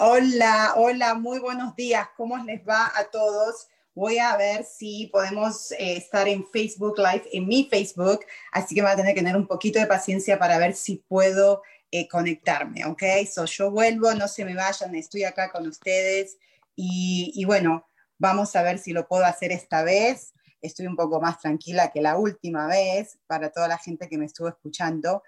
Hola, 0.00 0.74
hola, 0.76 1.14
muy 1.14 1.40
buenos 1.40 1.74
días. 1.74 2.06
¿Cómo 2.16 2.38
les 2.38 2.62
va 2.62 2.92
a 2.94 3.10
todos? 3.10 3.66
Voy 3.96 4.18
a 4.18 4.36
ver 4.36 4.62
si 4.62 5.08
podemos 5.08 5.72
eh, 5.72 5.96
estar 5.96 6.28
en 6.28 6.46
Facebook 6.46 6.96
Live, 6.98 7.24
en 7.32 7.48
mi 7.48 7.64
Facebook, 7.64 8.20
así 8.52 8.76
que 8.76 8.82
va 8.82 8.92
a 8.92 8.96
tener 8.96 9.12
que 9.12 9.22
tener 9.22 9.36
un 9.36 9.48
poquito 9.48 9.80
de 9.80 9.88
paciencia 9.88 10.38
para 10.38 10.56
ver 10.58 10.76
si 10.76 11.02
puedo 11.08 11.62
eh, 11.90 12.06
conectarme, 12.06 12.84
¿ok? 12.84 13.02
So, 13.28 13.44
yo 13.46 13.72
vuelvo, 13.72 14.14
no 14.14 14.28
se 14.28 14.44
me 14.44 14.54
vayan, 14.54 14.94
estoy 14.94 15.24
acá 15.24 15.50
con 15.50 15.66
ustedes 15.66 16.38
y, 16.76 17.44
bueno, 17.44 17.84
vamos 18.18 18.54
a 18.54 18.62
ver 18.62 18.78
si 18.78 18.92
lo 18.92 19.08
puedo 19.08 19.24
hacer 19.24 19.50
esta 19.50 19.82
vez. 19.82 20.32
Estoy 20.62 20.86
un 20.86 20.94
poco 20.94 21.20
más 21.20 21.40
tranquila 21.40 21.90
que 21.90 22.02
la 22.02 22.18
última 22.18 22.68
vez 22.68 23.18
para 23.26 23.50
toda 23.50 23.66
la 23.66 23.78
gente 23.78 24.08
que 24.08 24.16
me 24.16 24.26
estuvo 24.26 24.46
escuchando. 24.46 25.24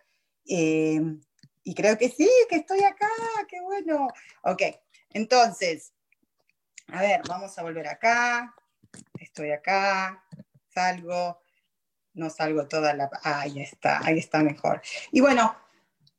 Eh, 0.47 1.01
y 1.63 1.75
creo 1.75 1.99
que 1.99 2.09
sí, 2.09 2.29
que 2.49 2.57
estoy 2.57 2.83
acá, 2.83 3.09
qué 3.49 3.61
bueno. 3.61 4.09
Ok, 4.43 4.63
entonces, 5.13 5.93
a 6.89 7.01
ver, 7.01 7.23
vamos 7.29 7.57
a 7.59 7.63
volver 7.63 7.87
acá. 7.89 8.55
Estoy 9.21 9.53
acá, 9.53 10.25
salgo, 10.73 11.41
no 12.15 12.31
salgo 12.31 12.67
toda 12.67 12.95
la... 12.95 13.11
ahí 13.23 13.61
está, 13.61 14.01
ahí 14.05 14.19
está 14.19 14.43
mejor. 14.43 14.83
Y 15.13 15.21
bueno, 15.21 15.55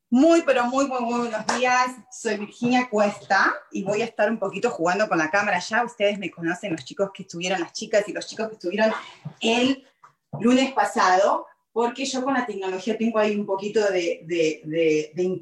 muy, 0.10 0.44
pero 0.44 0.66
muy, 0.66 0.88
muy, 0.88 1.02
muy 1.02 1.20
buenos 1.22 1.46
días. 1.58 1.92
Soy 2.12 2.38
Virginia 2.38 2.90
Cuesta 2.90 3.54
y 3.72 3.84
voy 3.84 4.02
a 4.02 4.06
estar 4.06 4.30
un 4.30 4.38
poquito 4.38 4.70
jugando 4.70 5.08
con 5.10 5.18
la 5.18 5.32
cámara. 5.32 5.60
Ya 5.60 5.84
ustedes 5.84 6.20
me 6.20 6.30
conocen, 6.30 6.74
los 6.74 6.86
chicos 6.86 7.12
que 7.14 7.24
estuvieron, 7.24 7.60
las 7.60 7.74
chicas 7.74 8.08
y 8.08 8.14
los 8.14 8.28
chicos 8.28 8.48
que 8.50 8.54
estuvieron 8.56 8.94
el 9.40 9.88
lunes 10.40 10.72
pasado 10.74 11.48
porque 11.72 12.06
yo 12.06 12.24
con 12.24 12.34
la 12.34 12.46
tecnología 12.46 12.98
tengo 12.98 13.20
ahí 13.20 13.36
un 13.36 13.46
poquito 13.46 13.80
de, 13.92 14.24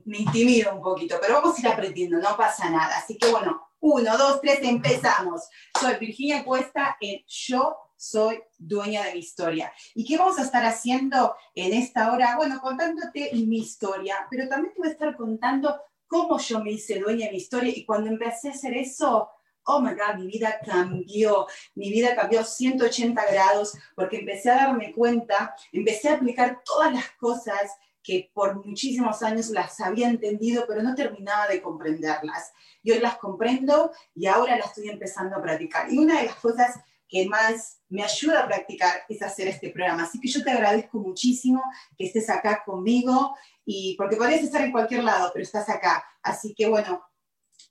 me 0.06 0.18
intimido 0.18 0.74
un 0.76 0.82
poquito, 0.82 1.18
pero 1.22 1.36
vamos 1.36 1.58
a 1.58 1.62
ir 1.62 1.68
aprendiendo, 1.68 2.18
no 2.20 2.38
pasa 2.38 2.70
nada. 2.70 2.98
Así 2.98 3.18
que 3.18 3.30
bueno, 3.30 3.70
uno, 3.80 4.18
dos, 4.18 4.42
tres, 4.42 4.60
empezamos. 4.62 5.42
Soy 5.80 5.96
Virginia 5.96 6.44
Cuesta 6.44 6.98
en 7.00 7.24
Yo 7.28 7.78
soy 7.96 8.42
dueña 8.58 9.04
de 9.04 9.14
mi 9.14 9.20
historia. 9.20 9.74
¿Y 9.94 10.06
qué 10.06 10.18
vamos 10.18 10.40
a 10.40 10.44
estar 10.44 10.64
haciendo 10.64 11.36
en 11.54 11.74
esta 11.74 12.14
hora? 12.14 12.38
Bueno, 12.38 12.62
contándote 12.62 13.32
mi 13.34 13.58
historia, 13.58 14.26
pero 14.32 14.48
también 14.48 14.73
te 14.73 14.80
voy 14.80 14.88
a 14.88 14.92
estar 14.92 15.18
contando 15.18 15.76
cómo 16.08 16.39
yo 16.39 16.64
me 16.64 16.72
hice 16.72 17.00
dueña 17.00 17.26
de 17.26 17.34
mi 17.34 17.38
historia 17.38 17.73
y 17.76 17.86
cuando 17.86 18.10
empecé 18.10 18.50
a 18.50 18.54
hacer 18.54 18.76
eso, 18.76 19.30
oh 19.65 19.81
my 19.81 19.92
God, 19.92 20.17
mi 20.17 20.27
vida 20.27 20.59
cambió, 20.65 21.47
mi 21.75 21.92
vida 21.92 22.15
cambió 22.15 22.43
180 22.43 23.25
grados 23.31 23.77
porque 23.95 24.17
empecé 24.17 24.49
a 24.49 24.67
darme 24.67 24.92
cuenta, 24.93 25.55
empecé 25.71 26.09
a 26.09 26.15
aplicar 26.15 26.61
todas 26.65 26.93
las 26.93 27.11
cosas 27.11 27.71
que 28.02 28.31
por 28.33 28.65
muchísimos 28.65 29.21
años 29.21 29.49
las 29.49 29.80
había 29.81 30.08
entendido, 30.08 30.65
pero 30.67 30.81
no 30.81 30.95
terminaba 30.95 31.47
de 31.47 31.61
comprenderlas. 31.61 32.53
Y 32.81 32.92
hoy 32.92 32.99
las 32.99 33.17
comprendo 33.17 33.92
y 34.15 34.25
ahora 34.25 34.58
las 34.58 34.67
estoy 34.67 34.89
empezando 34.89 35.36
a 35.36 35.42
practicar. 35.42 35.91
Y 35.91 35.97
una 35.97 36.20
de 36.20 36.27
las 36.27 36.36
cosas 36.36 36.80
que 37.08 37.27
más 37.27 37.81
me 37.89 38.03
ayuda 38.03 38.43
a 38.43 38.47
practicar 38.47 39.03
es 39.09 39.21
hacer 39.21 39.47
este 39.47 39.71
programa. 39.71 40.03
Así 40.03 40.20
que 40.20 40.30
yo 40.30 40.43
te 40.43 40.52
agradezco 40.52 40.99
muchísimo 40.99 41.61
que 41.97 42.05
estés 42.05 42.30
acá 42.30 42.64
conmigo 42.64 43.36
y 43.65 43.95
porque 43.97 44.15
podrías 44.15 44.43
estar 44.43 44.61
en 44.61 44.71
cualquier 44.71 45.03
lado, 45.03 45.31
pero 45.33 45.43
estás 45.43 45.67
acá. 45.70 46.03
Así 46.21 46.53
que 46.53 46.67
bueno, 46.67 47.02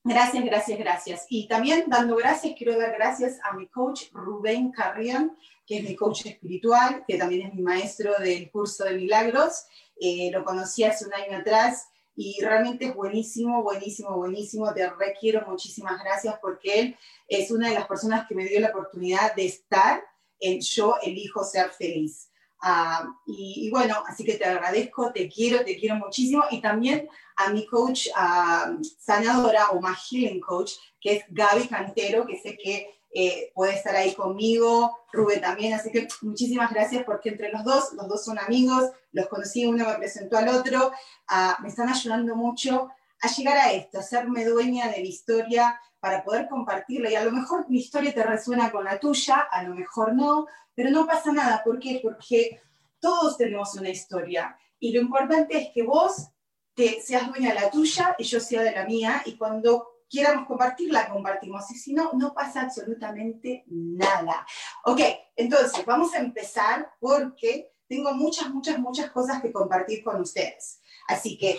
Gracias, 0.04 0.44
gracias, 0.44 0.78
gracias. 0.78 1.26
Y 1.28 1.48
también 1.48 1.84
dando 1.88 2.16
gracias, 2.16 2.54
quiero 2.56 2.78
dar 2.78 2.92
gracias 2.94 3.38
a 3.42 3.52
mi 3.52 3.66
coach 3.66 4.04
Rubén 4.12 4.70
Carrión, 4.70 5.36
que 5.66 5.78
es 5.78 5.84
mi 5.84 5.96
coach 5.96 6.26
espiritual, 6.26 7.04
que 7.06 7.18
también 7.18 7.48
es 7.48 7.54
mi 7.54 7.62
maestro 7.62 8.14
del 8.18 8.50
curso 8.50 8.84
de 8.84 8.94
milagros. 8.94 9.66
Eh, 10.00 10.30
lo 10.32 10.44
conocí 10.44 10.84
hace 10.84 11.04
un 11.04 11.12
año 11.12 11.38
atrás 11.38 11.88
y 12.14 12.40
realmente 12.40 12.86
es 12.86 12.94
buenísimo, 12.94 13.62
buenísimo, 13.62 14.16
buenísimo. 14.16 14.72
Te 14.72 14.88
requiero 14.90 15.44
muchísimas 15.46 16.02
gracias 16.02 16.36
porque 16.40 16.80
él 16.80 16.96
es 17.26 17.50
una 17.50 17.68
de 17.68 17.74
las 17.74 17.86
personas 17.86 18.26
que 18.26 18.34
me 18.34 18.46
dio 18.46 18.60
la 18.60 18.70
oportunidad 18.70 19.34
de 19.34 19.46
estar 19.46 20.02
en 20.40 20.60
Yo 20.60 20.96
elijo 21.02 21.44
ser 21.44 21.70
feliz. 21.70 22.27
Ah, 22.60 23.08
y, 23.26 23.70
bueno, 23.70 24.02
así 24.06 24.24
que 24.24 24.34
te 24.34 24.44
agradezco, 24.44 25.12
te 25.12 25.28
quiero, 25.28 25.64
te 25.64 25.76
quiero 25.78 25.96
muchísimo. 25.96 26.44
Y 26.50 26.60
también 26.60 27.08
a 27.36 27.50
mi 27.50 27.66
coach 27.66 28.08
uh, 28.08 28.82
sanadora 28.98 29.68
o 29.70 29.80
más 29.80 29.98
healing 30.08 30.40
coach, 30.40 30.72
que 31.00 31.16
es 31.16 31.24
Gaby 31.28 31.68
Cantero, 31.68 32.26
que 32.26 32.38
sé 32.38 32.56
que 32.56 32.98
eh, 33.14 33.52
puede 33.54 33.74
estar 33.74 33.94
ahí 33.94 34.14
conmigo, 34.14 34.98
Rubén 35.12 35.40
también. 35.40 35.72
Así 35.72 35.90
que 35.90 36.08
muchísimas 36.22 36.72
gracias 36.72 37.04
porque 37.04 37.30
entre 37.30 37.52
los 37.52 37.64
dos, 37.64 37.92
los 37.92 38.08
dos 38.08 38.24
son 38.24 38.38
amigos, 38.38 38.90
los 39.12 39.28
conocí, 39.28 39.64
uno 39.64 39.86
me 39.86 39.94
presentó 39.94 40.36
al 40.36 40.48
otro, 40.48 40.88
uh, 40.88 41.62
me 41.62 41.68
están 41.68 41.88
ayudando 41.88 42.34
mucho 42.34 42.90
a 43.20 43.28
llegar 43.28 43.56
a 43.56 43.72
esto, 43.72 43.98
a 43.98 44.00
hacerme 44.00 44.44
dueña 44.44 44.88
de 44.88 45.02
mi 45.02 45.08
historia 45.08 45.80
para 46.00 46.22
poder 46.24 46.48
compartirla. 46.48 47.10
Y 47.10 47.16
a 47.16 47.24
lo 47.24 47.32
mejor 47.32 47.68
mi 47.68 47.78
historia 47.78 48.14
te 48.14 48.22
resuena 48.22 48.70
con 48.70 48.84
la 48.84 48.98
tuya, 48.98 49.48
a 49.50 49.62
lo 49.62 49.74
mejor 49.74 50.14
no, 50.14 50.46
pero 50.74 50.90
no 50.90 51.06
pasa 51.06 51.32
nada. 51.32 51.62
¿Por 51.64 51.78
qué? 51.78 52.00
Porque 52.02 52.60
todos 53.00 53.36
tenemos 53.36 53.74
una 53.74 53.90
historia. 53.90 54.56
Y 54.78 54.92
lo 54.92 55.00
importante 55.00 55.58
es 55.58 55.68
que 55.74 55.82
vos 55.82 56.28
te 56.74 57.00
seas 57.02 57.28
dueña 57.28 57.54
de 57.54 57.60
la 57.60 57.70
tuya 57.70 58.14
y 58.18 58.24
yo 58.24 58.40
sea 58.40 58.62
de 58.62 58.72
la 58.72 58.84
mía. 58.84 59.22
Y 59.26 59.36
cuando 59.36 59.88
quieramos 60.08 60.46
compartirla, 60.46 61.08
compartimos. 61.08 61.70
Y 61.70 61.74
si 61.74 61.92
no, 61.92 62.12
no 62.14 62.32
pasa 62.32 62.62
absolutamente 62.62 63.64
nada. 63.66 64.46
Ok, 64.84 65.00
entonces 65.36 65.84
vamos 65.84 66.14
a 66.14 66.18
empezar 66.18 66.92
porque 67.00 67.72
tengo 67.88 68.12
muchas, 68.12 68.50
muchas, 68.50 68.78
muchas 68.78 69.10
cosas 69.10 69.42
que 69.42 69.52
compartir 69.52 70.04
con 70.04 70.20
ustedes. 70.20 70.80
Así 71.08 71.38
que, 71.38 71.58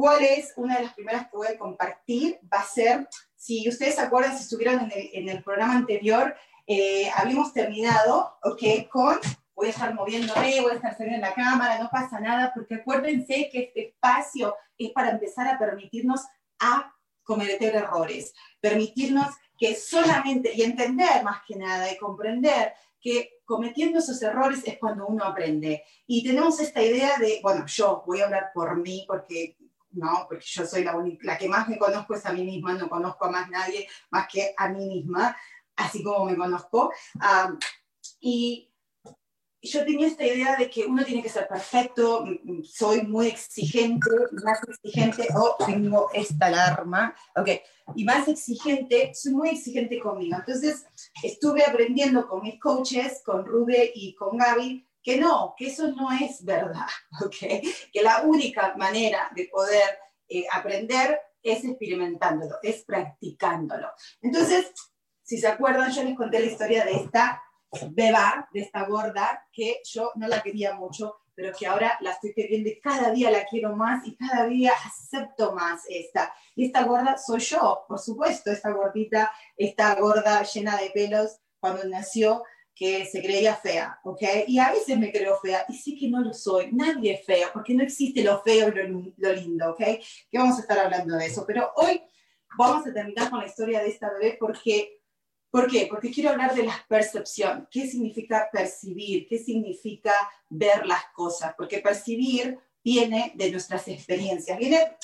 ¿cuál 0.00 0.24
es 0.24 0.54
una 0.56 0.78
de 0.78 0.84
las 0.84 0.94
primeras 0.94 1.28
que 1.28 1.36
voy 1.36 1.48
a 1.48 1.58
compartir? 1.58 2.40
Va 2.50 2.60
a 2.60 2.64
ser, 2.64 3.06
si 3.36 3.68
ustedes 3.68 3.96
se 3.96 4.00
acuerdan, 4.00 4.34
si 4.34 4.44
estuvieron 4.44 4.80
en 4.80 4.92
el, 4.92 5.10
en 5.12 5.28
el 5.28 5.42
programa 5.42 5.74
anterior, 5.74 6.34
eh, 6.66 7.10
habíamos 7.14 7.52
terminado, 7.52 8.38
¿ok? 8.42 8.88
Con, 8.90 9.18
voy 9.54 9.66
a 9.66 9.70
estar 9.70 9.92
moviéndome, 9.92 10.62
voy 10.62 10.72
a 10.72 10.76
estar 10.76 10.96
saliendo 10.96 11.16
en 11.16 11.30
la 11.30 11.34
cámara, 11.34 11.78
no 11.78 11.90
pasa 11.90 12.18
nada, 12.18 12.50
porque 12.54 12.76
acuérdense 12.76 13.50
que 13.52 13.64
este 13.64 13.88
espacio 13.88 14.56
es 14.78 14.90
para 14.92 15.10
empezar 15.10 15.46
a 15.46 15.58
permitirnos 15.58 16.22
a 16.60 16.94
cometer 17.22 17.76
errores, 17.76 18.32
permitirnos 18.58 19.28
que 19.58 19.74
solamente, 19.74 20.50
y 20.54 20.62
entender 20.62 21.22
más 21.22 21.42
que 21.46 21.56
nada, 21.56 21.92
y 21.92 21.98
comprender 21.98 22.72
que 23.02 23.40
cometiendo 23.44 23.98
esos 23.98 24.22
errores 24.22 24.62
es 24.64 24.78
cuando 24.78 25.06
uno 25.06 25.24
aprende. 25.24 25.84
Y 26.06 26.24
tenemos 26.24 26.58
esta 26.58 26.82
idea 26.82 27.18
de, 27.18 27.40
bueno, 27.42 27.66
yo 27.66 28.02
voy 28.06 28.22
a 28.22 28.24
hablar 28.24 28.50
por 28.54 28.78
mí, 28.78 29.04
porque 29.06 29.58
no, 29.92 30.26
porque 30.28 30.44
yo 30.46 30.66
soy 30.66 30.84
la, 30.84 30.96
única, 30.96 31.20
la 31.24 31.38
que 31.38 31.48
más 31.48 31.68
me 31.68 31.78
conozco 31.78 32.14
es 32.14 32.24
a 32.26 32.32
mí 32.32 32.44
misma, 32.44 32.74
no 32.74 32.88
conozco 32.88 33.24
a 33.24 33.30
más 33.30 33.50
nadie 33.50 33.88
más 34.10 34.28
que 34.28 34.54
a 34.56 34.68
mí 34.68 34.86
misma 34.86 35.36
así 35.80 36.02
como 36.02 36.26
me 36.26 36.36
conozco. 36.36 36.92
y 38.20 38.66
yo 39.62 39.84
tenía 39.84 40.06
esta 40.06 40.24
idea 40.24 40.56
de 40.56 40.70
que 40.70 40.86
uno 40.86 41.04
tiene 41.04 41.22
que 41.22 41.28
ser 41.28 41.46
perfecto, 41.46 42.24
soy 42.64 43.02
muy 43.02 43.26
exigente, 43.26 44.08
más 44.42 44.58
exigente, 44.66 45.28
oh, 45.36 45.56
tengo 45.66 46.08
esta 46.14 46.46
alarma, 46.46 47.14
ok, 47.36 47.48
y 47.94 48.04
más 48.04 48.26
exigente, 48.28 49.12
soy 49.14 49.34
muy 49.34 49.50
exigente 49.50 50.00
conmigo. 50.00 50.36
Entonces, 50.38 50.86
estuve 51.22 51.62
aprendiendo 51.62 52.26
con 52.26 52.42
mis 52.42 52.58
coaches, 52.58 53.22
con 53.22 53.44
Rube 53.44 53.92
y 53.94 54.14
con 54.14 54.38
Gaby, 54.38 54.86
que 55.02 55.16
no, 55.16 55.54
que 55.56 55.68
eso 55.68 55.88
no 55.88 56.10
es 56.12 56.44
verdad, 56.44 56.86
ok, 57.24 57.36
que 57.92 58.02
la 58.02 58.22
única 58.22 58.74
manera 58.76 59.30
de 59.34 59.48
poder 59.50 59.98
eh, 60.28 60.44
aprender 60.52 61.20
es 61.42 61.64
experimentándolo, 61.64 62.56
es 62.62 62.84
practicándolo. 62.84 63.88
Entonces, 64.20 64.72
si 65.22 65.38
se 65.38 65.48
acuerdan, 65.48 65.90
yo 65.92 66.04
les 66.04 66.16
conté 66.16 66.40
la 66.40 66.46
historia 66.46 66.84
de 66.84 66.92
esta 66.92 67.42
beba, 67.90 68.48
de 68.52 68.60
esta 68.60 68.84
gorda, 68.84 69.46
que 69.52 69.80
yo 69.84 70.10
no 70.16 70.26
la 70.28 70.42
quería 70.42 70.74
mucho, 70.74 71.20
pero 71.34 71.56
que 71.56 71.66
ahora 71.66 71.96
la 72.00 72.10
estoy 72.12 72.34
queriendo 72.34 72.68
y 72.68 72.80
cada 72.80 73.10
día 73.12 73.30
la 73.30 73.46
quiero 73.46 73.74
más 73.74 74.06
y 74.06 74.16
cada 74.16 74.46
día 74.46 74.72
acepto 74.84 75.52
más 75.54 75.82
esta. 75.88 76.34
Y 76.54 76.66
esta 76.66 76.84
gorda 76.84 77.16
soy 77.16 77.40
yo, 77.40 77.84
por 77.88 77.98
supuesto, 77.98 78.50
esta 78.50 78.70
gordita, 78.70 79.32
esta 79.56 79.94
gorda 79.94 80.42
llena 80.42 80.76
de 80.76 80.90
pelos 80.90 81.38
cuando 81.58 81.84
nació, 81.84 82.42
que 82.80 83.04
se 83.04 83.20
creía 83.20 83.54
fea, 83.54 84.00
¿ok? 84.04 84.22
Y 84.46 84.58
a 84.58 84.72
veces 84.72 84.98
me 84.98 85.12
creo 85.12 85.38
fea 85.38 85.66
y 85.68 85.74
sí 85.74 85.98
que 85.98 86.08
no 86.08 86.22
lo 86.22 86.32
soy. 86.32 86.70
Nadie 86.72 87.12
es 87.12 87.26
feo, 87.26 87.50
porque 87.52 87.74
no 87.74 87.82
existe 87.82 88.24
lo 88.24 88.40
feo 88.42 88.70
y 88.70 88.72
lo, 89.18 89.32
lindo, 89.34 89.72
¿ok? 89.72 89.80
Que 90.30 90.38
vamos 90.38 90.56
a 90.56 90.62
estar 90.62 90.78
hablando 90.78 91.14
de 91.18 91.26
eso. 91.26 91.44
Pero 91.46 91.70
hoy 91.76 92.00
vamos 92.56 92.86
a 92.86 92.94
terminar 92.94 93.28
con 93.28 93.40
la 93.40 93.46
historia 93.46 93.82
de 93.82 93.90
esta 93.90 94.10
bebé 94.10 94.38
porque 94.40 94.96
¿Por 95.50 95.68
qué? 95.68 95.88
Porque 95.90 96.12
quiero 96.12 96.30
hablar 96.30 96.54
de 96.54 96.62
la 96.62 96.86
percepción. 96.88 97.66
¿Qué 97.72 97.86
significa 97.88 98.48
percibir? 98.52 99.26
¿Qué 99.28 99.36
significa 99.36 100.12
ver 100.48 100.86
las 100.86 101.02
cosas? 101.12 101.54
Porque 101.58 101.80
percibir 101.80 102.56
viene 102.84 103.32
de 103.34 103.50
nuestras 103.50 103.88
experiencias. 103.88 104.56
Viene, 104.56 104.96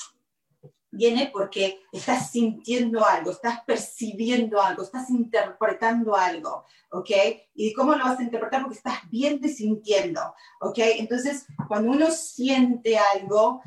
viene 0.97 1.29
porque 1.31 1.81
estás 1.91 2.31
sintiendo 2.31 3.05
algo, 3.05 3.31
estás 3.31 3.61
percibiendo 3.65 4.61
algo, 4.61 4.83
estás 4.83 5.09
interpretando 5.09 6.15
algo, 6.15 6.65
¿ok? 6.89 7.09
¿Y 7.53 7.73
cómo 7.73 7.95
lo 7.95 8.03
vas 8.03 8.19
a 8.19 8.23
interpretar? 8.23 8.61
Porque 8.63 8.77
estás 8.77 8.99
viendo 9.09 9.47
y 9.47 9.51
sintiendo, 9.51 10.21
¿ok? 10.59 10.79
Entonces, 10.97 11.45
cuando 11.67 11.91
uno 11.91 12.09
siente 12.11 12.97
algo, 12.97 13.61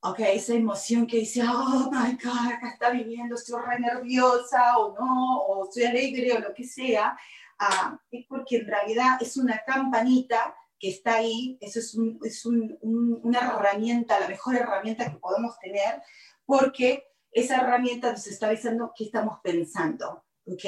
ok, 0.00 0.18
esa 0.20 0.54
emoción 0.54 1.06
que 1.06 1.18
dice, 1.18 1.42
oh 1.46 1.90
my 1.92 2.18
God, 2.22 2.52
acá 2.52 2.70
está 2.72 2.90
viviendo, 2.90 3.36
estoy 3.36 3.60
re 3.62 3.78
nerviosa 3.78 4.78
o 4.78 4.94
no, 4.98 5.38
o 5.42 5.64
estoy 5.64 5.84
alegre 5.84 6.32
o 6.32 6.40
lo 6.40 6.54
que 6.54 6.64
sea, 6.64 7.16
ah, 7.58 7.98
es 8.10 8.26
porque 8.26 8.56
en 8.56 8.66
realidad 8.66 9.18
es 9.20 9.36
una 9.36 9.62
campanita 9.64 10.54
que 10.82 10.88
está 10.88 11.14
ahí, 11.14 11.56
eso 11.60 11.78
es, 11.78 11.96
es 12.24 12.44
una 12.44 13.38
herramienta, 13.38 14.18
la 14.18 14.26
mejor 14.26 14.56
herramienta 14.56 15.08
que 15.08 15.16
podemos 15.18 15.56
tener, 15.60 16.02
porque 16.44 17.06
esa 17.30 17.58
herramienta 17.58 18.10
nos 18.10 18.26
está 18.26 18.48
avisando 18.48 18.92
qué 18.96 19.04
estamos 19.04 19.38
pensando, 19.44 20.24
¿ok? 20.44 20.64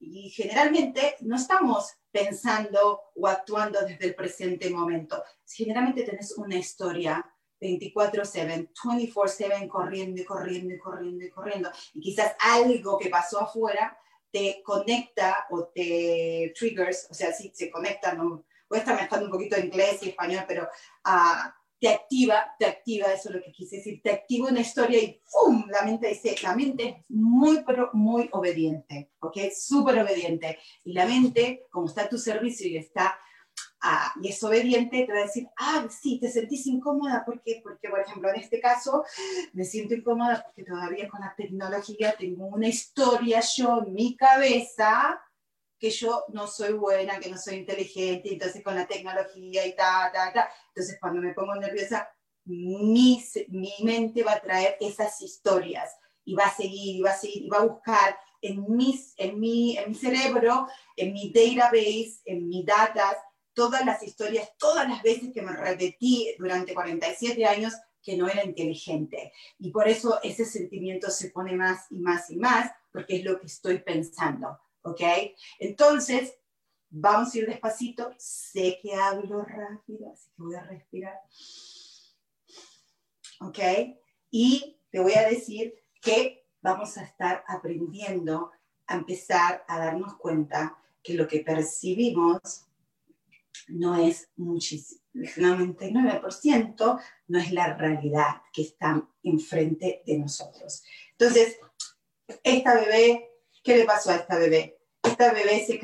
y 0.00 0.30
generalmente 0.30 1.14
no 1.20 1.36
estamos 1.36 1.92
pensando 2.10 3.02
o 3.14 3.28
actuando 3.28 3.80
desde 3.82 4.06
el 4.06 4.16
presente 4.16 4.68
momento. 4.68 5.22
Generalmente 5.46 6.02
tenés 6.02 6.36
una 6.36 6.56
historia, 6.56 7.24
24/7, 7.60 8.68
24/7, 8.74 9.68
corriendo 9.68 10.20
y 10.20 10.24
corriendo 10.24 10.74
y 10.74 10.78
corriendo 10.78 11.24
y 11.24 11.30
corriendo. 11.30 11.70
Y 11.94 12.00
quizás 12.00 12.34
algo 12.40 12.98
que 12.98 13.10
pasó 13.10 13.42
afuera 13.42 13.96
te 14.32 14.60
conecta 14.64 15.46
o 15.50 15.68
te 15.68 16.52
triggers, 16.58 17.06
o 17.08 17.14
sea, 17.14 17.32
sí, 17.32 17.52
se 17.54 17.70
conecta, 17.70 18.14
no, 18.14 18.44
a 18.78 18.80
estar 18.80 18.96
mezclando 18.96 19.26
un 19.26 19.32
poquito 19.32 19.56
de 19.56 19.66
inglés 19.66 19.98
y 20.02 20.10
español, 20.10 20.44
pero 20.46 20.64
uh, 20.64 21.50
te 21.80 21.88
activa, 21.88 22.54
te 22.58 22.66
activa, 22.66 23.12
eso 23.12 23.28
es 23.28 23.34
lo 23.34 23.42
que 23.42 23.50
quise 23.50 23.76
decir, 23.76 24.00
te 24.02 24.12
activa 24.12 24.50
una 24.50 24.60
historia 24.60 25.02
y 25.02 25.20
¡pum! 25.32 25.66
La 25.68 25.82
mente 25.82 26.08
dice, 26.08 26.36
la 26.42 26.54
mente 26.54 26.88
es 26.88 27.10
muy, 27.10 27.64
pero 27.64 27.90
muy 27.92 28.28
obediente, 28.32 29.10
¿ok? 29.20 29.38
Súper 29.52 29.98
obediente. 29.98 30.58
Y 30.84 30.92
la 30.92 31.06
mente, 31.06 31.66
como 31.70 31.86
está 31.86 32.02
a 32.02 32.08
tu 32.08 32.18
servicio 32.18 32.68
y 32.68 32.76
está 32.76 33.18
y 34.20 34.28
es 34.28 34.42
obediente, 34.44 35.04
te 35.04 35.12
va 35.12 35.20
a 35.20 35.22
decir, 35.22 35.48
ah, 35.58 35.86
sí, 35.90 36.20
te 36.20 36.30
sentís 36.30 36.66
incómoda, 36.66 37.24
¿por 37.24 37.42
qué? 37.42 37.60
Porque, 37.62 37.88
por 37.88 38.00
ejemplo, 38.00 38.28
en 38.30 38.36
este 38.36 38.60
caso, 38.60 39.04
me 39.52 39.64
siento 39.64 39.94
incómoda 39.94 40.44
porque 40.44 40.62
todavía 40.62 41.08
con 41.08 41.20
la 41.20 41.34
tecnología 41.36 42.14
tengo 42.16 42.46
una 42.46 42.68
historia 42.68 43.40
yo 43.56 43.82
en 43.84 43.92
mi 43.92 44.16
cabeza 44.16 45.20
que 45.82 45.90
yo 45.90 46.24
no 46.28 46.46
soy 46.46 46.74
buena, 46.74 47.18
que 47.18 47.28
no 47.28 47.36
soy 47.36 47.56
inteligente, 47.56 48.32
entonces 48.32 48.62
con 48.62 48.76
la 48.76 48.86
tecnología 48.86 49.66
y 49.66 49.74
ta, 49.74 50.12
ta, 50.14 50.32
ta. 50.32 50.48
Entonces, 50.68 50.96
cuando 51.00 51.20
me 51.20 51.34
pongo 51.34 51.56
nerviosa, 51.56 52.08
mi, 52.44 53.20
mi 53.48 53.74
mente 53.82 54.22
va 54.22 54.34
a 54.34 54.40
traer 54.40 54.76
esas 54.78 55.20
historias 55.20 55.90
y 56.24 56.36
va 56.36 56.44
a 56.44 56.54
seguir, 56.54 56.98
y 56.98 57.02
va 57.02 57.10
a 57.10 57.16
seguir, 57.16 57.42
y 57.42 57.48
va 57.48 57.58
a 57.58 57.66
buscar 57.66 58.16
en, 58.40 58.64
mis, 58.68 59.12
en, 59.16 59.40
mi, 59.40 59.76
en 59.76 59.88
mi 59.88 59.96
cerebro, 59.96 60.68
en 60.96 61.12
mi 61.12 61.32
database, 61.32 62.20
en 62.26 62.46
mi 62.46 62.64
datas, 62.64 63.16
todas 63.52 63.84
las 63.84 64.04
historias, 64.04 64.52
todas 64.58 64.88
las 64.88 65.02
veces 65.02 65.32
que 65.34 65.42
me 65.42 65.50
repetí 65.50 66.32
durante 66.38 66.74
47 66.74 67.44
años 67.44 67.74
que 68.00 68.16
no 68.16 68.28
era 68.28 68.44
inteligente. 68.44 69.32
Y 69.58 69.72
por 69.72 69.88
eso 69.88 70.20
ese 70.22 70.44
sentimiento 70.44 71.10
se 71.10 71.30
pone 71.30 71.56
más 71.56 71.90
y 71.90 71.98
más 71.98 72.30
y 72.30 72.36
más, 72.36 72.70
porque 72.92 73.16
es 73.16 73.24
lo 73.24 73.40
que 73.40 73.46
estoy 73.46 73.78
pensando, 73.78 74.60
¿ok? 74.82 75.00
Entonces, 75.58 76.38
vamos 76.90 77.34
a 77.34 77.38
ir 77.38 77.46
despacito. 77.46 78.12
Sé 78.18 78.78
que 78.82 78.94
hablo 78.94 79.42
rápido, 79.42 80.12
así 80.12 80.30
que 80.36 80.42
voy 80.42 80.54
a 80.54 80.62
respirar. 80.62 81.20
¿Ok? 83.40 83.58
Y 84.30 84.78
te 84.90 85.00
voy 85.00 85.14
a 85.14 85.28
decir 85.28 85.74
que 86.00 86.46
vamos 86.60 86.96
a 86.96 87.02
estar 87.02 87.44
aprendiendo 87.48 88.50
a 88.86 88.94
empezar 88.94 89.64
a 89.68 89.78
darnos 89.78 90.16
cuenta 90.16 90.78
que 91.02 91.14
lo 91.14 91.26
que 91.26 91.40
percibimos 91.40 92.66
no 93.68 93.96
es 93.96 94.30
muchísimo, 94.36 95.02
el 95.14 95.28
99% 95.28 97.00
no 97.28 97.38
es 97.38 97.52
la 97.52 97.76
realidad 97.76 98.42
que 98.52 98.62
está 98.62 99.08
enfrente 99.22 100.02
de 100.06 100.18
nosotros. 100.18 100.82
Entonces, 101.12 101.58
esta 102.42 102.74
bebé, 102.74 103.31
¿qué 103.62 103.76
le 103.76 103.84
pasó 103.84 104.10
a 104.10 104.16
esta 104.16 104.38
bebé? 104.38 104.78
Esta 105.02 105.32
bebé 105.32 105.64
se 105.66 105.78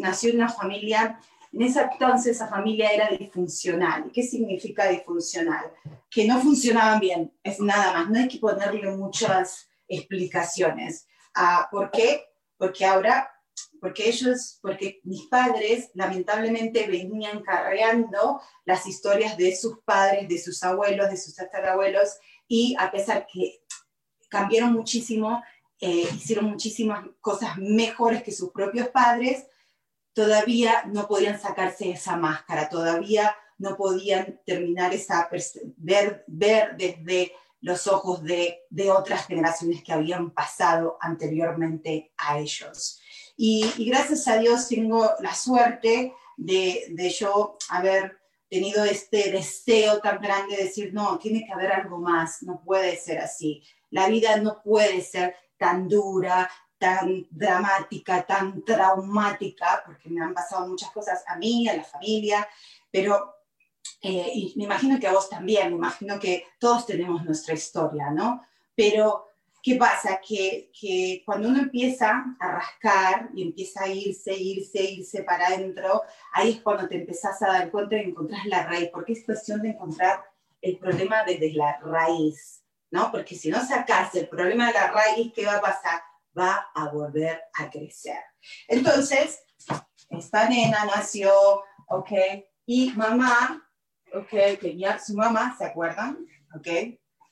nació 0.00 0.30
en 0.30 0.36
una 0.36 0.48
familia, 0.48 1.20
en 1.52 1.62
ese 1.62 1.80
entonces 1.80 2.36
esa 2.36 2.48
familia 2.48 2.90
era 2.90 3.08
disfuncional. 3.08 4.06
¿Y 4.06 4.12
qué 4.12 4.22
significa 4.22 4.88
disfuncional? 4.88 5.72
Que 6.10 6.26
no 6.26 6.40
funcionaban 6.40 7.00
bien, 7.00 7.32
es 7.42 7.60
nada 7.60 7.92
más, 7.92 8.10
no 8.10 8.18
hay 8.18 8.28
que 8.28 8.38
ponerle 8.38 8.90
muchas 8.90 9.68
explicaciones. 9.86 11.06
Ah, 11.34 11.68
¿Por 11.70 11.90
qué? 11.90 12.24
Porque 12.56 12.84
ahora 12.84 13.30
porque 13.80 14.08
ellos, 14.08 14.58
porque 14.60 15.00
mis 15.04 15.26
padres 15.26 15.90
lamentablemente 15.94 16.86
venían 16.86 17.42
carreando 17.42 18.40
las 18.64 18.86
historias 18.86 19.36
de 19.36 19.54
sus 19.56 19.78
padres, 19.84 20.28
de 20.28 20.38
sus 20.38 20.62
abuelos, 20.62 21.10
de 21.10 21.16
sus 21.16 21.34
tatarabuelos, 21.34 22.16
y 22.46 22.74
a 22.78 22.90
pesar 22.90 23.26
que 23.32 23.60
cambiaron 24.28 24.72
muchísimo, 24.72 25.42
eh, 25.80 26.08
hicieron 26.14 26.46
muchísimas 26.46 27.06
cosas 27.20 27.56
mejores 27.58 28.22
que 28.22 28.32
sus 28.32 28.50
propios 28.50 28.88
padres, 28.88 29.46
todavía 30.12 30.84
no 30.86 31.06
podían 31.06 31.40
sacarse 31.40 31.90
esa 31.90 32.16
máscara, 32.16 32.68
todavía 32.68 33.36
no 33.58 33.76
podían 33.76 34.40
terminar 34.44 34.92
esa, 34.92 35.28
ver, 35.76 36.24
ver 36.26 36.76
desde 36.76 37.32
los 37.60 37.86
ojos 37.86 38.22
de, 38.22 38.60
de 38.70 38.90
otras 38.90 39.26
generaciones 39.26 39.82
que 39.82 39.92
habían 39.92 40.30
pasado 40.30 40.96
anteriormente 41.00 42.12
a 42.16 42.38
ellos. 42.38 43.00
Y, 43.36 43.84
gracias 43.86 44.26
a 44.26 44.38
Dios 44.38 44.68
tengo 44.68 45.10
la 45.20 45.34
suerte 45.34 46.12
de, 46.36 46.86
de, 46.90 47.10
yo 47.10 47.56
haber 47.68 48.18
tenido 48.48 48.84
este 48.84 49.30
deseo 49.30 50.00
tan 50.00 50.20
grande 50.20 50.56
de 50.56 50.64
decir, 50.64 50.92
no, 50.92 51.18
tiene 51.18 51.44
que 51.46 51.52
haber 51.52 51.72
algo 51.72 51.98
más, 51.98 52.42
no 52.42 52.60
puede 52.64 52.96
ser 52.96 53.18
así. 53.18 53.62
La 53.90 54.08
vida 54.08 54.36
no 54.38 54.60
puede 54.62 55.00
ser 55.02 55.36
tan 55.58 55.88
dura, 55.88 56.50
tan 56.78 57.26
dramática, 57.30 58.24
tan 58.24 58.64
traumática, 58.64 59.82
porque 59.84 60.08
me 60.08 60.22
han 60.22 60.32
pasado 60.32 60.66
muchas 60.68 60.90
cosas 60.90 61.24
a 61.26 61.36
mí, 61.36 61.68
a 61.68 61.76
la 61.76 61.84
familia, 61.84 62.48
pero 62.90 63.34
eh, 64.00 64.30
y 64.32 64.54
me 64.56 64.64
imagino 64.64 64.98
que 65.00 65.08
a 65.08 65.12
vos 65.12 65.28
también, 65.28 65.70
me 65.70 65.76
imagino 65.76 66.18
que 66.20 66.44
todos 66.58 66.86
tenemos 66.86 67.24
nuestra 67.24 67.54
historia, 67.54 68.10
¿no? 68.10 68.42
Pero 68.74 69.28
¿Qué 69.60 69.74
pasa? 69.74 70.20
Que, 70.26 70.70
que, 70.78 71.22
cuando 71.26 71.48
uno 71.48 71.58
empieza 71.58 72.24
a 72.38 72.52
rascar 72.52 73.28
y 73.34 73.42
empieza 73.42 73.84
a 73.84 73.88
irse, 73.88 74.34
irse, 74.34 74.82
irse 74.82 75.24
para 75.24 75.48
adentro, 75.48 76.02
ahí 76.32 76.52
es 76.52 76.60
cuando 76.62 76.88
te 76.88 76.96
empezás 76.96 77.42
a 77.42 77.48
dar 77.48 77.70
cuenta 77.70 77.96
y 77.96 78.08
encontrás 78.08 78.46
la 78.46 78.64
raíz, 78.64 78.88
porque 78.92 79.14
es 79.14 79.24
cuestión 79.24 79.60
de 79.62 79.70
encontrar 79.70 80.24
el 80.62 80.78
problema 80.78 81.24
desde 81.24 81.52
la 81.52 81.78
raíz, 81.80 82.62
¿no? 82.90 83.10
Porque 83.10 83.34
si 83.34 83.50
no 83.50 83.64
sacas 83.64 84.14
el 84.14 84.28
problema 84.28 84.68
de 84.68 84.74
la 84.74 84.90
raíz, 84.90 85.32
¿qué 85.34 85.46
va 85.46 85.56
a 85.56 85.60
pasar? 85.60 86.00
Va 86.36 86.70
a 86.74 86.88
volver 86.88 87.42
a 87.54 87.70
crecer. 87.70 88.20
Entonces, 88.66 89.40
esta 90.10 90.48
nena 90.48 90.84
nació, 90.84 91.32
¿ok? 91.88 92.12
Y 92.66 92.92
mamá, 92.92 93.68
¿ok? 94.14 94.60
Ya 94.76 94.98
su 94.98 95.14
mamá, 95.14 95.56
¿se 95.58 95.64
acuerdan? 95.64 96.18
¿Ok? 96.54 96.66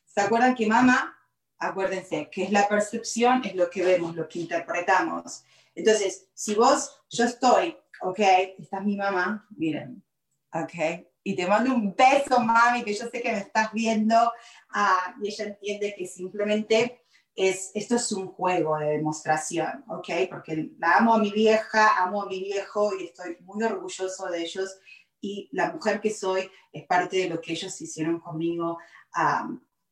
¿Se 0.04 0.20
acuerdan 0.20 0.54
que 0.54 0.66
mamá 0.66 1.16
acuérdense, 1.58 2.28
que 2.30 2.44
es 2.44 2.52
la 2.52 2.68
percepción, 2.68 3.44
es 3.44 3.54
lo 3.54 3.70
que 3.70 3.84
vemos, 3.84 4.14
lo 4.14 4.28
que 4.28 4.40
interpretamos. 4.40 5.44
Entonces, 5.74 6.28
si 6.34 6.54
vos, 6.54 7.02
yo 7.10 7.24
estoy, 7.24 7.76
ok, 8.00 8.18
esta 8.58 8.78
es 8.78 8.84
mi 8.84 8.96
mamá, 8.96 9.46
miren, 9.56 10.02
ok, 10.52 11.06
y 11.26 11.34
te 11.34 11.44
mando 11.44 11.74
un 11.74 11.92
beso, 11.92 12.38
mami, 12.38 12.84
que 12.84 12.94
yo 12.94 13.08
sé 13.08 13.20
que 13.20 13.32
me 13.32 13.38
estás 13.38 13.72
viendo. 13.72 14.14
Ah, 14.70 15.12
y 15.20 15.26
ella 15.26 15.46
entiende 15.46 15.92
que 15.98 16.06
simplemente 16.06 17.04
es, 17.34 17.72
esto 17.74 17.96
es 17.96 18.12
un 18.12 18.28
juego 18.28 18.78
de 18.78 18.90
demostración, 18.90 19.84
¿ok? 19.88 20.08
Porque 20.30 20.70
la 20.78 20.98
amo 20.98 21.14
a 21.14 21.18
mi 21.18 21.32
vieja, 21.32 22.00
amo 22.00 22.22
a 22.22 22.26
mi 22.26 22.38
viejo 22.38 22.92
y 22.96 23.06
estoy 23.06 23.38
muy 23.40 23.64
orgulloso 23.64 24.26
de 24.26 24.40
ellos. 24.40 24.78
Y 25.20 25.48
la 25.50 25.72
mujer 25.72 26.00
que 26.00 26.12
soy 26.12 26.48
es 26.72 26.86
parte 26.86 27.16
de 27.16 27.28
lo 27.28 27.40
que 27.40 27.54
ellos 27.54 27.80
hicieron 27.80 28.20
conmigo 28.20 28.78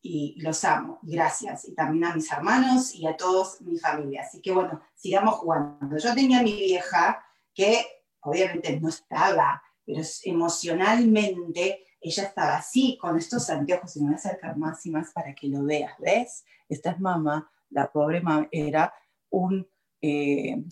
y 0.02 0.40
los 0.40 0.64
amo. 0.64 1.00
Gracias. 1.02 1.66
Y 1.66 1.74
también 1.74 2.04
a 2.04 2.14
mis 2.14 2.30
hermanos 2.30 2.94
y 2.94 3.08
a 3.08 3.16
todos 3.16 3.60
mi 3.62 3.76
familia. 3.76 4.22
Así 4.22 4.40
que 4.40 4.52
bueno, 4.52 4.80
sigamos 4.94 5.34
jugando. 5.34 5.98
Yo 5.98 6.14
tenía 6.14 6.38
a 6.38 6.42
mi 6.44 6.52
vieja 6.52 7.26
que 7.52 7.84
obviamente 8.20 8.78
no 8.78 8.88
estaba 8.88 9.60
pero 9.84 10.02
emocionalmente 10.24 11.84
ella 12.00 12.24
estaba 12.24 12.56
así, 12.56 12.98
con 13.00 13.16
estos 13.16 13.48
anteojos, 13.48 13.96
y 13.96 14.00
me 14.00 14.06
voy 14.06 14.14
a 14.14 14.18
acercar 14.18 14.56
más 14.56 14.84
y 14.84 14.90
más 14.90 15.10
para 15.12 15.34
que 15.34 15.48
lo 15.48 15.64
veas, 15.64 15.94
¿ves? 15.98 16.44
Esta 16.68 16.90
es 16.90 17.00
mamá, 17.00 17.50
la 17.70 17.90
pobre 17.90 18.20
mamá 18.20 18.46
era 18.52 18.92
un, 19.30 19.66
eh, 20.02 20.62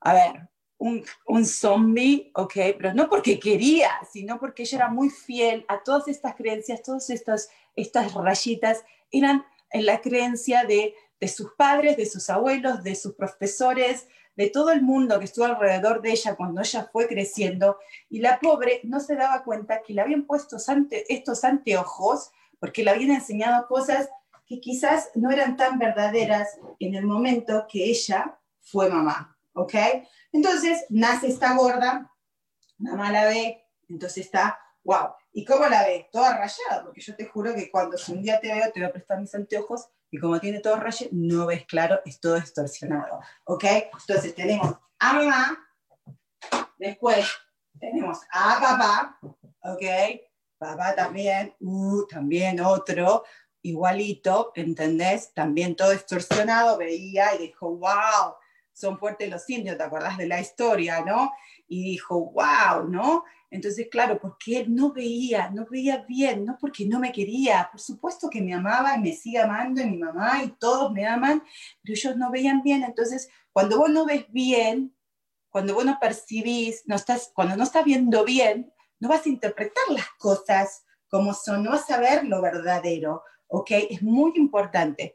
a 0.00 0.12
ver, 0.12 0.48
un, 0.78 1.04
un, 1.26 1.44
zombie. 1.44 2.32
Pero 2.54 2.94
no 2.94 3.08
porque 3.08 3.38
quería, 3.38 3.90
sino 4.10 4.38
porque 4.38 4.62
ella 4.62 4.78
era 4.78 4.88
muy 4.88 5.10
fiel 5.10 5.64
a 5.68 5.82
todas 5.82 6.08
estas 6.08 6.34
creencias, 6.34 6.82
todas 6.82 7.08
estas, 7.10 7.50
estas 7.76 8.14
rayitas, 8.14 8.84
eran 9.10 9.44
en 9.70 9.86
la 9.86 10.00
creencia 10.00 10.64
de, 10.64 10.94
de 11.20 11.28
sus 11.28 11.52
padres, 11.54 11.96
de 11.96 12.06
sus 12.06 12.30
abuelos, 12.30 12.82
de 12.82 12.94
sus 12.94 13.14
profesores, 13.14 14.08
de 14.38 14.50
todo 14.50 14.70
el 14.70 14.82
mundo 14.82 15.18
que 15.18 15.24
estuvo 15.24 15.46
alrededor 15.46 16.00
de 16.00 16.12
ella 16.12 16.36
cuando 16.36 16.60
ella 16.60 16.88
fue 16.92 17.08
creciendo, 17.08 17.76
y 18.08 18.20
la 18.20 18.38
pobre 18.38 18.80
no 18.84 19.00
se 19.00 19.16
daba 19.16 19.42
cuenta 19.42 19.82
que 19.82 19.92
le 19.92 20.00
habían 20.00 20.26
puesto 20.26 20.58
estos 21.08 21.44
anteojos 21.44 22.30
porque 22.60 22.84
le 22.84 22.92
habían 22.92 23.10
enseñado 23.10 23.66
cosas 23.66 24.08
que 24.46 24.60
quizás 24.60 25.10
no 25.16 25.32
eran 25.32 25.56
tan 25.56 25.76
verdaderas 25.80 26.56
en 26.78 26.94
el 26.94 27.04
momento 27.04 27.66
que 27.68 27.86
ella 27.86 28.38
fue 28.60 28.88
mamá, 28.88 29.36
¿ok? 29.54 29.74
Entonces 30.30 30.86
nace 30.88 31.26
esta 31.26 31.56
gorda, 31.56 32.14
mamá 32.78 33.10
la 33.10 33.24
ve, 33.24 33.66
entonces 33.88 34.26
está, 34.26 34.56
wow, 34.84 35.14
¿y 35.32 35.44
cómo 35.44 35.66
la 35.66 35.82
ve? 35.82 36.08
Toda 36.12 36.38
rayada, 36.38 36.84
porque 36.84 37.00
yo 37.00 37.16
te 37.16 37.26
juro 37.26 37.56
que 37.56 37.72
cuando 37.72 37.96
un 38.06 38.22
día 38.22 38.38
te 38.38 38.54
veo 38.54 38.70
te 38.72 38.78
voy 38.78 38.88
a 38.88 38.92
prestar 38.92 39.20
mis 39.20 39.34
anteojos 39.34 39.88
y 40.10 40.18
como 40.18 40.40
tiene 40.40 40.60
todo 40.60 40.76
rayo, 40.76 41.06
no 41.12 41.46
ves 41.46 41.66
claro, 41.66 42.00
es 42.04 42.20
todo 42.20 42.36
distorsionado, 42.36 43.20
¿ok? 43.44 43.64
Entonces 44.00 44.34
tenemos 44.34 44.74
a 44.98 45.12
mamá, 45.12 45.58
después 46.78 47.26
tenemos 47.78 48.18
a 48.32 48.58
papá, 48.60 49.18
¿ok? 49.62 49.82
Papá 50.58 50.94
también, 50.94 51.54
uh, 51.60 52.06
también 52.06 52.60
otro, 52.60 53.24
igualito, 53.62 54.52
¿entendés? 54.54 55.32
También 55.34 55.76
todo 55.76 55.90
distorsionado, 55.90 56.78
veía 56.78 57.34
y 57.34 57.38
dijo, 57.38 57.76
wow, 57.76 58.34
son 58.72 58.98
fuertes 58.98 59.28
los 59.30 59.48
indios, 59.50 59.76
¿te 59.76 59.82
acordás 59.82 60.16
de 60.16 60.26
la 60.26 60.40
historia, 60.40 61.04
no? 61.04 61.32
Y 61.66 61.82
dijo, 61.82 62.30
wow, 62.32 62.88
¿no? 62.88 63.24
Entonces, 63.50 63.88
claro, 63.90 64.18
porque 64.20 64.60
él 64.60 64.74
no 64.74 64.92
veía, 64.92 65.50
no 65.50 65.66
veía 65.70 66.04
bien, 66.06 66.44
no 66.44 66.58
porque 66.60 66.84
no 66.86 67.00
me 67.00 67.12
quería, 67.12 67.68
por 67.70 67.80
supuesto 67.80 68.28
que 68.28 68.42
me 68.42 68.52
amaba 68.52 68.96
y 68.96 69.00
me 69.00 69.12
sigue 69.12 69.38
amando 69.38 69.80
y 69.80 69.86
mi 69.86 69.98
mamá 69.98 70.42
y 70.44 70.50
todos 70.58 70.92
me 70.92 71.06
aman, 71.06 71.42
pero 71.82 71.94
ellos 71.94 72.16
no 72.16 72.30
veían 72.30 72.62
bien. 72.62 72.82
Entonces, 72.82 73.28
cuando 73.52 73.78
vos 73.78 73.90
no 73.90 74.04
ves 74.04 74.26
bien, 74.30 74.94
cuando 75.48 75.74
vos 75.74 75.84
no 75.84 75.98
percibís, 75.98 76.82
no 76.86 76.96
estás, 76.96 77.32
cuando 77.34 77.56
no 77.56 77.64
estás 77.64 77.84
viendo 77.84 78.24
bien, 78.24 78.72
no 79.00 79.08
vas 79.08 79.24
a 79.24 79.30
interpretar 79.30 79.84
las 79.90 80.08
cosas 80.18 80.84
como 81.08 81.32
son, 81.32 81.64
no 81.64 81.70
vas 81.70 81.90
a 81.90 81.98
ver 81.98 82.24
lo 82.24 82.42
verdadero, 82.42 83.22
¿ok? 83.46 83.70
Es 83.90 84.02
muy 84.02 84.32
importante 84.36 85.14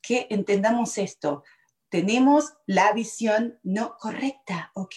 que 0.00 0.28
entendamos 0.30 0.98
esto 0.98 1.42
tenemos 1.92 2.54
la 2.64 2.90
visión 2.94 3.58
no 3.62 3.98
correcta, 3.98 4.70
¿ok? 4.72 4.94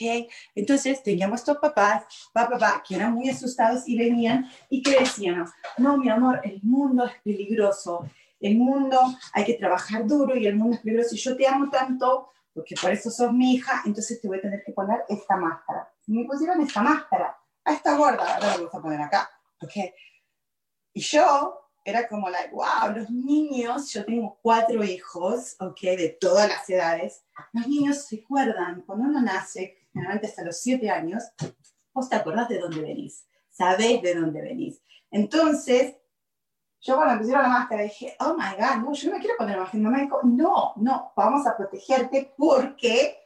Entonces 0.55 1.03
teníamos 1.03 1.41
estos 1.41 1.57
papás, 1.57 2.05
papá, 2.31 2.57
papá, 2.57 2.83
que 2.87 2.95
eran 2.95 3.13
muy 3.13 3.27
asustados 3.29 3.85
y 3.85 3.97
venían 3.97 4.49
y 4.69 4.81
que 4.81 4.99
decían, 4.99 5.45
no, 5.77 5.97
mi 5.97 6.09
amor, 6.09 6.39
el 6.45 6.61
mundo 6.63 7.05
es 7.05 7.21
peligroso, 7.21 8.09
el 8.39 8.57
mundo 8.57 8.97
hay 9.33 9.43
que 9.43 9.55
trabajar 9.55 10.07
duro 10.07 10.37
y 10.37 10.47
el 10.47 10.55
mundo 10.55 10.77
es 10.77 10.83
peligroso 10.83 11.15
y 11.15 11.17
yo 11.17 11.35
te 11.35 11.45
amo 11.45 11.69
tanto 11.69 12.29
porque 12.53 12.75
por 12.81 12.91
eso 12.91 13.11
sos 13.11 13.33
mi 13.33 13.55
hija, 13.55 13.81
entonces 13.85 14.21
te 14.21 14.29
voy 14.29 14.37
a 14.37 14.41
tener 14.43 14.63
que 14.65 14.71
poner 14.71 15.03
esta 15.09 15.35
máscara. 15.35 15.91
Y 16.07 16.13
me 16.13 16.23
pusieron 16.23 16.61
esta 16.61 16.81
máscara, 16.81 17.37
a 17.65 17.73
esta 17.73 17.97
gorda, 17.97 18.35
ahora 18.35 18.47
la 18.47 18.55
vamos 18.55 18.73
a 18.73 18.81
poner 18.81 19.01
acá, 19.01 19.29
¿ok? 19.61 19.93
Y 20.93 21.01
yo 21.01 21.64
era 21.86 22.08
como, 22.08 22.30
like, 22.30 22.51
wow, 22.51 22.92
los 22.94 23.12
niños, 23.12 23.92
yo 23.92 24.04
tengo 24.04 24.39
cuatro 24.42 24.84
hijos, 24.84 25.56
ok, 25.60 25.80
de 25.82 26.18
todas 26.20 26.50
las 26.50 26.68
edades, 26.68 27.24
los 27.54 27.68
niños 27.68 28.08
se 28.08 28.22
acuerdan, 28.24 28.82
cuando 28.82 29.06
uno 29.06 29.22
nace, 29.22 29.77
generalmente 29.94 30.27
hasta 30.27 30.44
los 30.44 30.58
siete 30.58 30.89
años, 30.89 31.24
vos 31.94 32.10
te 32.10 32.15
acordás 32.15 32.50
de 32.50 32.58
dónde 32.58 32.82
venís, 32.82 33.27
sabés 33.51 34.01
de 34.01 34.15
dónde 34.15 34.42
venís. 34.42 34.82
Entonces, 35.12 35.96
yo 36.82 36.96
cuando 36.96 37.13
me 37.13 37.20
pusieron 37.20 37.44
la 37.44 37.50
máscara 37.50 37.84
dije, 37.84 38.15
oh 38.20 38.36
my 38.36 38.56
God, 38.60 38.84
no, 38.84 38.94
yo 38.94 39.12
no 39.12 39.20
quiero 39.20 39.38
poner 39.38 39.58
máscara. 39.58 39.84
Mamá 39.84 40.00
dijo, 40.01 40.22
no, 40.24 40.74
no, 40.77 41.13
vamos 41.15 41.46
a 41.48 41.56
protegerte 41.56 42.34
porque 42.36 43.18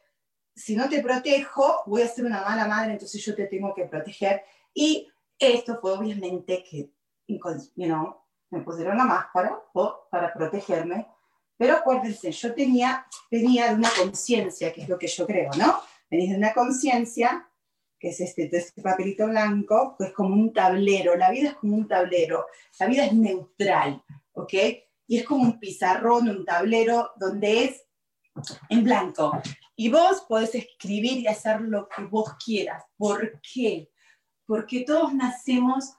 si 0.54 0.76
no 0.76 0.90
te 0.90 1.02
protejo, 1.02 1.84
voy 1.86 2.02
a 2.02 2.08
ser 2.08 2.26
una 2.26 2.42
mala 2.42 2.68
madre, 2.68 2.92
entonces 2.94 3.24
yo 3.24 3.34
te 3.36 3.48
tengo 3.48 3.74
que 3.74 3.86
proteger. 3.86 4.44
Y 4.74 5.10
esto 5.38 5.80
fue 5.80 5.98
obviamente 5.98 6.64
que, 6.64 6.92
you 7.28 7.40
know, 7.86 8.19
me 8.52 8.62
pusieron 8.62 8.98
la 8.98 9.06
máscara 9.06 9.62
para 10.10 10.34
protegerme, 10.34 11.08
pero 11.58 11.76
acuérdense, 11.76 12.32
yo 12.32 12.54
tenía, 12.54 13.06
venía 13.30 13.70
de 13.70 13.76
una 13.76 13.90
conciencia, 13.98 14.72
que 14.72 14.84
es 14.84 14.90
lo 14.90 14.98
que 14.98 15.08
yo 15.08 15.28
creo, 15.28 15.52
¿no? 15.58 15.80
Venís 16.10 16.30
de 16.32 16.38
una 16.38 16.54
conciencia, 16.54 17.50
que 18.00 18.10
es 18.10 18.22
este, 18.22 18.50
este 18.56 18.82
papelito 18.82 19.28
blanco, 19.28 19.96
que 19.98 20.06
es 20.06 20.14
como 20.14 20.34
un 20.36 20.54
tablero, 20.54 21.16
la 21.16 21.30
vida 21.30 21.50
es 21.50 21.56
como 21.56 21.76
un 21.76 21.88
tablero, 21.88 22.46
la 22.80 22.86
vida 22.88 23.06
es 23.06 23.14
neutral, 23.14 24.02
¿ok? 24.32 24.54
Y 25.08 25.18
es 25.18 25.26
como 25.26 25.44
un 25.44 25.60
pizarrón, 25.60 26.30
un 26.30 26.46
tablero, 26.46 27.12
donde 27.18 27.66
es 27.66 27.86
en 28.70 28.84
blanco. 28.84 29.34
Y 29.76 29.90
vos 29.90 30.22
podés 30.30 30.56
escribir 30.56 31.20
y 31.20 31.28
hacer 31.28 31.62
lo 31.62 31.90
que 31.90 32.04
vos 32.04 32.36
quieras. 32.44 32.86
¿Por 32.98 33.42
qué? 33.42 33.92
Porque 34.46 34.86
todos 34.86 35.14
nacemos 35.14 35.94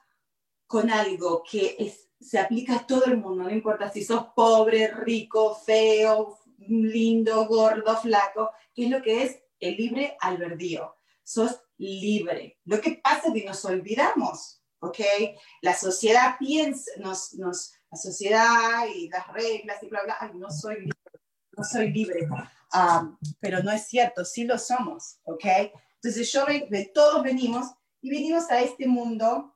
con 0.65 0.89
algo 0.89 1.43
que 1.49 1.75
es 1.77 2.10
se 2.21 2.39
aplica 2.39 2.75
a 2.75 2.87
todo 2.87 3.05
el 3.05 3.17
mundo, 3.17 3.43
no 3.43 3.49
importa 3.49 3.91
si 3.91 4.03
sos 4.03 4.27
pobre, 4.35 4.87
rico, 4.87 5.55
feo, 5.55 6.39
lindo, 6.59 7.45
gordo, 7.47 7.97
flaco, 7.97 8.51
¿qué 8.73 8.85
es 8.85 8.91
lo 8.91 9.01
que 9.01 9.23
es 9.23 9.39
el 9.59 9.75
libre 9.75 10.15
albedrío? 10.19 10.95
Sos 11.23 11.59
libre. 11.77 12.59
Lo 12.65 12.79
que 12.79 13.01
pasa 13.03 13.27
es 13.27 13.33
que 13.33 13.45
nos 13.45 13.65
olvidamos, 13.65 14.61
¿ok? 14.79 14.99
La 15.61 15.75
sociedad 15.75 16.35
piensa, 16.37 16.91
nos, 16.97 17.33
nos, 17.33 17.73
la 17.89 17.97
sociedad 17.97 18.85
y 18.93 19.09
las 19.09 19.27
reglas 19.33 19.81
y 19.81 19.87
bla, 19.87 20.03
bla, 20.03 20.17
ay, 20.19 20.31
no 20.35 20.49
soy 20.51 20.75
libre, 20.75 21.21
no 21.57 21.63
soy 21.63 21.91
libre. 21.91 22.27
Um, 22.73 23.17
pero 23.39 23.61
no 23.63 23.71
es 23.71 23.87
cierto, 23.87 24.23
sí 24.23 24.45
lo 24.45 24.57
somos, 24.57 25.17
¿ok? 25.23 25.45
Entonces 25.95 26.31
yo 26.31 26.45
todos 26.93 27.23
venimos 27.23 27.67
y 28.01 28.09
venimos 28.09 28.49
a 28.49 28.61
este 28.61 28.87
mundo 28.87 29.55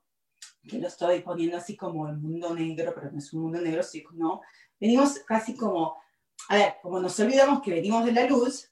que 0.66 0.78
lo 0.78 0.88
estoy 0.88 1.20
poniendo 1.20 1.56
así 1.56 1.76
como 1.76 2.08
el 2.08 2.16
mundo 2.16 2.54
negro, 2.54 2.92
pero 2.94 3.10
no 3.10 3.18
es 3.18 3.32
un 3.32 3.42
mundo 3.42 3.60
negro, 3.60 3.82
sí, 3.82 4.04
no. 4.12 4.42
Venimos 4.78 5.18
casi 5.20 5.56
como, 5.56 5.96
a 6.48 6.56
ver, 6.56 6.74
como 6.82 7.00
nos 7.00 7.18
olvidamos 7.20 7.62
que 7.62 7.72
venimos 7.72 8.04
de 8.04 8.12
la 8.12 8.26
luz, 8.26 8.70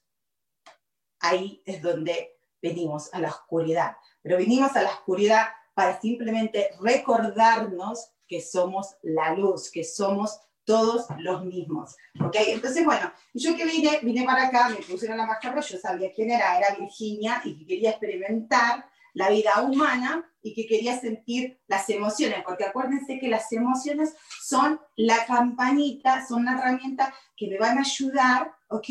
ahí 1.19 1.61
es 1.65 1.81
donde 1.81 2.37
venimos 2.61 3.13
a 3.13 3.19
la 3.19 3.29
oscuridad. 3.29 3.97
Pero 4.21 4.37
venimos 4.37 4.75
a 4.75 4.81
la 4.81 4.89
oscuridad 4.89 5.47
para 5.73 5.99
simplemente 5.99 6.71
recordarnos 6.81 8.11
que 8.27 8.41
somos 8.41 8.95
la 9.03 9.35
luz, 9.35 9.69
que 9.71 9.83
somos 9.83 10.39
todos 10.63 11.05
los 11.19 11.45
mismos. 11.45 11.95
¿Ok? 12.19 12.35
Entonces, 12.47 12.83
bueno, 12.83 13.11
yo 13.33 13.55
que 13.55 13.65
vine, 13.65 13.99
vine 14.01 14.25
para 14.25 14.47
acá, 14.47 14.69
me 14.69 14.77
pusieron 14.77 15.17
la 15.17 15.27
máscara, 15.27 15.61
yo 15.61 15.77
sabía 15.77 16.11
quién 16.13 16.31
era, 16.31 16.57
era 16.57 16.75
Virginia 16.75 17.41
y 17.45 17.57
que 17.57 17.67
quería 17.67 17.91
experimentar 17.91 18.85
la 19.13 19.29
vida 19.29 19.61
humana 19.61 20.29
y 20.45 20.53
que 20.53 20.67
quería 20.67 20.99
sentir 20.99 21.59
las 21.65 21.89
emociones, 21.89 22.43
porque 22.45 22.65
acuérdense 22.65 23.17
que 23.17 23.29
las 23.29 23.51
emociones 23.51 24.13
son 24.43 24.79
la 24.95 25.25
campanita, 25.25 26.23
son 26.27 26.45
la 26.45 26.51
herramienta 26.51 27.11
que 27.35 27.47
me 27.47 27.57
van 27.57 27.79
a 27.79 27.81
ayudar, 27.81 28.51
¿ok? 28.69 28.87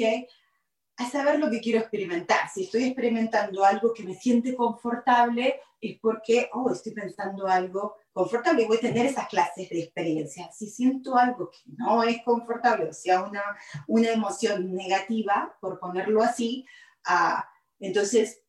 A 0.97 1.09
saber 1.09 1.39
lo 1.39 1.49
que 1.49 1.61
quiero 1.61 1.79
experimentar. 1.79 2.51
Si 2.53 2.65
estoy 2.65 2.87
experimentando 2.87 3.65
algo 3.65 3.95
que 3.95 4.03
me 4.03 4.15
siente 4.15 4.57
confortable, 4.57 5.61
es 5.81 5.97
porque, 6.01 6.51
oh, 6.53 6.73
estoy 6.73 6.93
pensando 6.93 7.47
algo 7.47 7.99
confortable 8.13 8.65
y 8.65 8.67
voy 8.67 8.79
a 8.79 8.89
tener 8.89 9.07
esas 9.07 9.29
clases 9.29 9.69
de 9.69 9.79
experiencia. 9.79 10.51
Si 10.51 10.69
siento 10.69 11.17
algo 11.17 11.53
que 11.53 11.71
no 11.79 12.03
es 12.03 12.21
confortable, 12.25 12.87
o 12.87 12.93
sea, 12.93 13.23
una, 13.23 13.45
una 13.87 14.09
emoción 14.09 14.75
negativa, 14.75 15.57
por 15.61 15.79
ponerlo 15.79 16.21
así, 16.21 16.67
uh, 17.09 17.41
entonces 17.79 18.44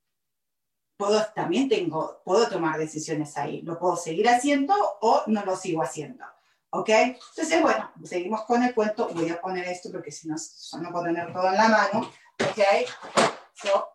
puedo, 0.98 1.26
también 1.34 1.70
tengo, 1.70 2.22
puedo 2.24 2.48
tomar 2.48 2.78
decisiones 2.78 3.38
ahí. 3.38 3.62
Lo 3.62 3.80
puedo 3.80 3.96
seguir 3.96 4.28
haciendo 4.30 4.74
o 5.02 5.24
no 5.28 5.44
lo 5.46 5.56
sigo 5.56 5.82
haciendo. 5.82 6.26
¿Ok? 6.72 6.90
Entonces, 6.90 7.62
bueno, 7.62 7.92
seguimos 8.04 8.44
con 8.44 8.64
el 8.64 8.74
cuento. 8.74 9.10
Voy 9.14 9.30
a 9.30 9.40
poner 9.40 9.66
esto 9.68 9.90
porque 9.92 10.12
si 10.12 10.28
no, 10.28 10.36
no 10.82 10.92
puedo 10.92 11.06
tener 11.06 11.32
todo 11.32 11.48
en 11.48 11.56
la 11.56 11.70
mano. 11.70 12.10
¿Ok? 12.42 12.90
So, 13.54 13.88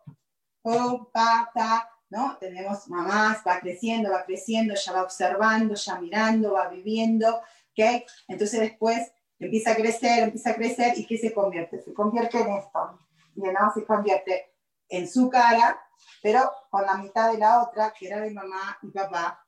oh, 0.63 1.09
pa, 1.13 1.51
ta, 1.53 1.89
¿no? 2.09 2.37
Tenemos 2.39 2.87
mamás, 2.87 3.43
va 3.47 3.59
creciendo, 3.59 4.11
va 4.11 4.25
creciendo, 4.25 4.73
ya 4.73 4.91
va 4.93 5.03
observando, 5.03 5.75
ya 5.75 5.99
mirando, 5.99 6.53
va 6.53 6.69
viviendo. 6.69 7.37
¿Ok? 7.37 8.03
Entonces 8.27 8.59
después 8.59 9.11
empieza 9.39 9.71
a 9.71 9.75
crecer, 9.75 10.23
empieza 10.23 10.51
a 10.51 10.55
crecer 10.55 10.97
y 10.97 11.05
¿qué 11.05 11.17
se 11.17 11.33
convierte? 11.33 11.81
Se 11.81 11.93
convierte 11.93 12.39
en 12.39 12.49
esto. 12.53 12.99
No 13.35 13.73
se 13.73 13.85
convierte 13.85 14.53
en 14.89 15.07
su 15.07 15.29
cara, 15.29 15.79
pero 16.21 16.51
con 16.69 16.85
la 16.85 16.97
mitad 16.97 17.31
de 17.31 17.37
la 17.37 17.63
otra, 17.63 17.93
que 17.97 18.07
era 18.07 18.19
de 18.19 18.31
mamá 18.31 18.77
y 18.81 18.91
papá, 18.91 19.45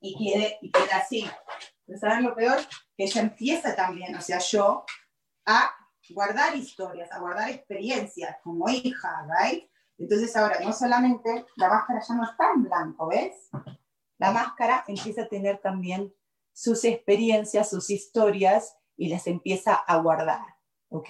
y 0.00 0.16
quiere 0.16 0.58
y 0.60 0.70
queda 0.70 0.98
así. 0.98 1.28
¿saben 1.98 2.24
lo 2.24 2.34
peor? 2.34 2.58
Que 2.96 3.04
ella 3.04 3.22
empieza 3.22 3.74
también, 3.74 4.14
o 4.14 4.20
sea, 4.20 4.38
yo, 4.38 4.84
a 5.46 5.70
guardar 6.10 6.54
historias, 6.56 7.10
a 7.12 7.18
guardar 7.18 7.50
experiencias 7.50 8.36
como 8.42 8.68
hija, 8.68 9.26
¿right? 9.28 9.68
Entonces 9.98 10.34
ahora 10.36 10.58
no 10.60 10.72
solamente 10.72 11.46
la 11.56 11.68
máscara 11.68 12.00
ya 12.06 12.14
no 12.14 12.24
está 12.24 12.52
en 12.54 12.64
blanco, 12.64 13.08
¿ves? 13.08 13.50
La 14.18 14.32
máscara 14.32 14.84
empieza 14.86 15.22
a 15.22 15.28
tener 15.28 15.58
también 15.58 16.12
sus 16.52 16.84
experiencias, 16.84 17.70
sus 17.70 17.90
historias 17.90 18.76
y 18.96 19.08
las 19.08 19.26
empieza 19.26 19.74
a 19.74 19.96
guardar, 19.98 20.44
¿ok? 20.88 21.08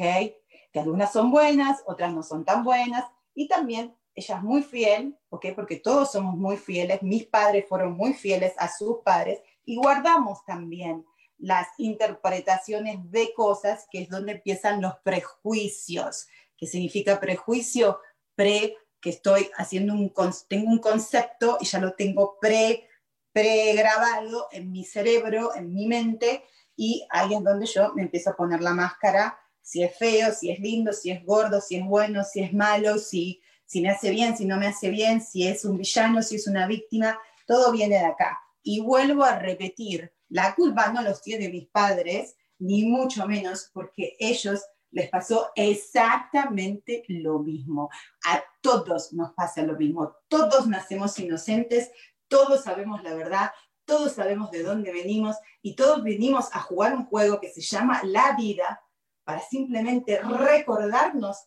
Que 0.73 0.81
algunas 0.81 1.13
son 1.13 1.31
buenas, 1.31 1.83
otras 1.87 2.13
no 2.13 2.23
son 2.23 2.45
tan 2.45 2.63
buenas 2.63 3.05
y 3.35 3.49
también 3.49 3.97
ella 4.21 4.37
es 4.37 4.43
muy 4.43 4.63
fiel, 4.63 5.19
¿ok? 5.29 5.47
Porque 5.55 5.77
todos 5.77 6.13
somos 6.13 6.37
muy 6.37 6.57
fieles, 6.57 7.03
mis 7.03 7.27
padres 7.27 7.67
fueron 7.69 7.93
muy 7.93 8.15
fieles 8.15 8.55
a 8.59 8.69
sus 8.69 8.99
padres 9.05 9.41
y 9.65 9.77
guardamos 9.77 10.45
también 10.45 11.05
las 11.39 11.69
interpretaciones 11.79 12.99
de 13.11 13.33
cosas, 13.35 13.87
que 13.91 14.03
es 14.03 14.09
donde 14.09 14.33
empiezan 14.33 14.83
los 14.83 14.95
prejuicios. 15.03 16.29
¿Qué 16.57 16.67
significa 16.67 17.19
prejuicio? 17.19 17.99
Pre, 18.35 18.77
que 19.01 19.11
estoy 19.11 19.51
haciendo 19.57 19.95
un, 19.95 20.13
tengo 20.49 20.71
un 20.71 20.79
concepto 20.79 21.57
y 21.61 21.65
ya 21.65 21.79
lo 21.79 21.95
tengo 21.95 22.39
pre, 22.39 22.87
pregrabado 23.33 24.49
en 24.53 24.71
mi 24.71 24.85
cerebro, 24.85 25.55
en 25.55 25.73
mi 25.73 25.87
mente, 25.87 26.45
y 26.77 27.07
ahí 27.11 27.35
es 27.35 27.43
donde 27.43 27.67
yo 27.67 27.95
me 27.95 28.03
empiezo 28.03 28.31
a 28.31 28.37
poner 28.37 28.61
la 28.61 28.75
máscara, 28.75 29.39
si 29.63 29.83
es 29.83 29.97
feo, 29.97 30.33
si 30.33 30.51
es 30.51 30.59
lindo, 30.59 30.93
si 30.93 31.11
es 31.11 31.25
gordo, 31.25 31.61
si 31.61 31.77
es 31.77 31.85
bueno, 31.85 32.25
si 32.25 32.43
es 32.43 32.53
malo, 32.53 32.99
si 32.99 33.41
si 33.71 33.81
me 33.81 33.91
hace 33.91 34.11
bien, 34.11 34.37
si 34.37 34.47
no 34.47 34.57
me 34.57 34.67
hace 34.67 34.91
bien, 34.91 35.21
si 35.21 35.47
es 35.47 35.65
un 35.65 35.79
villano, 35.79 36.23
si 36.23 36.35
es 36.35 36.49
una 36.49 36.67
víctima, 36.67 37.17
todo 37.47 37.71
viene 37.71 38.01
de 38.01 38.05
acá. 38.05 38.37
Y 38.65 38.81
vuelvo 38.81 39.23
a 39.23 39.39
repetir, 39.39 40.13
la 40.29 40.57
culpa 40.57 40.93
no 40.93 41.03
los 41.03 41.23
tiene 41.23 41.49
mis 41.49 41.69
padres, 41.69 42.35
ni 42.59 42.83
mucho 42.87 43.29
menos 43.29 43.71
porque 43.73 44.17
ellos 44.19 44.61
les 44.91 45.09
pasó 45.09 45.53
exactamente 45.55 47.05
lo 47.07 47.39
mismo. 47.39 47.91
A 48.27 48.43
todos 48.61 49.13
nos 49.13 49.35
pasa 49.35 49.63
lo 49.63 49.77
mismo. 49.77 50.17
Todos 50.27 50.67
nacemos 50.67 51.17
inocentes, 51.21 51.93
todos 52.27 52.65
sabemos 52.65 53.05
la 53.05 53.15
verdad, 53.15 53.53
todos 53.85 54.15
sabemos 54.15 54.51
de 54.51 54.65
dónde 54.65 54.91
venimos 54.91 55.37
y 55.63 55.77
todos 55.77 56.03
venimos 56.03 56.49
a 56.55 56.59
jugar 56.59 56.97
un 56.97 57.07
juego 57.07 57.39
que 57.41 57.51
se 57.51 57.61
llama 57.61 58.01
la 58.03 58.35
vida 58.35 58.83
para 59.23 59.39
simplemente 59.39 60.21
recordarnos 60.21 61.47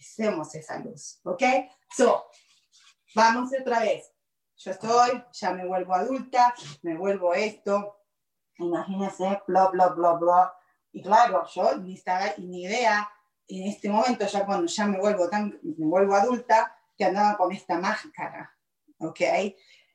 somos 0.00 0.54
esa 0.54 0.78
luz, 0.78 1.20
¿ok? 1.24 1.42
So, 1.94 2.26
vamos 3.14 3.50
otra 3.58 3.80
vez. 3.80 4.12
Yo 4.56 4.72
estoy, 4.72 5.24
ya 5.32 5.52
me 5.52 5.66
vuelvo 5.66 5.94
adulta, 5.94 6.54
me 6.82 6.96
vuelvo 6.96 7.32
esto, 7.34 8.00
imagínense, 8.58 9.40
bla, 9.46 9.68
bla, 9.68 9.88
bla, 9.88 10.12
bla. 10.12 10.54
Y 10.92 11.02
claro, 11.02 11.46
yo 11.54 11.76
ni 11.78 11.94
estaba 11.94 12.34
ni 12.38 12.64
idea 12.64 13.08
en 13.48 13.68
este 13.68 13.88
momento, 13.88 14.26
ya 14.26 14.44
cuando 14.44 14.66
ya 14.66 14.86
me 14.86 14.98
vuelvo, 14.98 15.28
tan, 15.28 15.58
me 15.62 15.86
vuelvo 15.86 16.14
adulta, 16.14 16.76
que 16.96 17.06
andaba 17.06 17.36
con 17.38 17.50
esta 17.52 17.78
máscara, 17.78 18.54
¿ok? 18.98 19.20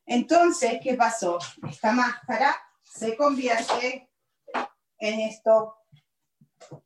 Entonces, 0.05 0.79
¿qué 0.81 0.95
pasó? 0.95 1.37
Esta 1.69 1.91
máscara 1.91 2.55
se 2.81 3.15
convierte 3.15 4.09
en 4.97 5.19
esto 5.21 5.77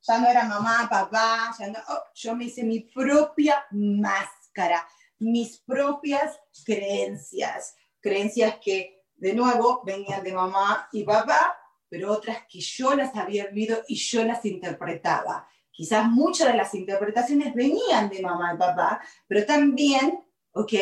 ya 0.01 0.19
no 0.19 0.27
era 0.27 0.45
mamá, 0.45 0.87
papá, 0.89 1.53
ya 1.57 1.67
no, 1.67 1.79
oh, 1.89 2.03
yo 2.13 2.35
me 2.35 2.45
hice 2.45 2.63
mi 2.63 2.81
propia 2.81 3.65
máscara, 3.71 4.87
mis 5.19 5.59
propias 5.59 6.39
creencias, 6.65 7.75
creencias 7.99 8.55
que 8.63 9.03
de 9.15 9.33
nuevo 9.33 9.81
venían 9.85 10.23
de 10.23 10.33
mamá 10.33 10.87
y 10.91 11.03
papá, 11.03 11.57
pero 11.89 12.11
otras 12.11 12.45
que 12.47 12.59
yo 12.59 12.93
las 12.93 13.15
había 13.15 13.47
vivido 13.47 13.83
y 13.87 13.95
yo 13.95 14.23
las 14.23 14.45
interpretaba. 14.45 15.47
Quizás 15.71 16.07
muchas 16.09 16.49
de 16.49 16.57
las 16.57 16.73
interpretaciones 16.73 17.53
venían 17.53 18.09
de 18.09 18.21
mamá 18.21 18.53
y 18.53 18.57
papá, 18.57 19.01
pero 19.27 19.45
también, 19.45 20.23
ok, 20.51 20.73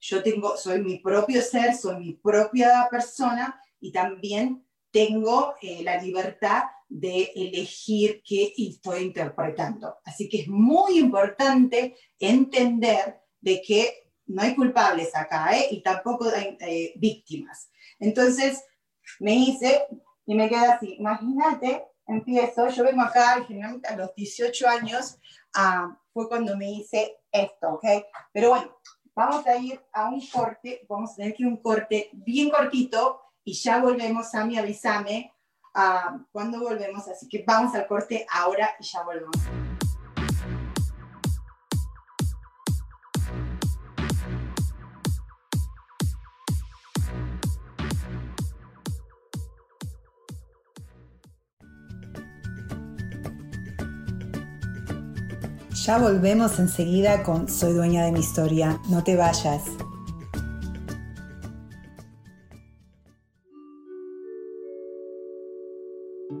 yo 0.00 0.22
tengo, 0.22 0.56
soy 0.56 0.82
mi 0.82 0.98
propio 0.98 1.40
ser, 1.42 1.74
soy 1.74 1.96
mi 1.98 2.12
propia 2.14 2.88
persona 2.90 3.60
y 3.80 3.92
también 3.92 4.65
tengo 4.96 5.56
eh, 5.60 5.82
la 5.82 6.00
libertad 6.00 6.62
de 6.88 7.30
elegir 7.36 8.22
qué 8.26 8.54
estoy 8.56 9.02
interpretando. 9.02 9.98
Así 10.06 10.26
que 10.26 10.40
es 10.40 10.48
muy 10.48 10.98
importante 10.98 11.94
entender 12.18 13.20
de 13.38 13.60
que 13.60 14.10
no 14.24 14.40
hay 14.40 14.54
culpables 14.54 15.14
acá 15.14 15.54
¿eh? 15.54 15.68
y 15.70 15.82
tampoco 15.82 16.30
hay 16.34 16.56
eh, 16.60 16.94
víctimas. 16.96 17.70
Entonces 17.98 18.64
me 19.20 19.34
hice 19.34 19.84
y 20.24 20.34
me 20.34 20.48
queda 20.48 20.76
así. 20.76 20.96
Imagínate, 20.98 21.84
empiezo, 22.06 22.70
yo 22.70 22.82
vengo 22.82 23.02
acá 23.02 23.44
generalmente 23.46 23.88
a 23.88 23.96
los 23.96 24.14
18 24.14 24.66
años, 24.66 25.18
ah, 25.56 25.94
fue 26.14 26.26
cuando 26.26 26.56
me 26.56 26.70
hice 26.72 27.18
esto, 27.30 27.74
¿ok? 27.74 27.84
Pero 28.32 28.48
bueno, 28.48 28.74
vamos 29.14 29.46
a 29.46 29.58
ir 29.58 29.78
a 29.92 30.08
un 30.08 30.26
corte, 30.26 30.86
vamos 30.88 31.12
a 31.12 31.16
tener 31.16 31.34
que 31.34 31.44
un 31.44 31.58
corte 31.58 32.08
bien 32.14 32.48
cortito 32.48 33.25
y 33.46 33.52
ya 33.52 33.80
volvemos 33.80 34.34
a 34.34 34.44
mi 34.44 34.58
avisame 34.58 35.32
cuando 36.32 36.58
volvemos. 36.58 37.06
Así 37.06 37.28
que 37.28 37.44
vamos 37.46 37.74
al 37.76 37.86
corte 37.86 38.26
ahora 38.30 38.70
y 38.80 38.84
ya 38.84 39.04
volvemos. 39.04 39.36
Ya 55.84 55.98
volvemos 55.98 56.58
enseguida 56.58 57.22
con 57.22 57.48
Soy 57.48 57.74
dueña 57.74 58.04
de 58.06 58.10
mi 58.10 58.18
historia. 58.18 58.80
No 58.88 59.04
te 59.04 59.14
vayas. 59.14 59.62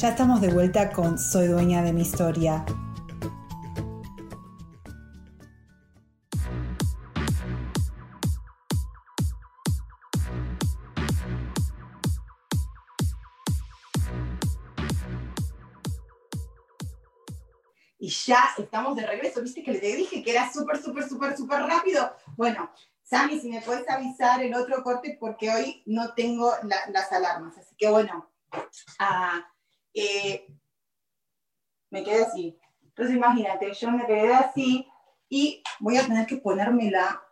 Ya 0.00 0.08
estamos 0.08 0.40
de 0.40 0.48
vuelta 0.48 0.92
con 0.92 1.18
Soy 1.18 1.48
dueña 1.48 1.82
de 1.82 1.92
mi 1.92 2.00
historia. 2.00 2.64
Y 17.98 18.08
ya 18.08 18.48
estamos 18.56 18.96
de 18.96 19.06
regreso. 19.06 19.42
Viste 19.42 19.62
que 19.62 19.72
le 19.72 19.80
dije 19.80 20.22
que 20.22 20.30
era 20.30 20.50
súper, 20.50 20.80
súper, 20.82 21.06
súper, 21.06 21.36
súper 21.36 21.60
rápido. 21.64 22.16
Bueno, 22.38 22.70
Sammy, 23.02 23.38
si 23.38 23.50
me 23.50 23.60
puedes 23.60 23.86
avisar 23.86 24.42
el 24.42 24.54
otro 24.54 24.82
corte 24.82 25.18
porque 25.20 25.50
hoy 25.50 25.82
no 25.84 26.14
tengo 26.14 26.54
las 26.62 27.12
alarmas. 27.12 27.58
Así 27.58 27.76
que 27.76 27.90
bueno, 27.90 28.30
uh, 28.54 29.59
eh, 29.94 30.46
me 31.90 32.04
quedé 32.04 32.24
así. 32.24 32.58
Entonces 32.82 33.16
imagínate, 33.16 33.72
yo 33.72 33.90
me 33.90 34.06
quedé 34.06 34.34
así 34.34 34.86
y 35.28 35.62
voy 35.78 35.96
a 35.96 36.02
tener 36.02 36.26
que 36.26 36.36
ponérmela, 36.36 37.22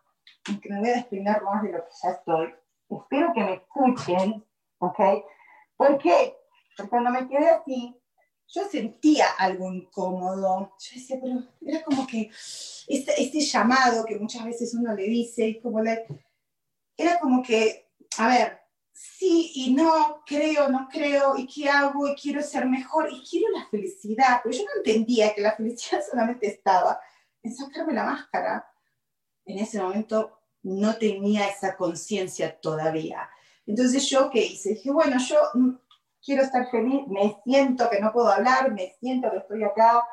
que 0.45 0.69
me 0.69 0.81
voy 0.81 0.89
a 0.91 0.95
despeinar 0.95 1.43
más 1.43 1.63
de 1.63 1.73
lo 1.73 1.85
que 1.85 1.91
ya 2.03 2.11
estoy. 2.11 2.55
Espero 2.89 3.33
que 3.35 3.45
me 3.45 3.55
escuchen, 3.55 4.45
¿ok? 4.79 5.01
¿Por 5.77 5.99
qué? 5.99 6.37
Porque 6.77 6.91
cuando 6.91 7.11
me 7.11 7.29
quedé 7.29 7.51
así, 7.51 7.95
yo 8.49 8.65
sentía 8.65 9.27
algo 9.39 9.73
incómodo. 9.73 10.73
Yo 10.79 10.95
decía, 10.95 11.19
pero 11.21 11.43
era 11.61 11.83
como 11.85 12.07
que 12.07 12.31
este, 12.87 13.23
este 13.23 13.41
llamado 13.41 14.05
que 14.05 14.19
muchas 14.19 14.45
veces 14.45 14.75
uno 14.75 14.95
le 14.95 15.05
dice, 15.05 15.61
como 15.63 15.83
le, 15.83 16.07
era 16.97 17.19
como 17.21 17.43
que, 17.43 17.91
a 18.17 18.29
ver, 18.29 18.61
sí 18.99 19.53
y 19.55 19.75
no, 19.75 20.23
creo, 20.27 20.69
no 20.69 20.89
creo, 20.91 21.37
y 21.37 21.47
qué 21.47 21.69
hago, 21.69 22.09
y 22.09 22.15
quiero 22.17 22.43
ser 22.43 22.67
mejor, 22.67 23.09
y 23.13 23.23
quiero 23.23 23.57
la 23.57 23.67
felicidad, 23.67 24.41
pero 24.43 24.57
yo 24.57 24.65
no 24.65 24.71
entendía 24.79 25.35
que 25.35 25.41
la 25.41 25.53
felicidad 25.53 26.03
solamente 26.11 26.49
estaba 26.49 27.01
en 27.43 27.55
sacarme 27.55 27.93
la 27.93 28.05
máscara. 28.05 28.69
En 29.45 29.59
ese 29.59 29.81
momento 29.81 30.41
no 30.63 30.97
tenía 30.97 31.47
esa 31.47 31.77
conciencia 31.77 32.59
todavía. 32.61 33.29
Entonces 33.67 34.09
yo, 34.09 34.31
¿qué 34.31 34.45
hice? 34.45 34.71
Dije, 34.71 34.91
bueno, 34.91 35.17
yo 35.19 35.37
mm, 35.55 35.71
quiero 36.25 36.43
estar 36.43 36.69
feliz, 36.71 37.07
me 37.07 37.41
siento 37.45 37.89
que 37.89 38.01
no 38.01 38.13
puedo 38.13 38.29
hablar, 38.29 38.73
me 38.73 38.97
siento 39.01 39.31
que 39.31 39.39
estoy 39.39 39.63
acá, 39.63 40.05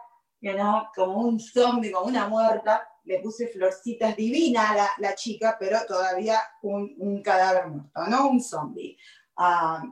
you 0.42 0.52
como 0.96 1.22
un 1.22 1.40
zombie, 1.40 1.92
como 1.92 2.08
una 2.08 2.28
muerta, 2.28 2.88
le 3.06 3.20
puse 3.20 3.48
florcitas 3.48 4.16
divina 4.16 4.72
a 4.72 4.96
la, 4.98 5.16
chica, 5.16 5.56
pero 5.60 5.80
todavía 5.88 6.40
un, 6.64 7.22
cadáver 7.24 7.68
muerto, 7.68 8.08
¿no? 8.08 8.30
Un 8.30 8.42
zombie. 8.42 8.98
Ah, 9.38 9.84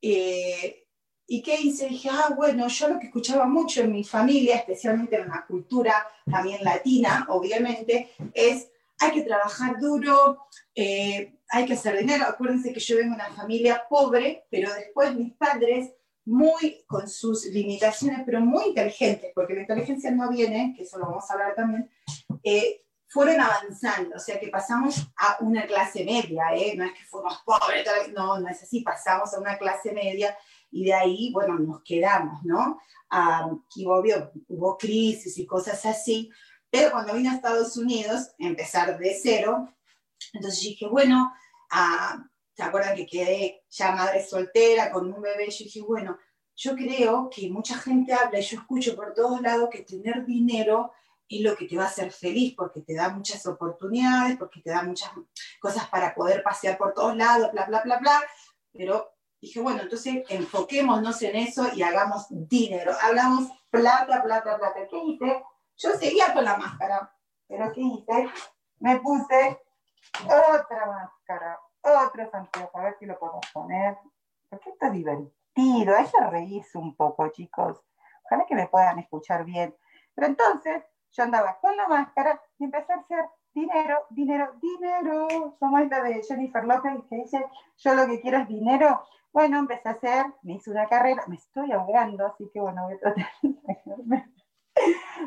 eh, 0.00 0.86
¿Y 1.30 1.42
qué 1.42 1.60
hice? 1.60 1.88
Dije, 1.88 2.08
ah, 2.10 2.32
bueno, 2.34 2.66
yo 2.68 2.88
lo 2.88 2.98
que 2.98 3.06
escuchaba 3.06 3.46
mucho 3.46 3.82
en 3.82 3.92
mi 3.92 4.02
familia, 4.02 4.56
especialmente 4.56 5.16
en 5.16 5.26
una 5.26 5.44
cultura 5.46 6.06
también 6.24 6.64
latina, 6.64 7.26
obviamente, 7.28 8.12
es 8.32 8.70
hay 9.00 9.12
que 9.12 9.22
trabajar 9.22 9.78
duro, 9.78 10.48
eh, 10.74 11.38
hay 11.50 11.66
que 11.66 11.74
hacer 11.74 11.98
dinero. 11.98 12.24
Acuérdense 12.26 12.72
que 12.72 12.80
yo 12.80 12.96
vengo 12.96 13.10
de 13.10 13.22
una 13.22 13.34
familia 13.34 13.84
pobre, 13.88 14.46
pero 14.50 14.72
después 14.74 15.14
mis 15.14 15.34
padres 15.34 15.92
muy 16.28 16.84
con 16.86 17.08
sus 17.08 17.46
limitaciones, 17.46 18.20
pero 18.26 18.40
muy 18.40 18.66
inteligentes, 18.66 19.32
porque 19.34 19.54
la 19.54 19.62
inteligencia 19.62 20.10
no 20.10 20.28
viene, 20.28 20.74
que 20.76 20.82
eso 20.82 20.98
lo 20.98 21.06
vamos 21.06 21.28
a 21.28 21.32
hablar 21.32 21.54
también, 21.54 21.90
eh, 22.42 22.84
fueron 23.08 23.40
avanzando, 23.40 24.16
o 24.16 24.18
sea 24.18 24.38
que 24.38 24.48
pasamos 24.48 25.08
a 25.16 25.38
una 25.40 25.66
clase 25.66 26.04
media, 26.04 26.54
¿eh? 26.54 26.74
no 26.76 26.84
es 26.84 26.92
que 26.92 27.04
fuimos 27.06 27.42
pobres, 27.46 27.86
no, 28.14 28.38
no 28.38 28.48
es 28.48 28.62
así, 28.62 28.82
pasamos 28.82 29.32
a 29.32 29.40
una 29.40 29.56
clase 29.56 29.92
media 29.92 30.36
y 30.70 30.84
de 30.84 30.92
ahí, 30.92 31.32
bueno, 31.32 31.58
nos 31.58 31.82
quedamos, 31.82 32.44
¿no? 32.44 32.78
y 33.74 33.86
obvio, 33.86 34.30
hubo 34.48 34.76
crisis 34.76 35.38
y 35.38 35.46
cosas 35.46 35.86
así, 35.86 36.30
pero 36.68 36.90
cuando 36.90 37.14
vine 37.14 37.30
a 37.30 37.36
Estados 37.36 37.78
Unidos, 37.78 38.32
empezar 38.38 38.98
de 38.98 39.18
cero, 39.18 39.74
entonces 40.34 40.60
dije, 40.60 40.86
bueno, 40.86 41.32
uh, 41.72 42.22
¿Se 42.58 42.64
acuerdan 42.64 42.96
que 42.96 43.06
quedé 43.06 43.62
ya 43.70 43.92
madre 43.92 44.20
soltera 44.26 44.90
con 44.90 45.12
un 45.12 45.22
bebé? 45.22 45.48
Yo 45.48 45.62
dije, 45.62 45.80
bueno, 45.80 46.18
yo 46.56 46.74
creo 46.74 47.30
que 47.30 47.48
mucha 47.48 47.78
gente 47.78 48.12
habla 48.12 48.40
y 48.40 48.42
yo 48.42 48.58
escucho 48.58 48.96
por 48.96 49.14
todos 49.14 49.40
lados 49.40 49.68
que 49.70 49.82
tener 49.82 50.26
dinero 50.26 50.90
es 51.28 51.40
lo 51.40 51.54
que 51.54 51.68
te 51.68 51.76
va 51.76 51.84
a 51.84 51.86
hacer 51.86 52.10
feliz 52.10 52.56
porque 52.56 52.80
te 52.80 52.96
da 52.96 53.10
muchas 53.10 53.46
oportunidades, 53.46 54.36
porque 54.38 54.60
te 54.60 54.70
da 54.70 54.82
muchas 54.82 55.08
cosas 55.60 55.86
para 55.86 56.12
poder 56.16 56.42
pasear 56.42 56.76
por 56.76 56.94
todos 56.94 57.16
lados, 57.16 57.52
bla, 57.52 57.66
bla, 57.66 57.80
bla, 57.82 57.98
bla. 57.98 58.20
Pero 58.72 59.08
dije, 59.40 59.60
bueno, 59.60 59.82
entonces 59.82 60.24
enfoquémonos 60.28 61.22
en 61.22 61.36
eso 61.36 61.68
y 61.76 61.82
hagamos 61.82 62.26
dinero. 62.28 62.90
Hablamos 63.00 63.52
plata, 63.70 64.20
plata, 64.20 64.58
plata. 64.58 64.80
¿Qué 64.90 64.98
hice? 64.98 65.44
Yo 65.76 65.90
seguía 65.92 66.34
con 66.34 66.44
la 66.44 66.56
máscara, 66.56 67.08
pero 67.46 67.70
¿qué 67.72 67.82
hice? 67.82 68.28
Me 68.80 68.98
puse 68.98 69.60
otra 70.24 70.86
máscara, 70.86 71.56
otro 71.82 72.30
Santiago, 72.30 72.70
a 72.74 72.82
ver 72.82 72.96
si 72.98 73.06
lo 73.06 73.18
podemos 73.18 73.46
poner. 73.52 73.96
Porque 74.48 74.70
esto 74.70 74.86
es 74.86 74.92
divertido, 74.92 75.96
hay 75.96 76.06
que 76.06 76.26
reírse 76.30 76.78
un 76.78 76.94
poco, 76.96 77.28
chicos. 77.28 77.82
Ojalá 78.24 78.46
que 78.46 78.54
me 78.54 78.68
puedan 78.68 78.98
escuchar 78.98 79.44
bien. 79.44 79.74
Pero 80.14 80.26
entonces 80.26 80.82
yo 81.12 81.22
andaba 81.22 81.58
con 81.60 81.76
la 81.76 81.88
máscara 81.88 82.40
y 82.58 82.64
empecé 82.64 82.92
a 82.92 82.96
hacer 82.96 83.24
dinero, 83.54 84.06
dinero, 84.10 84.52
dinero. 84.60 85.56
Como 85.58 85.78
es 85.78 85.88
la 85.90 86.02
de 86.02 86.22
Jennifer 86.22 86.64
Lopez 86.64 86.92
que 87.08 87.16
dice, 87.16 87.44
yo 87.78 87.94
lo 87.94 88.06
que 88.06 88.20
quiero 88.20 88.38
es 88.38 88.48
dinero. 88.48 89.02
Bueno, 89.32 89.58
empecé 89.58 89.88
a 89.88 89.92
hacer, 89.92 90.26
me 90.42 90.54
hice 90.54 90.70
una 90.70 90.86
carrera, 90.86 91.24
me 91.26 91.36
estoy 91.36 91.70
ahogando, 91.72 92.26
así 92.26 92.50
que 92.52 92.60
bueno, 92.60 92.84
voy 92.84 92.94
a 92.94 92.98
tratar 92.98 93.26
de 93.42 94.24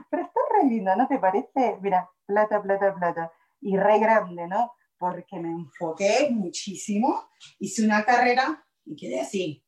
Pero 0.10 0.24
está 0.24 0.40
re 0.52 0.64
lindo, 0.66 0.96
¿no 0.96 1.08
te 1.08 1.20
parece? 1.20 1.78
Mira, 1.82 2.10
plata, 2.26 2.62
plata, 2.62 2.94
plata. 2.94 3.32
Y 3.62 3.78
re 3.78 4.00
grande, 4.00 4.48
¿no? 4.48 4.74
Porque 5.02 5.40
me 5.40 5.50
enfoqué 5.50 6.30
muchísimo, 6.30 7.28
hice 7.58 7.84
una 7.84 8.06
carrera 8.06 8.64
y 8.86 8.96
quedé 8.96 9.20
así. 9.20 9.66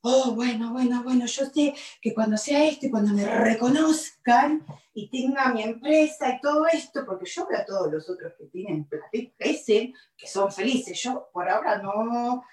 Oh, 0.00 0.32
bueno, 0.32 0.72
bueno, 0.72 1.02
bueno, 1.02 1.26
yo 1.26 1.44
sé 1.46 1.74
que 2.00 2.14
cuando 2.14 2.36
sea 2.36 2.64
esto 2.64 2.86
y 2.86 2.90
cuando 2.90 3.12
me 3.12 3.26
reconozcan 3.26 4.64
y 4.94 5.10
tenga 5.10 5.52
mi 5.52 5.64
empresa 5.64 6.30
y 6.30 6.40
todo 6.40 6.68
esto, 6.68 7.04
porque 7.04 7.28
yo 7.28 7.48
veo 7.48 7.58
a 7.58 7.66
todos 7.66 7.92
los 7.92 8.08
otros 8.08 8.32
que 8.38 8.46
tienen 8.46 8.88
crecen, 9.36 9.92
que 10.16 10.28
son 10.28 10.52
felices. 10.52 11.02
Yo 11.02 11.28
por 11.32 11.48
ahora 11.50 11.82
no, 11.82 12.44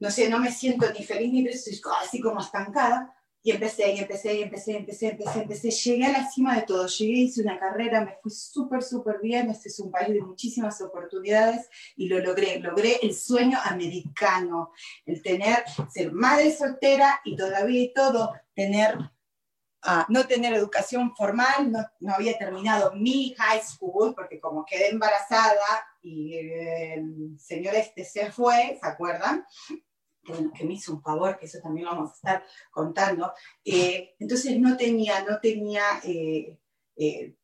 no 0.00 0.10
sé, 0.10 0.28
no 0.28 0.40
me 0.40 0.50
siento 0.50 0.92
ni 0.92 1.04
feliz 1.04 1.32
ni 1.32 1.44
feliz, 1.44 1.68
estoy 1.68 1.92
así 2.02 2.20
como 2.20 2.40
estancada, 2.40 3.14
y 3.42 3.52
empecé, 3.52 3.94
y 3.94 3.98
empecé, 3.98 4.34
y 4.34 4.42
empecé, 4.42 4.76
empecé, 4.76 5.08
empecé, 5.08 5.40
empecé. 5.40 5.70
Llegué 5.70 6.04
a 6.04 6.12
la 6.12 6.30
cima 6.30 6.56
de 6.56 6.62
todo. 6.62 6.86
Llegué, 6.86 7.20
hice 7.20 7.42
una 7.42 7.58
carrera, 7.58 8.04
me 8.04 8.16
fui 8.20 8.30
súper, 8.30 8.82
súper 8.82 9.18
bien. 9.22 9.48
Este 9.48 9.70
es 9.70 9.80
un 9.80 9.90
país 9.90 10.12
de 10.12 10.20
muchísimas 10.20 10.80
oportunidades 10.82 11.68
y 11.96 12.08
lo 12.08 12.18
logré. 12.18 12.58
Logré 12.60 12.98
el 13.02 13.14
sueño 13.14 13.58
americano, 13.64 14.72
el 15.06 15.22
tener, 15.22 15.64
ser 15.90 16.12
madre 16.12 16.54
soltera 16.54 17.20
y 17.24 17.34
todavía 17.34 17.82
y 17.82 17.94
todo, 17.94 18.34
tener, 18.54 18.98
uh, 18.98 20.04
no 20.08 20.26
tener 20.26 20.52
educación 20.52 21.16
formal, 21.16 21.72
no, 21.72 21.86
no, 22.00 22.12
había 22.12 22.36
terminado 22.36 22.92
mi 22.94 23.34
high 23.38 23.62
school, 23.62 24.14
porque 24.14 24.38
como 24.38 24.66
quedé 24.66 24.90
embarazada 24.90 25.86
y 26.02 26.36
el 26.36 27.38
señor 27.38 27.74
este 27.74 28.04
se 28.04 28.30
fue, 28.30 28.78
¿se 28.78 28.86
acuerdan? 28.86 29.46
Que, 30.30 30.64
me 30.64 30.74
hizo 30.74 30.92
un 30.92 31.02
favor, 31.02 31.38
que 31.38 31.46
eso 31.46 31.58
también 31.62 31.86
vamos 31.86 32.10
a 32.10 32.14
estar 32.14 32.44
contando. 32.70 33.32
Eh, 33.64 34.14
entonces 34.18 34.58
no 34.58 34.76
tenía, 34.76 35.22
no 35.24 35.38
tenía, 35.40 35.82
eh, 36.04 36.58
eh, 36.96 37.36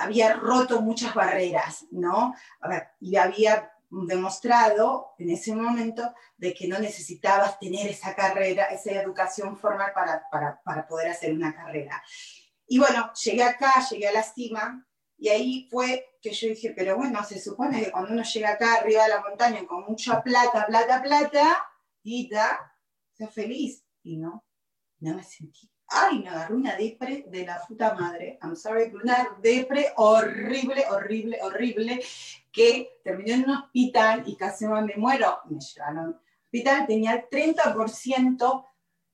había 0.00 0.34
roto 0.34 0.80
muchas 0.80 1.14
barreras, 1.14 1.86
¿no? 1.90 2.34
y 3.00 3.16
había 3.16 3.72
demostrado 3.90 5.14
en 5.18 5.30
ese 5.30 5.54
momento 5.54 6.14
de 6.36 6.52
que 6.52 6.68
no 6.68 6.78
necesitabas 6.78 7.58
tener 7.58 7.88
esa 7.88 8.14
carrera, 8.14 8.66
esa 8.66 8.92
educación 8.92 9.56
formal 9.56 9.92
para, 9.94 10.28
para, 10.30 10.60
para 10.62 10.86
poder 10.86 11.08
hacer 11.08 11.32
una 11.32 11.54
carrera. 11.54 12.02
Y 12.66 12.78
bueno, 12.78 13.10
llegué 13.14 13.42
acá, 13.42 13.72
llegué 13.90 14.08
a 14.08 14.12
la 14.12 14.22
cima, 14.22 14.86
y 15.18 15.28
ahí 15.28 15.68
fue 15.68 16.16
que 16.22 16.30
yo 16.32 16.48
dije, 16.48 16.72
pero 16.76 16.96
bueno, 16.96 17.22
se 17.24 17.40
supone 17.40 17.82
que 17.82 17.90
cuando 17.90 18.12
uno 18.12 18.22
llega 18.22 18.50
acá 18.50 18.74
arriba 18.74 19.02
de 19.02 19.08
la 19.08 19.20
montaña 19.20 19.66
con 19.66 19.84
mucha 19.84 20.22
plata, 20.22 20.64
plata, 20.66 21.02
plata, 21.02 21.66
guita, 22.02 22.72
sea 23.12 23.28
feliz. 23.28 23.84
Y 24.04 24.16
no, 24.16 24.44
no 25.00 25.14
me 25.16 25.24
sentí. 25.24 25.68
Ay, 25.88 26.20
me 26.20 26.28
agarró 26.28 26.56
una 26.56 26.76
depre 26.76 27.24
de 27.28 27.46
la 27.46 27.60
puta 27.66 27.94
madre. 27.94 28.38
I'm 28.42 28.54
sorry, 28.54 28.92
una 28.92 29.36
depre 29.42 29.92
horrible, 29.96 30.84
horrible, 30.88 31.38
horrible, 31.42 32.00
que 32.52 33.00
terminé 33.02 33.32
en 33.34 33.44
un 33.44 33.56
hospital 33.56 34.22
y 34.26 34.36
casi 34.36 34.66
me 34.66 34.96
muero. 34.96 35.40
Me 35.48 35.58
llevaron 35.58 35.98
al 35.98 36.20
hospital, 36.44 36.86
tenía 36.86 37.12
el 37.14 37.28
30% 37.28 38.66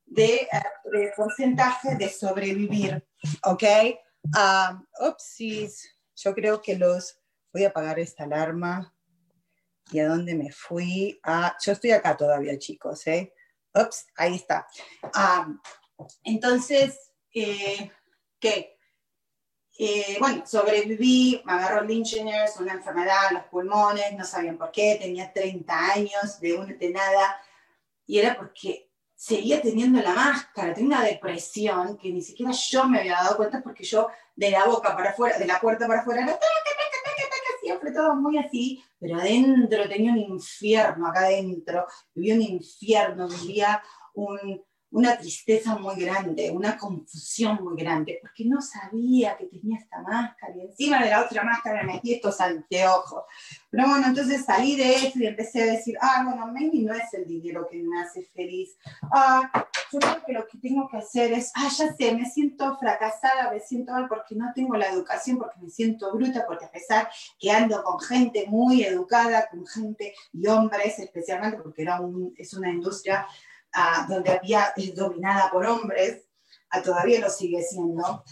de, 0.06 0.34
eh, 0.34 0.48
de, 0.92 1.12
porcentaje 1.16 1.96
de 1.96 2.08
sobrevivir, 2.08 3.06
¿ok? 3.44 3.62
Um, 4.24 4.84
upsis, 5.06 5.93
yo 6.24 6.34
creo 6.34 6.62
que 6.62 6.76
los, 6.76 7.18
voy 7.52 7.64
a 7.64 7.68
apagar 7.68 7.98
esta 7.98 8.24
alarma. 8.24 8.94
¿Y 9.92 9.98
a 9.98 10.08
dónde 10.08 10.34
me 10.34 10.50
fui? 10.50 11.20
Ah, 11.22 11.54
yo 11.62 11.72
estoy 11.72 11.90
acá 11.90 12.16
todavía, 12.16 12.58
chicos, 12.58 13.06
¿eh? 13.06 13.34
Ups, 13.74 14.06
ahí 14.16 14.36
está. 14.36 14.66
Um, 15.02 15.60
entonces, 16.22 17.12
eh, 17.34 17.90
¿qué? 18.40 18.78
Eh, 19.78 20.16
bueno, 20.20 20.46
sobreviví, 20.46 21.42
me 21.44 21.52
agarró 21.52 21.82
Lynchers, 21.82 22.56
una 22.58 22.72
enfermedad 22.72 23.28
en 23.28 23.34
los 23.34 23.44
pulmones, 23.44 24.16
no 24.16 24.24
sabían 24.24 24.56
por 24.56 24.70
qué, 24.70 24.96
tenía 25.00 25.32
30 25.32 25.92
años 25.92 26.40
de, 26.40 26.54
un, 26.54 26.78
de 26.78 26.90
nada, 26.90 27.42
y 28.06 28.20
era 28.20 28.36
porque 28.36 28.88
seguía 29.24 29.62
teniendo 29.62 30.02
la 30.02 30.12
máscara, 30.12 30.74
tenía 30.74 30.98
una 30.98 31.06
depresión 31.06 31.96
que 31.96 32.12
ni 32.12 32.20
siquiera 32.20 32.52
yo 32.52 32.86
me 32.86 33.00
había 33.00 33.14
dado 33.14 33.38
cuenta 33.38 33.62
porque 33.62 33.82
yo 33.82 34.08
de 34.36 34.50
la 34.50 34.66
boca 34.66 34.94
para 34.94 35.10
afuera, 35.10 35.38
de 35.38 35.46
la 35.46 35.58
puerta 35.60 35.86
para 35.86 36.00
afuera, 36.00 36.26
no, 36.26 36.34
siempre 37.62 37.92
todo 37.92 38.14
muy 38.16 38.36
así, 38.36 38.84
pero 39.00 39.16
adentro 39.16 39.88
tenía 39.88 40.12
un 40.12 40.18
infierno, 40.18 41.06
acá 41.06 41.20
adentro, 41.20 41.86
vivía 42.14 42.34
un 42.34 42.42
infierno, 42.42 43.26
vivía 43.26 43.82
un, 44.12 44.62
una 44.94 45.18
tristeza 45.18 45.76
muy 45.76 45.96
grande, 45.96 46.52
una 46.52 46.78
confusión 46.78 47.58
muy 47.64 47.76
grande, 47.76 48.18
porque 48.22 48.44
no 48.44 48.60
sabía 48.60 49.36
que 49.36 49.46
tenía 49.46 49.78
esta 49.78 50.00
máscara 50.00 50.54
y 50.56 50.60
encima 50.60 51.02
de 51.02 51.10
la 51.10 51.24
otra 51.24 51.42
máscara 51.42 51.82
me 51.82 51.94
metí 51.94 52.14
estos 52.14 52.40
anteojos. 52.40 53.24
Pero 53.70 53.88
bueno, 53.88 54.06
entonces 54.06 54.44
salí 54.44 54.76
de 54.76 54.94
eso 54.94 55.18
y 55.18 55.26
empecé 55.26 55.62
a 55.64 55.72
decir, 55.72 55.96
ah, 56.00 56.22
bueno, 56.24 56.46
maybe 56.52 56.78
no 56.78 56.94
es 56.94 57.12
el 57.12 57.26
dinero 57.26 57.66
que 57.68 57.82
me 57.82 58.00
hace 58.00 58.22
feliz. 58.36 58.76
Ah, 59.12 59.50
yo 59.92 59.98
creo 59.98 60.24
que 60.24 60.32
lo 60.32 60.46
que 60.46 60.58
tengo 60.58 60.88
que 60.88 60.98
hacer 60.98 61.32
es, 61.32 61.50
ah, 61.56 61.68
ya 61.76 61.92
sé, 61.92 62.14
me 62.14 62.30
siento 62.30 62.78
fracasada, 62.78 63.50
me 63.50 63.58
siento 63.58 63.90
mal 63.90 64.06
porque 64.06 64.36
no 64.36 64.52
tengo 64.54 64.76
la 64.76 64.86
educación, 64.86 65.38
porque 65.38 65.58
me 65.60 65.70
siento 65.70 66.14
bruta, 66.14 66.44
porque 66.46 66.66
a 66.66 66.70
pesar 66.70 67.08
que 67.40 67.50
ando 67.50 67.82
con 67.82 67.98
gente 67.98 68.46
muy 68.46 68.84
educada, 68.84 69.48
con 69.50 69.66
gente 69.66 70.14
y 70.32 70.46
hombres 70.46 71.00
especialmente, 71.00 71.58
porque 71.60 71.82
era 71.82 72.00
un, 72.00 72.32
es 72.38 72.54
una 72.54 72.70
industria 72.70 73.26
donde 74.08 74.32
había, 74.32 74.72
dominada 74.94 75.50
por 75.50 75.66
hombres, 75.66 76.24
todavía 76.82 77.20
lo 77.20 77.30
sigue 77.30 77.62
siendo. 77.62 78.24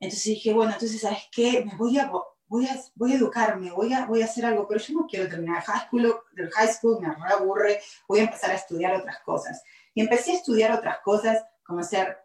entonces 0.00 0.24
dije, 0.24 0.52
bueno, 0.52 0.72
entonces, 0.72 1.00
¿sabes 1.00 1.28
qué? 1.32 1.64
Me 1.64 1.76
voy 1.76 1.98
a, 1.98 2.10
voy 2.46 2.66
a, 2.66 2.80
voy 2.94 3.12
a 3.12 3.16
educarme, 3.16 3.70
voy 3.70 3.92
a, 3.92 4.06
voy 4.06 4.22
a 4.22 4.26
hacer 4.26 4.44
algo, 4.46 4.66
pero 4.68 4.80
yo 4.80 4.94
no 4.94 5.06
quiero 5.06 5.28
terminar 5.28 5.58
el 5.58 5.62
high 5.64 5.86
school, 5.86 6.20
del 6.32 6.50
high 6.50 6.72
school, 6.72 7.00
me 7.00 7.08
aburre, 7.32 7.80
voy 8.08 8.20
a 8.20 8.24
empezar 8.24 8.50
a 8.50 8.54
estudiar 8.54 8.94
otras 8.94 9.20
cosas. 9.20 9.62
Y 9.94 10.00
empecé 10.00 10.32
a 10.32 10.36
estudiar 10.36 10.72
otras 10.72 10.98
cosas, 11.04 11.44
como 11.64 11.82
ser 11.82 12.18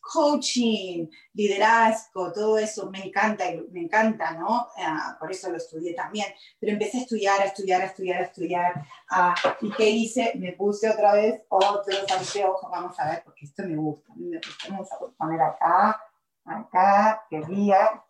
coaching, 0.00 1.06
liderazgo, 1.34 2.32
todo 2.32 2.58
eso 2.58 2.90
me 2.90 3.06
encanta, 3.06 3.44
me 3.70 3.82
encanta, 3.82 4.32
¿no? 4.32 4.68
Uh, 4.76 5.18
por 5.18 5.30
eso 5.30 5.50
lo 5.50 5.56
estudié 5.56 5.94
también. 5.94 6.26
Pero 6.58 6.72
empecé 6.72 6.98
a 6.98 7.00
estudiar, 7.02 7.40
a 7.40 7.44
estudiar, 7.44 7.82
a 7.82 7.86
estudiar, 7.86 8.20
a 8.20 8.24
estudiar. 8.24 8.84
Uh, 9.10 9.66
¿Y 9.66 9.70
qué 9.72 9.90
hice? 9.90 10.32
Me 10.36 10.52
puse 10.52 10.90
otra 10.90 11.14
vez 11.14 11.42
otros 11.48 12.04
anteojos, 12.10 12.70
vamos 12.70 12.98
a 12.98 13.10
ver, 13.10 13.22
porque 13.24 13.44
esto 13.46 13.62
me 13.64 13.76
gusta. 13.76 14.12
Me 14.16 14.40
Vamos 14.68 14.88
a 14.92 14.98
poner 15.16 15.40
acá, 15.40 16.02
acá, 16.44 17.26
quería. 17.28 18.02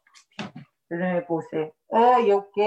Entonces 0.89 1.15
me 1.15 1.23
puse, 1.23 1.75
ay, 1.91 2.33
ok, 2.33 2.59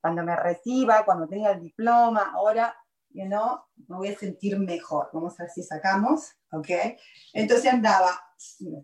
cuando 0.00 0.22
me 0.22 0.36
reciba, 0.36 1.04
cuando 1.04 1.26
tenga 1.26 1.52
el 1.52 1.62
diploma, 1.62 2.32
ahora 2.34 2.76
you 3.14 3.26
know, 3.26 3.60
me 3.88 3.96
voy 3.96 4.08
a 4.08 4.18
sentir 4.18 4.58
mejor. 4.58 5.08
Vamos 5.12 5.38
a 5.38 5.44
ver 5.44 5.52
si 5.52 5.62
sacamos, 5.62 6.32
¿ok? 6.50 6.68
Entonces 7.32 7.72
andaba, 7.72 8.20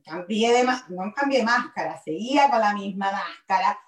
cambié 0.04 0.64
no 0.88 1.12
cambié 1.14 1.42
máscara, 1.42 2.00
seguía 2.02 2.48
con 2.48 2.60
la 2.60 2.72
misma 2.72 3.10
máscara, 3.10 3.78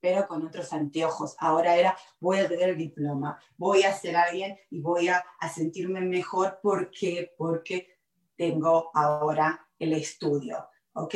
pero 0.00 0.26
con 0.26 0.44
otros 0.44 0.72
anteojos. 0.72 1.36
Ahora 1.38 1.76
era, 1.76 1.96
voy 2.18 2.40
a 2.40 2.48
tener 2.48 2.70
el 2.70 2.76
diploma, 2.76 3.40
voy 3.56 3.84
a 3.84 3.94
ser 3.94 4.16
alguien 4.16 4.58
y 4.70 4.80
voy 4.80 5.08
a, 5.08 5.24
a 5.38 5.48
sentirme 5.48 6.00
mejor. 6.00 6.58
¿Por 6.60 6.90
qué? 6.90 7.32
Porque 7.38 8.00
tengo 8.36 8.90
ahora 8.94 9.68
el 9.78 9.92
estudio, 9.92 10.68
¿ok? 10.94 11.14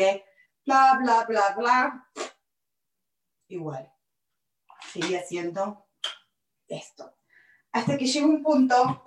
Bla, 0.64 0.99
bla, 1.03 1.25
bla, 1.25 1.55
bla. 1.57 2.12
Igual. 3.49 3.92
Sigue 4.92 5.18
haciendo 5.18 5.88
esto 6.68 7.15
hasta 7.76 7.98
que 7.98 8.06
llegó 8.06 8.26
un 8.28 8.42
punto, 8.42 9.02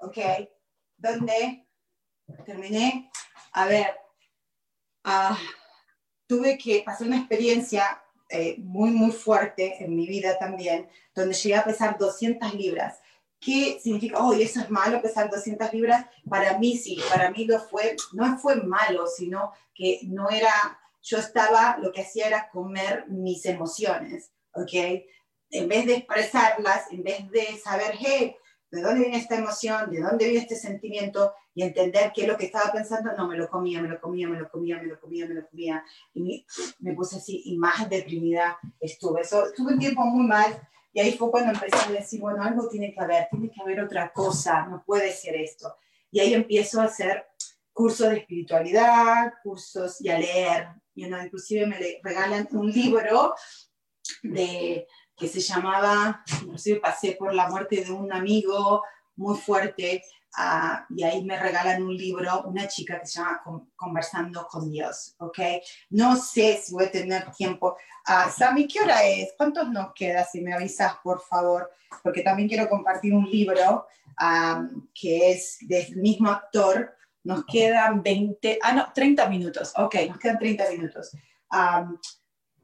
¿ok? 0.00 0.18
Donde 0.98 1.66
terminé, 2.44 3.10
a 3.52 3.64
ver, 3.64 3.86
uh, 5.06 5.34
tuve 6.26 6.58
que 6.58 6.82
pasar 6.84 7.06
una 7.06 7.16
experiencia 7.16 8.02
eh, 8.28 8.56
muy, 8.58 8.90
muy 8.90 9.12
fuerte 9.12 9.82
en 9.82 9.96
mi 9.96 10.06
vida 10.06 10.38
también, 10.38 10.90
donde 11.14 11.34
llegué 11.34 11.54
a 11.54 11.64
pesar 11.64 11.96
200 11.96 12.52
libras. 12.52 12.98
¿Qué 13.40 13.80
significa? 13.82 14.18
Oh, 14.18 14.34
eso 14.34 14.60
es 14.60 14.70
malo 14.70 15.00
pesar 15.00 15.30
200 15.30 15.72
libras. 15.72 16.04
Para 16.28 16.58
mí 16.58 16.76
sí, 16.76 17.00
para 17.08 17.30
mí 17.30 17.46
lo 17.46 17.60
fue, 17.60 17.96
no 18.12 18.38
fue 18.38 18.56
malo, 18.56 19.06
sino 19.06 19.52
que 19.74 20.00
no 20.02 20.28
era, 20.28 20.52
yo 21.00 21.16
estaba, 21.16 21.78
lo 21.78 21.92
que 21.92 22.02
hacía 22.02 22.26
era 22.26 22.50
comer 22.50 23.06
mis 23.08 23.46
emociones, 23.46 24.32
¿ok? 24.52 24.72
En 25.50 25.68
vez 25.68 25.86
de 25.86 25.94
expresarlas, 25.94 26.90
en 26.90 27.02
vez 27.02 27.30
de 27.30 27.58
saber, 27.58 27.94
hey, 27.98 28.36
¿de 28.70 28.82
dónde 28.82 29.00
viene 29.00 29.18
esta 29.18 29.36
emoción? 29.36 29.90
¿De 29.90 30.00
dónde 30.00 30.24
viene 30.24 30.40
este 30.40 30.56
sentimiento? 30.56 31.32
Y 31.54 31.62
entender 31.62 32.12
qué 32.14 32.22
es 32.22 32.28
lo 32.28 32.36
que 32.36 32.46
estaba 32.46 32.72
pensando, 32.72 33.12
no, 33.16 33.26
me 33.26 33.36
lo 33.36 33.48
comía, 33.48 33.80
me 33.80 33.88
lo 33.88 34.00
comía, 34.00 34.28
me 34.28 34.38
lo 34.38 34.50
comía, 34.50 34.76
me 34.76 34.86
lo 34.86 35.00
comía, 35.00 35.26
me 35.26 35.34
lo 35.34 35.48
comía. 35.48 35.84
Y 36.14 36.44
me, 36.80 36.94
puse 36.94 37.16
así, 37.16 37.42
y 37.46 37.56
más 37.56 37.88
deprimida 37.88 38.58
estuve. 38.80 39.24
So, 39.24 39.46
estuve 39.46 39.72
un 39.72 39.78
tiempo 39.78 40.02
muy 40.02 40.26
mal, 40.26 40.60
y 40.92 41.00
ahí 41.00 41.12
fue 41.12 41.30
cuando 41.30 41.52
empecé 41.52 41.88
a 41.88 41.92
decir, 41.92 42.20
bueno, 42.20 42.42
algo 42.42 42.68
tiene 42.68 42.92
que 42.92 43.00
haber, 43.00 43.28
tiene 43.30 43.50
que 43.50 43.60
haber 43.60 43.80
otra 43.80 44.12
cosa, 44.12 44.66
no 44.66 44.82
puede 44.84 45.12
ser 45.12 45.36
esto. 45.36 45.76
Y 46.10 46.20
ahí 46.20 46.34
empiezo 46.34 46.80
a 46.80 46.84
hacer 46.84 47.26
cursos 47.72 48.10
de 48.10 48.18
espiritualidad, 48.18 49.34
cursos 49.42 50.00
y 50.00 50.08
a 50.08 50.18
leer. 50.18 50.68
You 50.94 51.08
know, 51.08 51.22
inclusive 51.22 51.66
me 51.66 51.76
regalan 52.02 52.48
un 52.52 52.70
libro 52.70 53.34
de 54.22 54.86
que 55.16 55.28
se 55.28 55.40
llamaba, 55.40 56.22
inclusive 56.42 56.80
pasé 56.80 57.16
por 57.18 57.32
la 57.34 57.48
muerte 57.48 57.84
de 57.84 57.90
un 57.90 58.12
amigo 58.12 58.82
muy 59.16 59.36
fuerte 59.38 60.02
uh, 60.38 60.94
y 60.94 61.02
ahí 61.04 61.24
me 61.24 61.38
regalan 61.38 61.82
un 61.82 61.96
libro, 61.96 62.42
una 62.42 62.68
chica 62.68 63.00
que 63.00 63.06
se 63.06 63.20
llama 63.20 63.42
Conversando 63.74 64.46
con 64.46 64.70
Dios, 64.70 65.14
¿ok? 65.18 65.38
No 65.90 66.16
sé 66.16 66.60
si 66.62 66.74
voy 66.74 66.84
a 66.84 66.90
tener 66.90 67.30
tiempo. 67.32 67.76
Uh, 68.06 68.66
¿qué 68.68 68.80
hora 68.80 69.04
es? 69.06 69.32
¿Cuántos 69.36 69.70
nos 69.70 69.92
queda? 69.94 70.24
Si 70.24 70.42
me 70.42 70.52
avisas, 70.52 70.96
por 71.02 71.22
favor, 71.22 71.70
porque 72.02 72.22
también 72.22 72.48
quiero 72.48 72.68
compartir 72.68 73.14
un 73.14 73.28
libro 73.28 73.86
um, 74.20 74.86
que 74.94 75.32
es 75.32 75.58
del 75.62 75.96
mismo 75.96 76.30
actor. 76.30 76.94
Nos 77.24 77.44
quedan 77.46 78.02
20, 78.02 78.58
ah, 78.62 78.72
no, 78.72 78.92
30 78.92 79.28
minutos, 79.28 79.72
ok, 79.76 79.94
nos 80.08 80.18
quedan 80.18 80.38
30 80.38 80.70
minutos. 80.70 81.10
Um, 81.50 81.98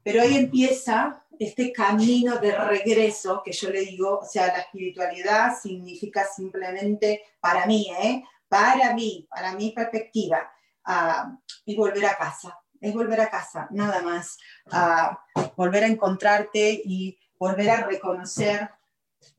pero 0.03 0.21
ahí 0.21 0.35
empieza 0.35 1.22
este 1.39 1.71
camino 1.71 2.37
de 2.37 2.55
regreso 2.55 3.41
que 3.43 3.51
yo 3.51 3.69
le 3.69 3.81
digo, 3.81 4.19
o 4.19 4.25
sea, 4.25 4.47
la 4.47 4.59
espiritualidad 4.59 5.57
significa 5.59 6.25
simplemente 6.25 7.23
para 7.39 7.65
mí, 7.65 7.87
¿eh? 8.01 8.23
para 8.47 8.93
mí, 8.93 9.27
para 9.29 9.53
mi 9.53 9.71
perspectiva, 9.71 10.51
uh, 10.87 11.35
es 11.65 11.75
volver 11.75 12.05
a 12.05 12.15
casa, 12.15 12.59
es 12.79 12.93
volver 12.93 13.21
a 13.21 13.29
casa, 13.29 13.67
nada 13.71 14.01
más, 14.01 14.37
uh, 14.67 15.41
volver 15.55 15.83
a 15.83 15.87
encontrarte 15.87 16.81
y 16.85 17.17
volver 17.39 17.69
a 17.71 17.87
reconocer 17.87 18.69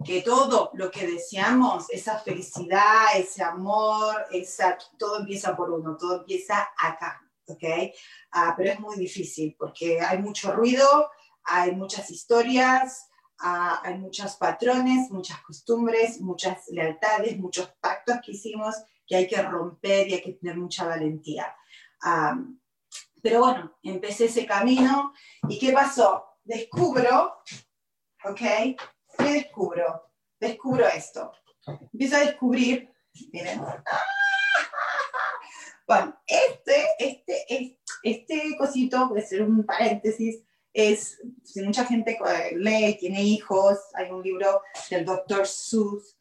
que 0.04 0.22
todo 0.22 0.70
lo 0.74 0.90
que 0.90 1.06
deseamos, 1.06 1.88
esa 1.90 2.18
felicidad, 2.18 3.16
ese 3.16 3.42
amor, 3.42 4.26
esa, 4.32 4.76
todo 4.98 5.20
empieza 5.20 5.54
por 5.56 5.70
uno, 5.70 5.96
todo 5.96 6.20
empieza 6.20 6.70
acá, 6.76 7.22
¿ok? 7.46 7.62
Uh, 8.34 8.52
pero 8.56 8.70
es 8.70 8.80
muy 8.80 8.96
difícil 8.96 9.54
porque 9.58 10.00
hay 10.00 10.18
mucho 10.18 10.52
ruido, 10.52 11.10
hay 11.44 11.72
muchas 11.72 12.10
historias, 12.10 13.08
ah, 13.40 13.80
hay 13.84 13.98
muchos 13.98 14.36
patrones, 14.36 15.10
muchas 15.10 15.40
costumbres, 15.42 16.20
muchas 16.20 16.68
lealtades, 16.68 17.38
muchos 17.38 17.70
pactos 17.80 18.18
que 18.24 18.32
hicimos 18.32 18.74
que 19.06 19.16
hay 19.16 19.26
que 19.26 19.40
romper 19.42 20.08
y 20.08 20.14
hay 20.14 20.22
que 20.22 20.32
tener 20.32 20.56
mucha 20.56 20.84
valentía. 20.84 21.54
pero 23.22 23.40
bueno, 23.40 23.78
empecé 23.82 24.26
ese 24.26 24.46
camino 24.46 25.12
y 25.48 25.58
¿qué 25.58 25.72
pasó? 25.72 26.24
Descubro, 26.44 27.42
¿ok? 28.24 28.40
¿Qué 29.18 29.24
descubro? 29.32 30.10
Descubro 30.38 30.86
esto. 30.88 31.32
Empiezo 31.92 32.16
a 32.16 32.20
descubrir, 32.20 32.92
miren, 33.32 33.62
bueno, 35.86 36.18
este, 36.26 36.86
este, 36.98 37.44
este, 37.48 37.80
este 38.02 38.56
cosito, 38.58 38.96
a 38.98 39.18
hacer 39.18 39.42
un 39.42 39.64
paréntesis, 39.64 40.42
es, 40.74 41.20
si 41.44 41.62
mucha 41.62 41.86
gente 41.86 42.18
lee, 42.56 42.98
tiene 42.98 43.22
hijos, 43.22 43.78
hay 43.94 44.10
un 44.10 44.22
libro 44.22 44.60
del 44.90 45.04
doctor 45.04 45.46
Seuss, 45.46 46.18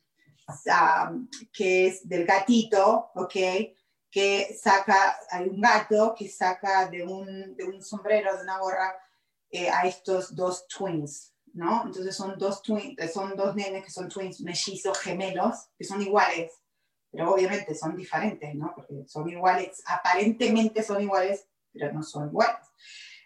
um, 0.48 1.28
que 1.52 1.88
es 1.88 2.08
del 2.08 2.26
gatito, 2.26 3.10
¿ok? 3.16 3.34
Que 4.12 4.56
saca, 4.62 5.18
hay 5.32 5.50
un 5.50 5.60
gato 5.60 6.13
que 6.16 6.30
saca 6.30 6.88
de 6.88 7.04
un, 7.04 7.56
de 7.56 7.63
un 7.63 7.82
sombrero, 7.82 8.38
de 8.38 8.44
una 8.44 8.60
gorra, 8.60 8.96
eh, 9.50 9.70
a 9.70 9.88
estos 9.88 10.36
dos 10.36 10.68
twins, 10.68 11.34
¿no? 11.54 11.84
Entonces 11.88 12.16
son 12.16 12.38
dos 12.38 12.62
twins, 12.62 12.96
son 13.12 13.36
dos 13.36 13.56
nenes 13.56 13.84
que 13.84 13.92
son 13.92 14.08
twins 14.08 14.39
mellizos, 14.42 15.00
gemelos, 15.00 15.70
que 15.78 15.84
son 15.84 16.00
iguales, 16.02 16.52
pero 17.12 17.34
obviamente 17.34 17.74
son 17.74 17.96
diferentes, 17.96 18.54
¿no? 18.54 18.72
Porque 18.76 19.04
son 19.08 19.28
iguales, 19.28 19.82
aparentemente 19.88 20.84
son 20.84 21.02
iguales, 21.02 21.48
pero 21.72 21.92
no 21.92 22.04
son 22.04 22.30
iguales. 22.30 22.68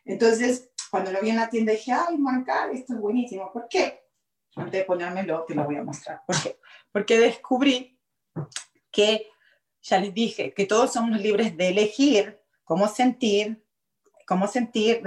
Entonces, 0.05 0.66
cuando 0.89 1.11
lo 1.11 1.21
vi 1.21 1.29
en 1.29 1.35
la 1.37 1.49
tienda 1.49 1.73
dije, 1.73 1.91
ay, 1.91 2.17
marcar, 2.17 2.69
esto 2.71 2.93
es 2.93 2.99
buenísimo. 2.99 3.51
¿Por 3.51 3.67
qué? 3.67 4.01
Antes 4.55 4.73
de 4.73 4.85
ponérmelo, 4.85 5.43
te 5.45 5.53
lo 5.53 5.65
voy 5.65 5.75
a 5.75 5.83
mostrar. 5.83 6.21
¿Por 6.25 6.41
qué? 6.41 6.59
Porque 6.91 7.19
descubrí 7.19 7.99
que, 8.91 9.27
ya 9.81 9.99
les 9.99 10.13
dije, 10.13 10.53
que 10.53 10.65
todos 10.65 10.93
somos 10.93 11.19
libres 11.19 11.55
de 11.55 11.69
elegir 11.69 12.41
cómo 12.63 12.87
sentir, 12.87 13.63
cómo 14.25 14.47
sentir, 14.47 15.01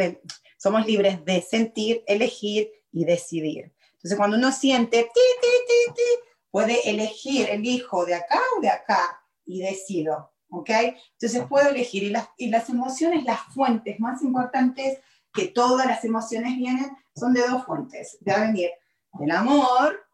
somos 0.56 0.86
libres 0.86 1.24
de 1.24 1.42
sentir, 1.42 2.04
elegir 2.06 2.70
y 2.92 3.04
decidir. 3.04 3.72
Entonces, 3.94 4.16
cuando 4.16 4.36
uno 4.36 4.52
siente, 4.52 5.02
ti, 5.02 5.20
ti, 5.40 5.92
ti, 5.94 6.02
puede 6.50 6.88
elegir, 6.88 7.48
elijo 7.50 8.06
de 8.06 8.14
acá 8.14 8.40
o 8.56 8.60
de 8.60 8.70
acá 8.70 9.22
y 9.44 9.60
decido. 9.60 10.32
¿Ok? 10.48 10.70
Entonces 11.12 11.44
puedo 11.48 11.68
elegir. 11.68 12.02
Y 12.02 12.10
las, 12.10 12.28
y 12.36 12.48
las 12.48 12.68
emociones, 12.70 13.24
las 13.24 13.40
fuentes 13.54 14.00
más 14.00 14.22
importantes 14.22 14.98
que 15.32 15.48
todas 15.48 15.86
las 15.86 16.04
emociones 16.04 16.56
vienen, 16.56 16.90
son 17.14 17.32
de 17.32 17.46
dos 17.46 17.64
fuentes. 17.64 18.18
De 18.20 18.38
venir 18.38 18.70
del 19.12 19.30
amor 19.30 20.06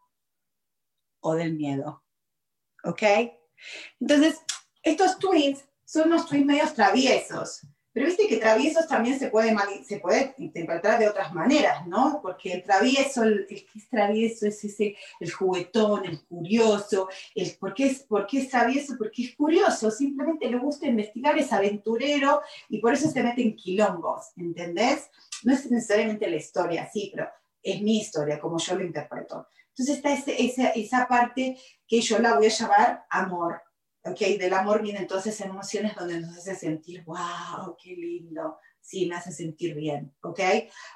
o 1.21 1.35
del 1.35 1.55
miedo. 1.55 2.05
¿Ok? 2.85 3.03
Entonces, 4.01 4.41
estos 4.83 5.19
twins 5.19 5.65
son 5.85 6.09
unos 6.09 6.27
twins 6.27 6.47
medios 6.47 6.75
traviesos. 6.75 7.67
Pero 7.97 8.09
viste 8.09 8.29
que 8.29 8.37
traviesos 8.37 8.87
también 8.87 9.19
se 9.19 9.31
puede, 9.31 9.57
se 9.83 10.01
puede 10.01 10.35
interpretar 10.37 10.99
de 10.99 11.09
otras 11.09 11.33
maneras, 11.33 11.87
¿no? 11.87 12.21
Porque 12.21 12.53
el 12.53 12.63
travieso, 12.63 13.23
el, 13.23 13.47
que 13.47 13.67
es 13.75 13.89
travieso 13.89 14.47
es 14.47 14.63
ese, 14.63 14.97
el 15.19 15.33
juguetón, 15.33 16.05
el 16.05 16.21
curioso. 16.27 17.09
El, 17.35 17.57
¿por, 17.59 17.73
qué 17.73 17.87
es, 17.87 18.03
¿Por 18.03 18.27
qué 18.27 18.41
es 18.41 18.51
travieso? 18.51 18.97
Porque 18.99 19.23
es 19.23 19.35
curioso, 19.35 19.91
simplemente 19.91 20.47
le 20.51 20.59
gusta 20.59 20.87
investigar, 20.87 21.39
es 21.39 21.51
aventurero 21.51 22.43
y 22.69 22.81
por 22.81 22.93
eso 22.93 23.09
se 23.09 23.23
mete 23.23 23.41
en 23.41 23.57
quilombos, 23.57 24.27
¿entendés? 24.37 25.09
No 25.43 25.55
es 25.55 25.71
necesariamente 25.71 26.29
la 26.29 26.37
historia, 26.37 26.91
sí, 26.93 27.11
pero 27.15 27.31
es 27.63 27.81
mi 27.81 27.97
historia, 27.97 28.39
como 28.39 28.59
yo 28.59 28.75
lo 28.75 28.85
interpreto. 28.85 29.47
Entonces 29.71 29.97
está 29.97 30.13
esa, 30.13 30.69
esa 30.69 31.09
parte 31.09 31.57
que 31.89 32.03
yo 32.03 32.19
la 32.19 32.35
voy 32.35 32.45
a 32.45 32.51
llamar 32.51 33.07
amor, 33.09 33.63
¿ok? 34.07 34.39
Del 34.39 34.55
amor 34.55 34.83
vienen 34.83 35.03
entonces 35.03 35.41
emociones 35.41 35.95
donde 35.95 36.21
nos 36.21 36.37
hace 36.37 36.55
sentir, 36.55 37.05
wow, 37.05 37.77
qué 37.83 37.95
lindo, 37.95 38.59
sí, 38.81 39.07
me 39.07 39.17
hace 39.17 39.33
sentir 39.33 39.75
bien, 39.75 40.15
¿ok? 40.23 40.41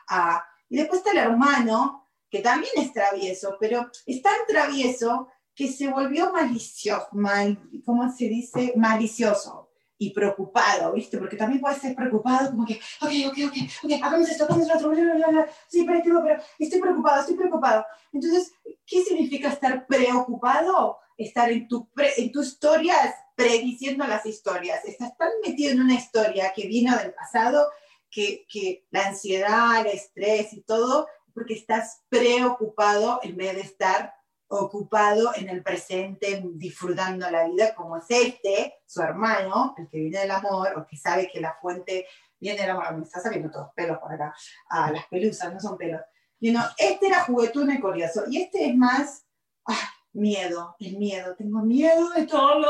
Ah, 0.09 0.45
y 0.69 0.77
después 0.77 0.99
está 0.99 1.13
el 1.13 1.19
hermano, 1.19 2.07
que 2.31 2.41
también 2.41 2.73
es 2.77 2.93
travieso, 2.93 3.57
pero 3.59 3.91
es 4.07 4.23
tan 4.23 4.47
travieso 4.47 5.29
que 5.55 5.69
se 5.69 5.89
volvió 5.89 6.33
malicioso, 6.33 7.09
mal, 7.13 7.59
¿cómo 7.85 8.11
se 8.13 8.29
dice? 8.29 8.73
Malicioso 8.77 9.71
y 10.03 10.11
preocupado, 10.15 10.95
¿viste? 10.95 11.19
Porque 11.19 11.37
también 11.37 11.61
puede 11.61 11.79
ser 11.79 11.95
preocupado, 11.95 12.53
como 12.53 12.65
que, 12.65 12.81
ok, 13.03 13.11
ok, 13.29 13.39
ok, 13.49 13.57
ok, 13.85 13.93
hagamos 14.03 14.31
esto, 14.31 14.45
hagamos 14.45 14.67
lo 14.67 14.75
otro, 14.75 14.95
sí, 15.69 15.85
pero, 15.85 16.23
pero 16.23 16.43
estoy 16.59 16.81
preocupado, 16.81 17.21
estoy 17.21 17.37
preocupado. 17.37 17.85
Entonces, 18.11 18.51
¿qué 18.87 19.05
significa 19.05 19.51
estar 19.51 19.87
preocupado? 19.87 20.99
Estar 21.25 21.51
en 21.51 21.69
tu, 21.69 21.89
en 22.17 22.33
tu 22.33 22.43
historia 22.43 22.95
prediciendo 23.35 24.07
las 24.07 24.27
historias. 24.27 24.85
Estás 24.85 25.17
tan 25.17 25.31
metido 25.45 25.73
en 25.73 25.81
una 25.81 25.95
historia 25.95 26.53
que 26.55 26.67
vino 26.67 26.97
del 26.97 27.13
pasado 27.13 27.69
que, 28.11 28.47
que 28.49 28.87
la 28.91 29.09
ansiedad, 29.09 29.81
el 29.81 29.89
estrés 29.89 30.53
y 30.53 30.63
todo, 30.63 31.07
porque 31.33 31.55
estás 31.55 32.03
preocupado 32.09 33.21
en 33.23 33.37
vez 33.37 33.55
de 33.55 33.63
estar 33.63 34.15
ocupado 34.49 35.31
en 35.37 35.49
el 35.49 35.63
presente, 35.63 36.43
disfrutando 36.55 37.31
la 37.31 37.45
vida, 37.45 37.73
como 37.75 37.97
es 37.97 38.07
este, 38.09 38.81
su 38.85 39.01
hermano, 39.01 39.75
el 39.79 39.89
que 39.89 39.99
viene 39.99 40.19
del 40.19 40.31
amor, 40.33 40.77
o 40.77 40.87
que 40.87 40.97
sabe 40.97 41.31
que 41.33 41.41
la 41.41 41.57
fuente 41.61 42.07
viene 42.41 42.61
del 42.63 42.71
amor. 42.71 42.97
Me 42.97 43.05
está 43.05 43.21
saliendo 43.21 43.51
todos 43.51 43.71
pelos 43.77 43.99
por 43.99 44.13
acá. 44.13 44.35
Ah, 44.69 44.91
las 44.91 45.07
pelusas 45.07 45.53
no 45.53 45.61
son 45.61 45.79
pelos. 45.79 46.01
Este 46.79 47.07
era 47.07 47.25
juguetón 47.25 47.71
y 47.71 47.81
curioso. 47.81 48.25
Y 48.29 48.43
este 48.43 48.67
es 48.67 48.77
más, 48.77 49.25
ah, 49.67 49.93
miedo, 50.13 50.77
el 50.79 50.99
miedo. 50.99 51.35
Tengo 51.37 51.63
miedo 51.63 52.11
de 52.11 52.27
todo, 52.27 52.67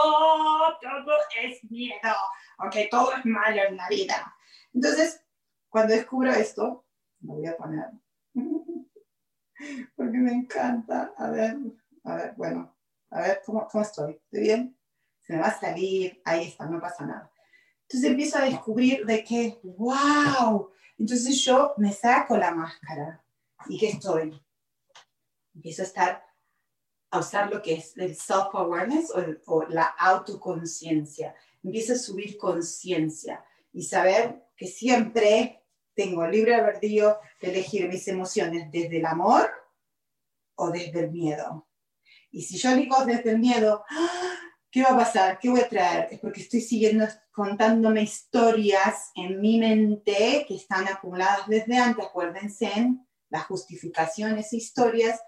todo 0.80 1.12
es 1.42 1.62
miedo, 1.70 2.14
aunque 2.58 2.88
todo 2.90 3.12
es 3.16 3.24
malo 3.24 3.62
en 3.68 3.76
la 3.76 3.88
vida. 3.88 4.34
Entonces, 4.72 5.24
cuando 5.68 5.94
descubro 5.94 6.30
esto, 6.32 6.86
me 7.20 7.34
voy 7.34 7.46
a 7.46 7.56
poner, 7.56 7.86
porque 9.96 10.18
me 10.18 10.32
encanta. 10.32 11.14
A 11.16 11.30
ver, 11.30 11.56
a 12.04 12.14
ver, 12.16 12.34
bueno, 12.36 12.76
a 13.10 13.20
ver 13.20 13.42
cómo, 13.44 13.66
cómo 13.68 13.82
estoy. 13.82 14.12
¿Estoy 14.12 14.40
bien? 14.40 14.76
Se 15.20 15.34
me 15.34 15.40
va 15.40 15.48
a 15.48 15.60
salir, 15.60 16.20
ahí 16.24 16.48
está, 16.48 16.66
no 16.66 16.80
pasa 16.80 17.06
nada. 17.06 17.30
Entonces 17.82 18.10
empiezo 18.10 18.38
a 18.38 18.44
descubrir 18.44 19.04
de 19.04 19.24
que, 19.24 19.58
wow, 19.64 20.70
entonces 20.98 21.42
yo 21.42 21.74
me 21.76 21.92
saco 21.92 22.36
la 22.36 22.52
máscara 22.52 23.24
y 23.66 23.78
que 23.78 23.88
estoy. 23.88 24.40
Empiezo 25.54 25.82
a 25.82 25.86
estar 25.86 26.29
a 27.10 27.18
usar 27.18 27.50
lo 27.50 27.60
que 27.60 27.74
es 27.74 27.96
el 27.96 28.16
self-awareness 28.16 29.12
o, 29.46 29.64
la 29.64 29.84
autoconciencia. 29.84 31.34
Empieza 31.62 31.94
a 31.94 31.98
subir 31.98 32.38
conciencia 32.38 33.44
y 33.72 33.82
saber 33.82 34.46
que 34.56 34.66
siempre 34.66 35.64
tengo 35.94 36.26
libre 36.26 36.54
albedrío 36.54 37.18
de 37.40 37.50
elegir 37.50 37.88
mis 37.88 38.06
emociones 38.08 38.70
desde 38.70 38.98
el 38.98 39.06
amor 39.06 39.50
o 40.54 40.70
desde 40.70 41.00
el 41.00 41.10
miedo. 41.10 41.66
Y 42.30 42.42
si 42.42 42.56
yo 42.58 42.74
digo 42.76 43.04
desde 43.04 43.32
el 43.32 43.38
miedo, 43.40 43.84
¿qué 44.70 44.82
va 44.82 44.90
a 44.90 44.98
pasar? 44.98 45.38
¿Qué 45.38 45.50
voy 45.50 45.60
a 45.60 45.68
traer? 45.68 46.08
Es 46.12 46.20
porque 46.20 46.42
estoy 46.42 46.60
siguiendo 46.60 47.06
contándome 47.32 48.02
historias 48.02 49.10
en 49.16 49.40
mi 49.40 49.58
mente 49.58 50.44
que 50.46 50.54
están 50.54 50.86
acumuladas 50.86 51.48
desde 51.48 51.76
antes, 51.76 52.04
acuérdense, 52.04 52.70
las 53.30 53.46
justificaciones, 53.46 54.52
historias 54.52 55.20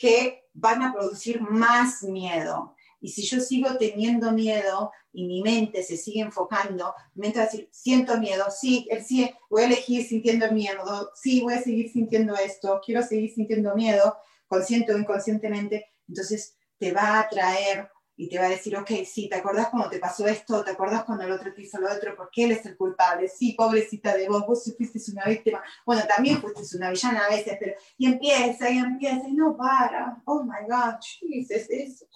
que 0.00 0.48
van 0.54 0.82
a 0.82 0.94
producir 0.94 1.42
más 1.42 2.02
miedo. 2.02 2.74
Y 3.02 3.10
si 3.10 3.22
yo 3.22 3.38
sigo 3.38 3.76
teniendo 3.76 4.32
miedo 4.32 4.90
y 5.12 5.26
mi 5.26 5.42
mente 5.42 5.82
se 5.82 5.98
sigue 5.98 6.20
enfocando, 6.20 6.94
mi 7.14 7.32
siento 7.70 8.18
miedo, 8.18 8.46
sí, 8.50 8.88
sí, 9.06 9.30
voy 9.50 9.62
a 9.62 9.66
elegir 9.66 10.06
sintiendo 10.06 10.50
miedo, 10.52 11.10
sí, 11.14 11.42
voy 11.42 11.54
a 11.54 11.62
seguir 11.62 11.90
sintiendo 11.90 12.34
esto, 12.34 12.80
quiero 12.84 13.02
seguir 13.02 13.30
sintiendo 13.34 13.74
miedo, 13.74 14.16
consciente 14.46 14.94
o 14.94 14.98
inconscientemente, 14.98 15.86
entonces 16.08 16.56
te 16.78 16.92
va 16.92 17.20
a 17.20 17.28
traer 17.28 17.90
y 18.20 18.28
te 18.28 18.38
va 18.38 18.44
a 18.44 18.50
decir, 18.50 18.76
ok, 18.76 18.90
sí, 19.06 19.30
¿te 19.30 19.36
acordás 19.36 19.70
cuando 19.70 19.88
te 19.88 19.98
pasó 19.98 20.26
esto? 20.26 20.62
¿Te 20.62 20.72
acordás 20.72 21.04
cuando 21.04 21.24
el 21.24 21.32
otro 21.32 21.54
te 21.54 21.62
hizo 21.62 21.80
lo 21.80 21.90
otro? 21.90 22.14
¿Por 22.14 22.28
qué 22.30 22.44
él 22.44 22.52
es 22.52 22.66
el 22.66 22.76
culpable? 22.76 23.28
Sí, 23.28 23.54
pobrecita 23.54 24.14
de 24.14 24.28
vos, 24.28 24.46
vos 24.46 24.74
fuiste 24.76 25.00
una 25.12 25.24
víctima. 25.24 25.62
Bueno, 25.86 26.02
también 26.06 26.38
fuiste 26.38 26.76
una 26.76 26.90
villana 26.90 27.24
a 27.24 27.30
veces, 27.30 27.56
pero... 27.58 27.74
Y 27.96 28.12
empieza, 28.12 28.68
y 28.68 28.76
empieza, 28.76 29.26
y 29.26 29.32
no 29.32 29.56
para. 29.56 30.20
Oh, 30.26 30.44
my 30.44 30.68
God, 30.68 30.96
Jesus, 31.00 31.70
es... 31.70 32.06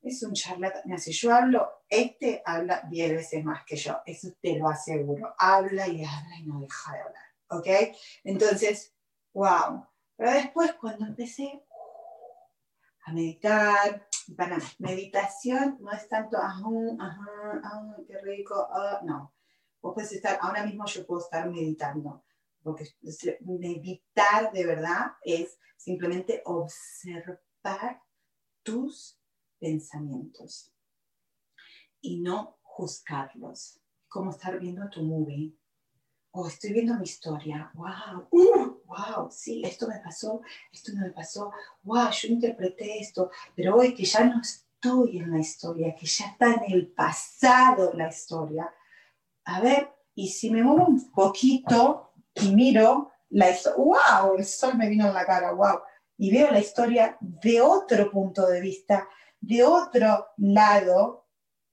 Es 0.00 0.22
un 0.22 0.32
charlatán. 0.32 0.98
Si 0.98 1.12
yo 1.12 1.34
hablo, 1.34 1.68
este 1.86 2.42
habla 2.46 2.82
diez 2.88 3.12
veces 3.12 3.44
más 3.44 3.66
que 3.66 3.76
yo, 3.76 3.98
eso 4.06 4.28
te 4.40 4.58
lo 4.58 4.70
aseguro. 4.70 5.34
Habla 5.36 5.88
y 5.88 6.02
habla 6.02 6.38
y 6.40 6.46
no 6.46 6.60
deja 6.60 6.90
de 6.90 7.00
hablar, 7.00 7.24
¿ok? 7.48 7.96
Entonces, 8.24 8.94
wow. 9.34 9.86
Pero 10.16 10.32
después, 10.32 10.72
cuando 10.80 11.04
empecé 11.04 11.64
a 13.04 13.12
meditar, 13.12 14.08
para 14.36 14.58
meditación 14.78 15.78
no 15.80 15.92
es 15.92 16.08
tanto, 16.08 16.38
ajá, 16.38 16.68
ajá, 17.00 17.96
qué 18.06 18.18
rico, 18.20 18.54
ah, 18.70 19.00
no. 19.04 19.34
Vos 19.82 19.94
puedes 19.94 20.12
estar, 20.12 20.38
ahora 20.40 20.64
mismo 20.64 20.86
yo 20.86 21.06
puedo 21.06 21.20
estar 21.20 21.50
meditando, 21.50 22.24
porque 22.62 22.88
meditar 23.40 24.52
de 24.52 24.66
verdad 24.66 25.12
es 25.22 25.58
simplemente 25.76 26.42
observar 26.46 28.00
tus 28.62 29.20
pensamientos 29.58 30.72
y 32.00 32.20
no 32.20 32.58
juzgarlos. 32.62 33.80
Como 34.08 34.30
estar 34.30 34.58
viendo 34.58 34.88
tu 34.88 35.02
movie 35.02 35.58
oh, 36.34 36.48
estoy 36.48 36.72
viendo 36.72 36.94
mi 36.94 37.04
historia, 37.04 37.70
wow, 37.74 38.26
uh, 38.30 38.73
wow, 38.96 39.30
sí, 39.30 39.62
esto 39.64 39.88
me 39.88 39.98
pasó, 39.98 40.40
esto 40.72 40.92
no 40.94 41.02
me 41.02 41.10
pasó, 41.10 41.52
wow, 41.82 42.10
yo 42.10 42.28
interpreté 42.28 42.98
esto, 42.98 43.30
pero 43.54 43.76
hoy 43.76 43.94
que 43.94 44.04
ya 44.04 44.24
no 44.24 44.40
estoy 44.40 45.18
en 45.18 45.32
la 45.32 45.38
historia, 45.38 45.94
que 45.94 46.06
ya 46.06 46.26
está 46.26 46.54
en 46.54 46.72
el 46.72 46.88
pasado 46.88 47.92
la 47.94 48.08
historia, 48.08 48.72
a 49.44 49.60
ver, 49.60 49.90
y 50.14 50.28
si 50.28 50.50
me 50.50 50.62
muevo 50.62 50.86
un 50.86 51.10
poquito 51.10 52.12
y 52.34 52.54
miro 52.54 53.10
la 53.30 53.50
historia, 53.50 53.76
wow, 53.76 54.36
el 54.36 54.44
sol 54.44 54.76
me 54.76 54.88
vino 54.88 55.06
en 55.06 55.14
la 55.14 55.26
cara, 55.26 55.52
wow, 55.52 55.80
y 56.16 56.30
veo 56.32 56.50
la 56.50 56.60
historia 56.60 57.16
de 57.20 57.60
otro 57.60 58.10
punto 58.10 58.46
de 58.46 58.60
vista, 58.60 59.08
de 59.40 59.64
otro 59.64 60.28
lado, 60.38 61.26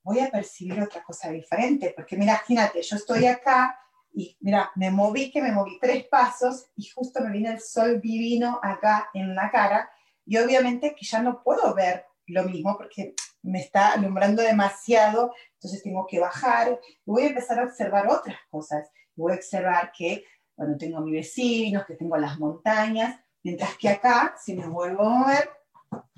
voy 0.03 0.19
a 0.19 0.31
percibir 0.31 0.81
otra 0.81 1.03
cosa 1.03 1.29
diferente, 1.29 1.93
porque 1.95 2.17
mira, 2.17 2.33
imagínate, 2.33 2.81
yo 2.81 2.95
estoy 2.95 3.27
acá 3.27 3.77
y 4.13 4.37
mira, 4.41 4.71
me 4.75 4.91
moví, 4.91 5.31
que 5.31 5.41
me 5.41 5.51
moví 5.51 5.77
tres 5.79 6.05
pasos 6.07 6.67
y 6.75 6.87
justo 6.87 7.21
me 7.21 7.31
viene 7.31 7.51
el 7.53 7.61
sol 7.61 8.01
divino 8.01 8.59
acá 8.61 9.09
en 9.13 9.35
la 9.35 9.49
cara 9.49 9.89
y 10.25 10.37
obviamente 10.37 10.95
que 10.95 11.05
ya 11.05 11.21
no 11.21 11.41
puedo 11.43 11.73
ver 11.73 12.05
lo 12.27 12.43
mismo 12.43 12.77
porque 12.77 13.15
me 13.43 13.59
está 13.59 13.93
alumbrando 13.93 14.41
demasiado, 14.41 15.33
entonces 15.53 15.83
tengo 15.83 16.05
que 16.07 16.19
bajar 16.19 16.79
voy 17.05 17.23
a 17.23 17.27
empezar 17.27 17.59
a 17.59 17.63
observar 17.63 18.07
otras 18.07 18.37
cosas. 18.49 18.89
Voy 19.15 19.33
a 19.33 19.35
observar 19.35 19.91
que, 19.91 20.23
bueno, 20.55 20.77
tengo 20.77 20.99
a 20.99 21.01
mis 21.01 21.13
vecinos, 21.13 21.85
que 21.85 21.95
tengo 21.95 22.17
las 22.17 22.39
montañas, 22.39 23.19
mientras 23.43 23.77
que 23.77 23.89
acá, 23.89 24.35
si 24.41 24.55
me 24.55 24.67
vuelvo 24.67 25.03
a 25.03 25.09
mover, 25.09 25.49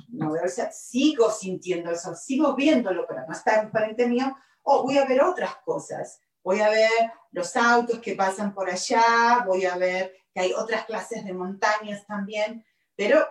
no 0.10 0.32
veo, 0.32 0.44
o 0.44 0.72
sigo 0.72 1.32
sintiendo 1.32 1.92
eso, 1.92 2.14
sigo 2.16 2.56
viéndolo, 2.56 3.06
pero 3.08 3.26
no 3.26 3.34
está 3.34 3.62
enfrente 3.62 4.08
mío, 4.08 4.36
o 4.62 4.84
voy 4.84 4.98
a 4.98 5.06
ver 5.06 5.22
otras 5.24 5.56
cosas. 5.66 6.22
Voy 6.44 6.60
a 6.60 6.70
ver 6.70 6.90
los 7.32 7.56
autos 7.56 8.00
que 8.00 8.16
pasan 8.16 8.54
por 8.54 8.70
allá, 8.70 9.44
voy 9.46 9.66
a 9.66 9.78
ver 9.78 10.16
que 10.34 10.42
hay 10.42 10.54
otras 10.54 10.86
clases 10.86 11.24
de 11.24 11.34
montañas 11.34 12.06
también, 12.06 12.66
pero 12.96 13.26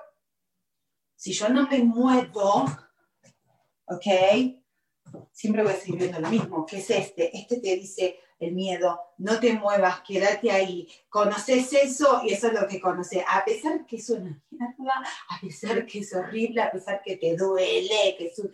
si 1.15 1.33
yo 1.33 1.49
no 1.49 1.69
me 1.69 1.79
muevo, 1.81 2.65
¿ok? 3.87 4.07
Siempre 5.31 5.63
voy 5.63 5.73
a 5.73 5.77
seguir 5.77 5.99
viendo 5.99 6.21
lo 6.21 6.29
mismo, 6.29 6.67
que 6.67 6.79
es 6.79 6.91
este. 6.91 7.37
Este 7.37 7.61
te 7.61 7.77
dice 7.77 8.19
el 8.41 8.53
miedo, 8.55 9.01
no 9.19 9.39
te 9.39 9.53
muevas, 9.53 10.01
quédate 10.01 10.51
ahí. 10.51 10.89
Conoces 11.09 11.73
eso 11.73 12.23
y 12.25 12.33
eso 12.33 12.49
es 12.49 12.55
lo 12.55 12.67
que 12.67 12.81
conoces. 12.81 13.23
A 13.29 13.45
pesar 13.45 13.87
que 13.87 13.97
es 13.97 14.11
una 14.11 14.43
mierda, 14.51 15.09
a 15.29 15.41
pesar 15.41 15.87
que 15.87 16.01
es 16.01 16.15
horrible, 16.15 16.63
a 16.63 16.73
pesar 16.73 17.03
que 17.05 17.17
te 17.17 17.37
duele, 17.37 18.17
que 18.19 18.27
es 18.27 18.39
un... 18.39 18.51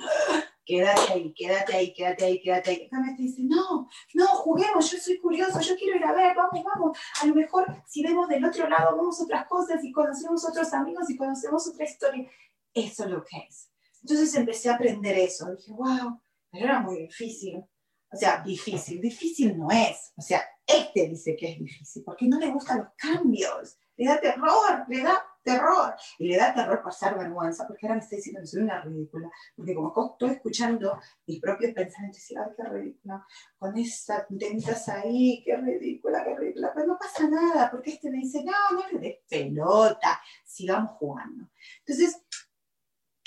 Quédate 0.68 1.12
ahí, 1.14 1.32
quédate 1.32 1.74
ahí, 1.74 1.94
quédate 1.94 2.24
ahí, 2.26 2.42
quédate 2.42 2.70
ahí. 2.70 2.86
Acá 2.92 3.00
me 3.00 3.14
dice, 3.16 3.40
no, 3.42 3.88
no, 4.12 4.26
juguemos, 4.26 4.90
yo 4.90 4.98
soy 4.98 5.18
curioso, 5.18 5.58
yo 5.62 5.74
quiero 5.76 5.96
ir 5.96 6.04
a 6.04 6.12
ver, 6.12 6.36
vamos, 6.36 6.62
vamos. 6.62 6.98
A 7.22 7.26
lo 7.26 7.34
mejor 7.34 7.64
si 7.86 8.02
vemos 8.02 8.28
del 8.28 8.44
otro 8.44 8.68
lado, 8.68 8.94
vemos 8.94 9.18
otras 9.18 9.46
cosas 9.46 9.82
y 9.82 9.90
conocemos 9.90 10.46
otros 10.46 10.70
amigos 10.74 11.08
y 11.08 11.16
conocemos 11.16 11.66
otra 11.66 11.86
historia. 11.86 12.30
Eso 12.74 13.04
es 13.04 13.10
lo 13.10 13.24
que 13.24 13.38
es. 13.48 13.70
Entonces 14.02 14.34
empecé 14.34 14.68
a 14.68 14.74
aprender 14.74 15.16
eso. 15.16 15.50
Dije, 15.56 15.72
wow, 15.72 16.20
pero 16.50 16.64
era 16.66 16.80
muy 16.80 16.98
difícil. 16.98 17.64
O 18.12 18.16
sea, 18.16 18.42
difícil, 18.42 19.00
difícil 19.00 19.56
no 19.56 19.70
es. 19.70 20.12
O 20.18 20.20
sea, 20.20 20.42
este 20.66 21.08
dice 21.08 21.34
que 21.34 21.52
es 21.52 21.58
difícil 21.58 22.02
porque 22.04 22.28
no 22.28 22.38
le 22.38 22.50
gustan 22.50 22.80
los 22.80 22.88
cambios. 22.94 23.78
Le 23.96 24.04
da 24.06 24.20
terror, 24.20 24.84
le 24.86 25.02
da 25.02 25.24
terror. 25.42 25.94
Y 26.18 26.28
le 26.28 26.36
da 26.36 26.54
terror 26.54 26.82
pasar 26.82 27.18
vergüenza 27.18 27.66
porque 27.66 27.86
ahora 27.86 27.96
me 27.96 28.02
está 28.02 28.16
diciendo 28.16 28.40
que 28.40 28.46
soy 28.46 28.62
una 28.62 28.82
ridícula. 28.82 29.30
Porque 29.56 29.74
como 29.74 29.92
estoy 30.12 30.30
escuchando 30.30 30.98
mis 31.26 31.40
propios 31.40 31.72
pensamientos, 31.72 32.30
y 32.30 32.36
ay, 32.36 32.44
qué 32.56 32.62
ridícula, 32.64 33.26
con 33.58 33.78
esas 33.78 34.26
tenitas 34.38 34.88
ahí, 34.88 35.42
qué 35.44 35.56
ridícula, 35.56 36.24
qué 36.24 36.36
ridícula. 36.36 36.72
Pero 36.74 36.86
no 36.86 36.98
pasa 36.98 37.28
nada 37.28 37.70
porque 37.70 37.90
este 37.92 38.10
me 38.10 38.18
dice, 38.18 38.44
no, 38.44 38.52
no 38.72 38.88
le 38.92 38.98
des 38.98 39.18
pelota, 39.28 40.20
sigamos 40.44 40.92
jugando. 40.98 41.48
Entonces, 41.80 42.22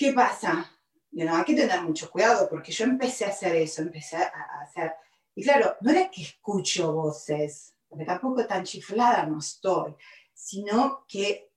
¿Qué 0.01 0.13
pasa? 0.13 0.67
Bueno, 1.11 1.35
hay 1.35 1.43
que 1.43 1.53
tener 1.53 1.79
mucho 1.83 2.09
cuidado 2.09 2.49
porque 2.49 2.71
yo 2.71 2.85
empecé 2.85 3.25
a 3.25 3.27
hacer 3.27 3.55
eso, 3.55 3.83
empecé 3.83 4.17
a 4.17 4.61
hacer... 4.63 4.95
Y 5.35 5.43
claro, 5.43 5.75
no 5.81 5.91
era 5.91 6.09
que 6.09 6.23
escucho 6.23 6.91
voces, 6.91 7.75
porque 7.87 8.05
tampoco 8.05 8.47
tan 8.47 8.63
chiflada 8.63 9.27
no 9.27 9.37
estoy, 9.37 9.95
sino 10.33 11.05
que 11.07 11.50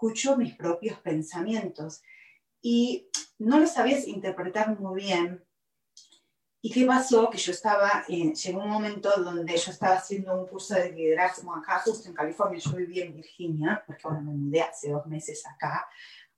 escucho 0.00 0.36
mis 0.36 0.54
propios 0.54 0.98
pensamientos 1.00 2.02
y 2.62 3.10
no 3.38 3.58
lo 3.58 3.66
sabías 3.66 4.08
interpretar 4.08 4.78
muy 4.78 5.02
bien. 5.02 5.44
¿Y 6.62 6.70
qué 6.70 6.86
pasó? 6.86 7.28
Que 7.30 7.38
yo 7.38 7.52
estaba, 7.52 8.04
llegó 8.06 8.62
un 8.62 8.68
momento 8.68 9.10
donde 9.22 9.56
yo 9.56 9.70
estaba 9.70 9.96
haciendo 9.96 10.38
un 10.38 10.46
curso 10.46 10.74
de 10.74 10.92
liderazgo 10.92 11.54
acá, 11.54 11.82
justo 11.84 12.08
en 12.08 12.14
California, 12.14 12.58
yo 12.58 12.72
vivía 12.72 13.04
en 13.04 13.14
Virginia, 13.14 13.82
porque 13.86 14.02
ahora 14.04 14.20
me 14.20 14.32
mudé 14.32 14.62
hace 14.62 14.90
dos 14.90 15.06
meses 15.06 15.42
acá, 15.46 15.86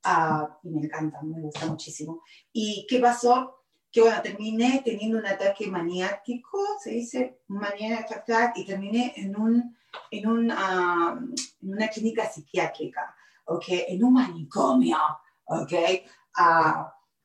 Ah, 0.05 0.59
y 0.65 0.71
me 0.71 0.87
encanta, 0.87 1.23
me 1.23 1.41
gusta 1.41 1.67
muchísimo. 1.67 2.25
¿Y 2.53 2.87
qué 2.89 2.99
pasó? 2.99 3.63
Que 3.93 4.01
bueno, 4.01 4.21
terminé 4.21 4.83
teniendo 4.85 5.19
un 5.19 5.27
ataque 5.27 5.69
maniático, 5.69 6.59
se 6.83 6.91
dice, 6.91 7.43
maníaco 7.47 8.15
y 8.57 8.65
terminé 8.65 9.13
en, 9.15 9.39
un, 9.39 9.77
en, 10.11 10.27
un, 10.27 10.51
en 10.51 11.69
una 11.69 11.89
clínica 11.89 12.29
psiquiátrica, 12.29 13.15
¿ok? 13.45 13.65
En 13.69 14.05
un 14.05 14.13
manicomio, 14.15 14.99
¿ok? 15.45 15.73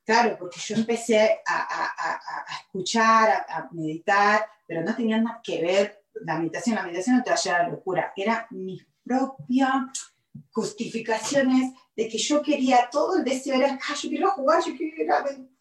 Claro, 0.05 0.37
porque 0.39 0.59
yo 0.59 0.75
empecé 0.75 1.41
a, 1.45 1.57
a, 1.59 2.13
a 2.47 2.61
escuchar, 2.61 3.45
a, 3.49 3.67
meditar, 3.71 4.47
pero 4.65 4.81
no 4.81 4.95
tenía 4.95 5.19
nada 5.19 5.41
que 5.43 5.61
ver 5.61 6.05
la 6.21 6.37
meditación. 6.37 6.75
La 6.75 6.83
meditación 6.83 7.17
no 7.17 7.23
te 7.23 7.29
va 7.29 7.35
a 7.35 7.39
llevar 7.39 7.61
a 7.61 7.63
la 7.63 7.69
locura, 7.69 8.13
era 8.15 8.47
mi 8.51 8.79
propia 9.03 9.91
justificaciones 10.51 11.73
de 11.95 12.07
que 12.07 12.17
yo 12.17 12.41
quería 12.41 12.89
todo 12.91 13.17
el 13.17 13.23
deseo 13.23 13.55
era, 13.55 13.77
ah, 13.89 13.95
yo 14.01 14.09
quiero 14.09 14.31
jugar, 14.31 14.63
yo 14.63 14.75
quiero, 14.77 14.93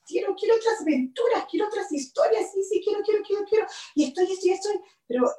quiero, 0.06 0.34
quiero 0.34 0.54
otras 0.56 0.80
aventuras, 0.80 1.44
quiero 1.50 1.66
otras 1.66 1.90
historias, 1.92 2.50
sí, 2.52 2.62
sí, 2.62 2.82
quiero, 2.84 3.00
quiero, 3.02 3.22
quiero, 3.26 3.44
quiero, 3.44 3.66
y 3.94 4.04
estoy, 4.04 4.30
estoy, 4.30 4.50
estoy, 4.50 4.80
pero 5.06 5.30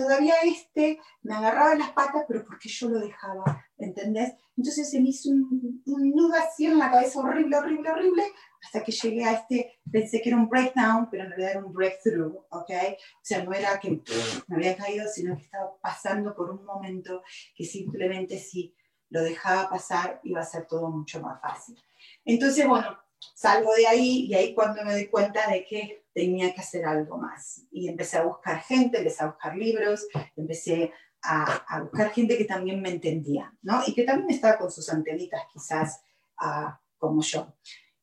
todavía 0.00 0.34
este 0.44 0.98
me 1.22 1.34
agarraba 1.34 1.74
las 1.74 1.90
patas, 1.90 2.24
pero 2.26 2.44
porque 2.44 2.68
yo 2.68 2.88
lo 2.88 3.00
dejaba, 3.00 3.64
¿entendés? 3.76 4.32
Entonces 4.56 4.90
se 4.90 5.00
me 5.00 5.10
hizo 5.10 5.30
un, 5.30 5.82
nudo 5.84 6.34
así 6.34 6.66
en 6.66 6.78
la 6.78 6.90
cabeza 6.90 7.20
horrible, 7.20 7.56
horrible, 7.56 7.90
horrible, 7.90 8.22
hasta 8.64 8.82
que 8.82 8.92
llegué 8.92 9.24
a 9.24 9.32
este, 9.32 9.78
pensé 9.90 10.22
que 10.22 10.30
era 10.30 10.38
un 10.38 10.48
breakdown, 10.48 11.08
pero 11.10 11.24
en 11.24 11.30
realidad 11.30 11.50
era 11.50 11.64
un 11.64 11.72
breakthrough, 11.72 12.34
¿ok? 12.50 12.70
O 12.70 13.22
sea, 13.22 13.44
no 13.44 13.52
era 13.52 13.78
que 13.78 14.02
me 14.48 14.56
había 14.56 14.76
caído, 14.76 15.06
sino 15.06 15.36
que 15.36 15.42
estaba 15.42 15.78
pasando 15.82 16.34
por 16.34 16.50
un 16.50 16.64
momento 16.64 17.22
que 17.54 17.64
simplemente 17.64 18.38
si 18.38 18.74
lo 19.10 19.22
dejaba 19.22 19.68
pasar 19.68 20.20
iba 20.24 20.40
a 20.40 20.44
ser 20.44 20.66
todo 20.66 20.88
mucho 20.88 21.20
más 21.20 21.40
fácil. 21.42 21.78
Entonces, 22.24 22.66
bueno, 22.66 22.98
salgo 23.34 23.74
de 23.74 23.86
ahí 23.86 24.26
y 24.26 24.34
ahí 24.34 24.54
cuando 24.54 24.82
me 24.82 24.92
doy 24.92 25.08
cuenta 25.08 25.50
de 25.50 25.64
que 25.64 25.99
tenía 26.12 26.52
que 26.52 26.60
hacer 26.60 26.84
algo 26.84 27.18
más. 27.18 27.66
Y 27.70 27.88
empecé 27.88 28.18
a 28.18 28.24
buscar 28.24 28.60
gente, 28.62 28.98
empecé 28.98 29.24
a 29.24 29.28
buscar 29.28 29.56
libros, 29.56 30.06
empecé 30.36 30.92
a, 31.22 31.80
buscar 31.82 32.10
gente 32.12 32.36
que 32.38 32.44
también 32.44 32.80
me 32.80 32.90
entendía, 32.90 33.52
¿no? 33.62 33.82
Y 33.86 33.94
que 33.94 34.04
también 34.04 34.30
estaba 34.30 34.58
con 34.58 34.70
sus 34.70 34.88
antenitas 34.90 35.42
quizás 35.52 36.02
uh, 36.40 36.70
como 36.98 37.22
yo. 37.22 37.54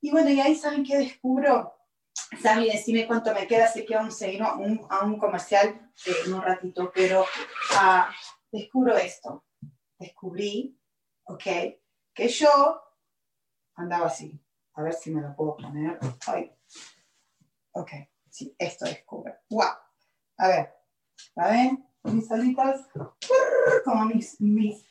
Y 0.01 0.11
bueno, 0.11 0.29
y 0.29 0.39
ahí 0.39 0.55
saben 0.55 0.83
que 0.83 0.97
descubro, 0.97 1.73
Sammy, 2.41 2.69
decime 2.69 3.07
cuánto 3.07 3.33
me 3.33 3.47
queda, 3.47 3.67
sé 3.67 3.85
que 3.85 3.95
vamos 3.95 4.21
a 4.21 4.27
ir 4.27 4.41
a 4.41 4.53
un, 4.55 4.85
a 4.89 5.05
un 5.05 5.17
comercial 5.17 5.91
en 6.05 6.33
un 6.33 6.41
ratito, 6.41 6.91
pero 6.93 7.21
uh, 7.21 8.03
descubro 8.51 8.95
esto. 8.97 9.45
Descubrí, 9.99 10.79
¿ok? 11.25 11.43
Que 12.13 12.27
yo 12.27 12.81
andaba 13.75 14.07
así. 14.07 14.39
A 14.73 14.83
ver 14.83 14.93
si 14.93 15.11
me 15.11 15.21
lo 15.21 15.35
puedo 15.35 15.57
poner. 15.57 15.97
Ay. 16.27 16.56
Ok, 17.77 17.91
sí, 18.27 18.55
esto 18.57 18.85
descubre. 18.85 19.35
¡Wow! 19.51 19.67
A 20.37 20.47
ver, 20.47 20.73
¿la 21.35 21.47
ven? 21.49 21.85
Mis 22.05 22.31
alitas, 22.31 22.87
como 23.85 24.05
mis, 24.05 24.41
mis, 24.41 24.83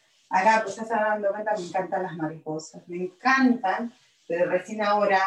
pues 0.62 0.76
ya 0.76 0.84
se 0.84 0.95
dando 0.95 1.30
cuenta, 1.30 1.55
me 1.57 1.66
encantan 1.66 2.03
las 2.05 2.16
mariposas, 2.16 2.89
me 2.89 2.99
encantan, 2.99 3.93
pero 4.28 4.49
recién 4.49 4.84
ahora, 4.84 5.18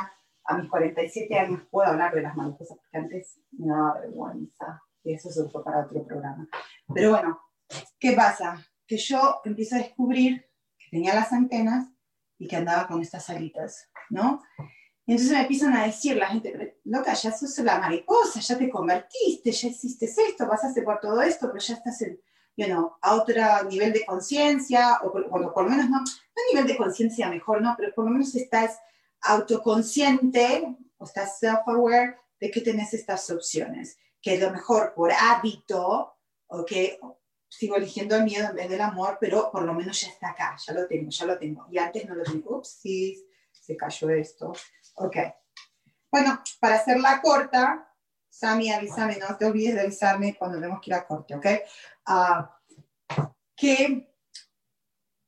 a 0.46 0.58
mis 0.58 0.70
47 0.70 1.38
años, 1.38 1.64
puedo 1.70 1.90
hablar 1.90 2.16
de 2.16 2.22
las 2.22 2.34
mariposas, 2.34 2.78
porque 2.78 2.98
antes 2.98 3.42
me 3.52 3.68
daba 3.68 4.00
vergüenza, 4.00 4.82
y 5.04 5.16
eso 5.16 5.30
se 5.30 5.50
fue 5.50 5.62
para 5.62 5.86
otro 5.86 6.06
programa. 6.06 6.48
Pero 6.94 7.10
bueno, 7.10 7.42
¿qué 8.00 8.14
pasa? 8.14 8.66
Que 8.88 8.96
yo 8.96 9.42
empiezo 9.44 9.76
a 9.76 9.80
descubrir 9.80 10.50
que 10.78 10.88
tenía 10.92 11.14
las 11.14 11.34
antenas 11.34 11.90
y 12.38 12.48
que 12.48 12.56
andaba 12.56 12.88
con 12.88 13.02
estas 13.02 13.30
alitas, 13.30 13.92
¿no? 14.10 14.42
Y 15.10 15.14
entonces 15.14 15.34
me 15.34 15.42
empiezan 15.42 15.76
a 15.76 15.88
decir 15.88 16.18
la 16.18 16.28
gente, 16.28 16.78
loca, 16.84 17.16
ya 17.16 17.36
sos 17.36 17.58
la 17.66 17.80
mariposa, 17.80 18.42
ya 18.42 18.56
te 18.56 18.70
convertiste, 18.70 19.52
ya 19.52 19.68
hiciste 19.70 20.06
esto, 20.06 20.48
pasaste 20.48 20.84
por 20.84 21.00
todo 21.00 21.20
esto, 21.24 21.48
pero 21.48 21.58
ya 21.58 21.74
estás 21.74 22.00
en, 22.04 22.22
you 22.56 22.92
a 23.02 23.16
otro 23.16 23.64
nivel 23.68 23.92
de 23.92 24.06
conciencia, 24.06 25.00
o 25.02 25.12
bueno, 25.32 25.52
por 25.52 25.64
lo 25.64 25.72
menos 25.72 25.90
no, 25.90 25.98
no 25.98 26.42
nivel 26.54 26.68
de 26.68 26.78
conciencia 26.78 27.28
mejor, 27.28 27.60
¿no? 27.60 27.74
Pero 27.76 27.92
por 27.96 28.06
lo 28.06 28.12
menos 28.12 28.36
estás 28.36 28.78
autoconsciente, 29.22 30.78
o 31.00 31.06
estás 31.06 31.40
self-aware 31.40 32.16
de 32.40 32.52
que 32.52 32.62
tenés 32.62 32.94
estas 32.94 33.28
opciones, 33.32 33.98
que 34.22 34.38
lo 34.38 34.52
mejor 34.52 34.94
por 34.94 35.12
hábito, 35.12 36.20
o 36.46 36.64
que 36.64 37.00
sigo 37.48 37.78
eligiendo 37.78 38.16
el 38.16 38.26
miedo 38.26 38.48
en 38.50 38.56
vez 38.56 38.70
del 38.70 38.82
amor, 38.82 39.18
pero 39.20 39.50
por 39.52 39.64
lo 39.64 39.74
menos 39.74 40.00
ya 40.02 40.10
está 40.10 40.30
acá, 40.30 40.56
ya 40.64 40.72
lo 40.76 40.86
tengo, 40.86 41.10
ya 41.10 41.26
lo 41.26 41.40
tengo. 41.40 41.66
Y 41.72 41.80
antes 41.80 42.08
no 42.08 42.14
lo 42.14 42.24
tengo, 42.24 42.58
ups, 42.58 42.78
sí, 42.80 43.26
se 43.52 43.76
cayó 43.76 44.10
esto. 44.10 44.54
Ok. 45.00 45.16
Bueno, 46.12 46.42
para 46.60 46.76
hacerla 46.76 47.22
corta, 47.22 47.90
Sami, 48.30 48.70
avísame, 48.70 49.18
no 49.18 49.38
te 49.38 49.46
olvides 49.46 49.76
de 49.76 49.82
avisarme 49.82 50.36
cuando 50.38 50.60
tenemos 50.60 50.82
que 50.82 50.90
ir 50.90 50.96
a 50.96 51.08
corte, 51.08 51.36
¿ok? 51.36 51.46
Uh, 52.08 53.24
que 53.56 54.14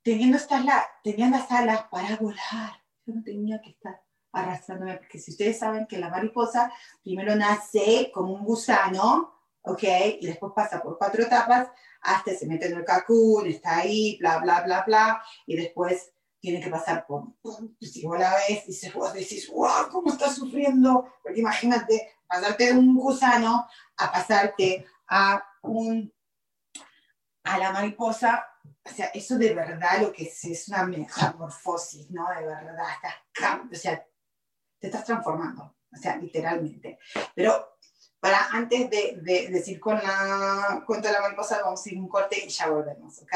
teniendo, 0.03 0.37
estas 0.37 0.65
la, 0.65 0.85
las 1.03 1.51
alas 1.51 1.85
para 1.89 2.17
volar, 2.17 2.83
yo 3.05 3.13
no 3.15 3.23
tenía 3.23 3.61
que 3.61 3.69
estar 3.69 4.01
arrastrándome, 4.33 4.97
porque 4.97 5.19
si 5.19 5.31
ustedes 5.31 5.59
saben 5.59 5.87
que 5.87 5.99
la 5.99 6.09
mariposa 6.09 6.71
primero 7.01 7.35
nace 7.35 8.11
como 8.13 8.33
un 8.33 8.43
gusano, 8.43 9.33
¿ok? 9.61 9.83
Y 10.19 10.27
después 10.27 10.51
pasa 10.53 10.81
por 10.81 10.97
cuatro 10.97 11.23
etapas 11.23 11.69
hasta 12.01 12.33
se 12.33 12.45
mete 12.45 12.65
en 12.65 12.77
el 12.77 12.83
cacún, 12.83 13.47
está 13.47 13.77
ahí, 13.77 14.17
bla, 14.19 14.39
bla, 14.39 14.63
bla, 14.63 14.83
bla, 14.85 15.23
y 15.45 15.55
después 15.55 16.11
tiene 16.41 16.59
que 16.59 16.71
pasar 16.71 17.05
por, 17.05 17.27
si 17.79 18.05
vos 18.05 18.19
la 18.19 18.33
ves, 18.35 18.63
y 18.67 18.89
vos 18.89 19.13
decís, 19.13 19.47
wow, 19.49 19.89
¿cómo 19.91 20.11
estás 20.11 20.35
sufriendo? 20.35 21.13
Porque 21.21 21.39
imagínate, 21.39 22.15
pasarte 22.27 22.65
de 22.65 22.79
un 22.79 22.95
gusano 22.95 23.67
a 23.97 24.11
pasarte 24.11 24.85
a 25.07 25.43
un, 25.61 26.11
a 27.43 27.57
la 27.59 27.71
mariposa, 27.71 28.43
o 28.83 28.89
sea, 28.89 29.07
eso 29.13 29.37
de 29.37 29.53
verdad 29.53 30.01
lo 30.01 30.11
que 30.11 30.23
es, 30.23 30.43
es 30.45 30.67
una 30.67 30.83
metamorfosis, 30.83 32.09
¿no? 32.09 32.27
De 32.29 32.43
verdad, 32.43 32.87
estás, 32.95 33.59
o 33.71 33.75
sea, 33.75 34.03
te 34.79 34.87
estás 34.87 35.05
transformando, 35.05 35.77
o 35.93 35.97
sea, 35.97 36.17
literalmente. 36.17 36.97
Pero 37.35 37.77
para 38.19 38.47
antes 38.51 38.89
de, 38.89 39.19
de 39.21 39.47
decir 39.49 39.79
con 39.79 39.95
la 39.95 40.83
de 40.87 41.11
la 41.11 41.21
mariposa, 41.21 41.61
vamos 41.61 41.85
a 41.85 41.89
ir 41.89 41.99
un 41.99 42.09
corte 42.09 42.43
y 42.43 42.49
ya 42.49 42.67
volvemos, 42.67 43.21
¿ok? 43.21 43.35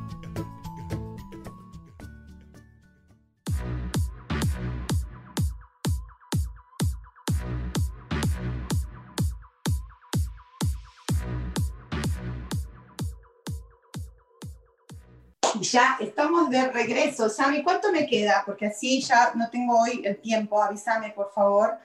De 16.51 16.67
regreso. 16.67 17.29
Sami, 17.29 17.63
¿cuánto 17.63 17.91
me 17.91 18.05
queda? 18.05 18.43
Porque 18.45 18.67
así 18.67 19.01
ya 19.01 19.33
no 19.35 19.49
tengo 19.49 19.79
hoy 19.79 20.01
el 20.03 20.19
tiempo. 20.21 20.61
Avísame, 20.61 21.11
por 21.11 21.31
favor. 21.33 21.79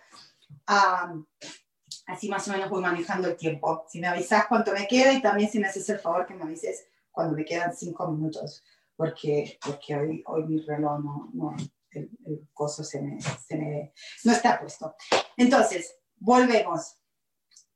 así 2.06 2.28
más 2.28 2.46
o 2.48 2.52
menos 2.52 2.68
voy 2.68 2.82
manejando 2.82 3.28
el 3.28 3.36
tiempo. 3.36 3.84
Si 3.88 4.00
me 4.00 4.08
avisas 4.08 4.46
cuánto 4.46 4.72
me 4.72 4.86
queda 4.86 5.12
y 5.12 5.22
también 5.22 5.50
si 5.50 5.58
me 5.58 5.68
haces 5.68 5.88
el 5.88 6.00
favor 6.00 6.26
que 6.26 6.34
me 6.34 6.42
avises 6.42 6.86
cuando 7.10 7.34
me 7.34 7.44
quedan 7.44 7.74
cinco 7.74 8.08
minutos, 8.08 8.62
porque, 8.94 9.58
porque 9.64 9.96
hoy, 9.96 10.22
hoy 10.26 10.44
mi 10.44 10.60
reloj 10.60 11.02
no, 11.02 11.30
no 11.32 11.56
el, 11.92 12.10
el, 12.26 12.46
coso 12.52 12.84
se 12.84 13.00
me, 13.00 13.18
se 13.20 13.56
me, 13.56 13.94
no 14.24 14.32
está 14.32 14.60
puesto. 14.60 14.94
Entonces, 15.38 15.96
volvemos. 16.16 16.98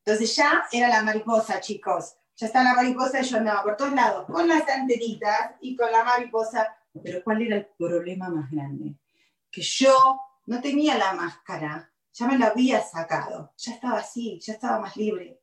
Entonces 0.05 0.37
ya 0.37 0.65
era 0.73 0.89
la 0.89 1.03
mariposa, 1.03 1.61
chicos 1.61 2.17
ya 2.41 2.47
está 2.47 2.65
la 2.65 2.75
mariposa 2.75 3.21
y 3.21 3.25
yo 3.25 3.37
andaba 3.37 3.63
por 3.63 3.77
todos 3.77 3.93
lados 3.93 4.25
con 4.25 4.49
las 4.49 4.67
antenitas 4.67 5.53
y 5.61 5.77
con 5.77 5.93
la 5.93 6.05
mariposa. 6.05 6.75
Pero 7.03 7.23
¿cuál 7.23 7.43
era 7.43 7.57
el 7.57 7.67
problema 7.79 8.29
más 8.29 8.51
grande? 8.51 8.97
Que 9.51 9.63
yo 9.63 10.21
no 10.47 10.61
tenía 10.61 10.99
la 10.99 11.13
máscara, 11.13 11.93
ya 12.13 12.27
me 12.27 12.39
la 12.39 12.49
había 12.49 12.83
sacado, 12.83 13.53
ya 13.57 13.75
estaba 13.75 13.99
así, 13.99 14.39
ya 14.41 14.55
estaba 14.55 14.81
más 14.81 14.97
libre. 14.97 15.41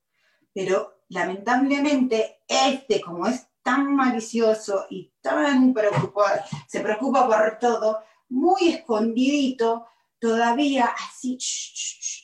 Pero 0.53 1.01
lamentablemente 1.09 2.41
este, 2.47 3.01
como 3.01 3.27
es 3.27 3.47
tan 3.61 3.95
malicioso 3.95 4.85
y 4.89 5.13
tan 5.21 5.73
preocupado, 5.73 6.41
se 6.67 6.79
preocupa 6.81 7.27
por 7.27 7.57
todo, 7.59 7.99
muy 8.29 8.69
escondidito, 8.69 9.87
todavía 10.19 10.85
así, 10.85 11.37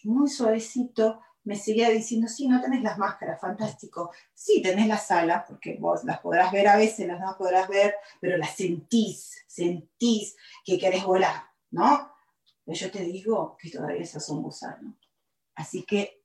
muy 0.04 0.30
suavecito, 0.30 1.20
me 1.44 1.56
seguía 1.56 1.90
diciendo, 1.90 2.28
sí, 2.28 2.48
no 2.48 2.62
tenés 2.62 2.82
las 2.82 2.98
máscaras, 2.98 3.40
fantástico. 3.40 4.12
Sí, 4.34 4.62
tenés 4.62 4.88
las 4.88 5.10
alas, 5.12 5.46
porque 5.48 5.78
vos 5.80 6.04
las 6.04 6.20
podrás 6.20 6.52
ver 6.52 6.68
a 6.68 6.78
veces, 6.78 7.08
las 7.08 7.20
no 7.20 7.36
podrás 7.38 7.68
ver, 7.68 7.96
pero 8.20 8.38
las 8.38 8.56
sentís, 8.56 9.44
sentís 9.48 10.36
que 10.64 10.78
querés 10.78 11.04
volar, 11.04 11.44
¿no? 11.72 12.14
Pero 12.66 12.78
yo 12.78 12.92
te 12.92 13.04
digo 13.04 13.58
que 13.60 13.70
todavía 13.70 14.06
sos 14.06 14.30
un 14.30 14.42
gusano. 14.42 14.98
Así 15.56 15.84
que, 15.84 16.24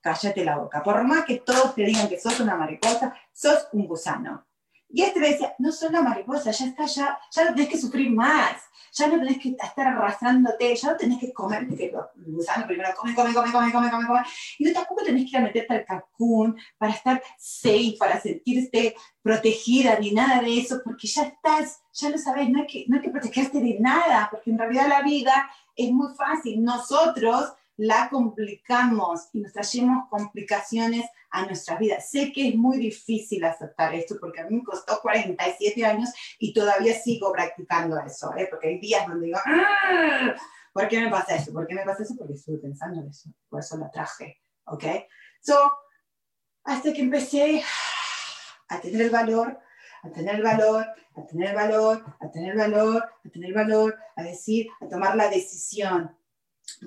cállate 0.00 0.44
la 0.44 0.58
boca. 0.58 0.82
Por 0.82 1.02
más 1.04 1.24
que 1.24 1.38
todos 1.38 1.74
te 1.74 1.84
digan 1.84 2.08
que 2.08 2.20
sos 2.20 2.40
una 2.40 2.56
mariposa, 2.56 3.14
sos 3.32 3.68
un 3.72 3.86
gusano. 3.86 4.46
Y 4.92 5.02
este 5.02 5.20
me 5.20 5.30
decía, 5.30 5.54
no 5.58 5.70
sos 5.70 5.90
una 5.90 6.02
mariposa, 6.02 6.50
ya 6.50 6.66
está, 6.66 6.86
ya, 6.86 7.18
ya 7.30 7.44
no 7.44 7.54
tenés 7.54 7.68
que 7.68 7.78
sufrir 7.78 8.10
más, 8.10 8.56
ya 8.92 9.06
no 9.06 9.18
tenés 9.18 9.38
que 9.38 9.50
estar 9.50 9.86
arrasándote, 9.86 10.74
ya 10.74 10.90
no 10.90 10.96
tenés 10.96 11.18
que 11.20 11.32
comer, 11.32 11.68
porque 11.68 11.84
el 11.84 12.32
gusano 12.32 12.66
primero 12.66 12.90
come, 12.96 13.14
come, 13.14 13.32
come, 13.32 13.52
come, 13.52 13.72
come, 13.72 13.90
come, 13.90 14.06
come, 14.06 14.20
y 14.58 14.64
no 14.64 14.72
tampoco 14.72 15.04
tenés 15.04 15.24
que 15.24 15.30
ir 15.30 15.36
a 15.36 15.42
meterte 15.42 15.74
al 15.74 15.84
cacún 15.84 16.58
para 16.76 16.92
estar 16.92 17.22
safe, 17.38 17.94
para 17.98 18.20
sentirte 18.20 18.96
protegida, 19.22 19.98
ni 19.98 20.12
nada 20.12 20.42
de 20.42 20.58
eso, 20.58 20.80
porque 20.84 21.06
ya 21.06 21.22
estás, 21.22 21.82
ya 21.92 22.10
lo 22.10 22.18
sabes, 22.18 22.48
no 22.50 22.60
hay 22.60 22.66
que, 22.66 22.84
no 22.88 22.96
hay 22.96 23.02
que 23.02 23.10
protegerte 23.10 23.60
de 23.60 23.78
nada, 23.78 24.28
porque 24.30 24.50
en 24.50 24.58
realidad 24.58 24.88
la 24.88 25.02
vida 25.02 25.48
es 25.76 25.92
muy 25.92 26.12
fácil, 26.14 26.62
nosotros 26.64 27.52
la 27.76 28.10
complicamos 28.10 29.28
y 29.32 29.40
nos 29.40 29.52
trayemos 29.52 30.08
complicaciones 30.10 31.06
a 31.30 31.46
nuestras 31.46 31.78
vidas. 31.78 32.10
Sé 32.10 32.32
que 32.32 32.48
es 32.48 32.54
muy 32.54 32.78
difícil 32.78 33.44
aceptar 33.44 33.94
esto 33.94 34.16
porque 34.20 34.40
a 34.40 34.46
mí 34.46 34.56
me 34.56 34.64
costó 34.64 35.00
47 35.00 35.84
años 35.84 36.10
y 36.38 36.52
todavía 36.52 36.94
sigo 36.94 37.32
practicando 37.32 37.98
eso, 37.98 38.34
¿eh? 38.36 38.48
porque 38.50 38.68
hay 38.68 38.78
días 38.78 39.06
donde 39.06 39.26
digo, 39.26 39.38
ah, 39.44 40.34
¿por 40.72 40.88
qué 40.88 41.00
me 41.00 41.10
pasa 41.10 41.36
eso? 41.36 41.52
¿Por 41.52 41.66
qué 41.66 41.74
me 41.74 41.84
pasa 41.84 42.02
eso? 42.02 42.14
Porque 42.16 42.34
estuve 42.34 42.58
pensando 42.58 43.00
en 43.00 43.08
eso, 43.08 43.30
por 43.48 43.60
eso 43.60 43.76
lo 43.76 43.90
traje, 43.90 44.40
¿ok? 44.64 44.84
So, 45.40 45.56
hasta 46.64 46.92
que 46.92 47.00
empecé 47.00 47.62
a 48.68 48.80
tener 48.80 49.02
el 49.02 49.10
valor, 49.10 49.58
a 50.02 50.10
tener 50.10 50.36
el 50.36 50.42
valor, 50.42 50.86
a 51.16 51.26
tener 51.26 51.50
el 51.50 51.54
valor, 51.54 52.04
a 52.20 52.30
tener 52.30 52.52
el 52.52 52.58
valor, 52.58 53.10
a 53.24 53.28
tener 53.28 53.48
el 53.48 53.54
valor, 53.54 53.98
a 54.16 54.22
decir, 54.22 54.68
a 54.80 54.88
tomar 54.88 55.16
la 55.16 55.28
decisión, 55.28 56.16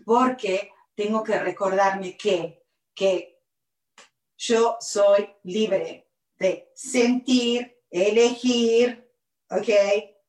porque 0.05 0.71
tengo 0.95 1.23
que 1.23 1.39
recordarme 1.39 2.17
que, 2.17 2.63
que 2.93 3.32
yo 4.43 4.77
soy 4.81 5.29
libre 5.43 6.09
de 6.37 6.69
sentir, 6.75 7.79
elegir, 7.89 9.09
¿ok? 9.49 9.69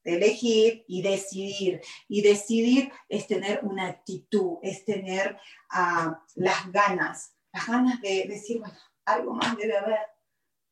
Elegir 0.05 0.85
y 0.87 1.03
decidir. 1.03 1.81
Y 2.09 2.23
decidir 2.23 2.93
es 3.09 3.27
tener 3.27 3.61
una 3.65 3.89
actitud, 3.89 4.59
es 4.63 4.85
tener 4.85 5.37
uh, 5.73 6.13
las 6.37 6.71
ganas, 6.71 7.35
las 7.53 7.67
ganas 7.67 8.01
de 8.01 8.27
decir, 8.29 8.61
bueno, 8.61 8.79
algo 9.05 9.35
más 9.35 9.57
debe 9.57 9.77
haber, 9.77 10.07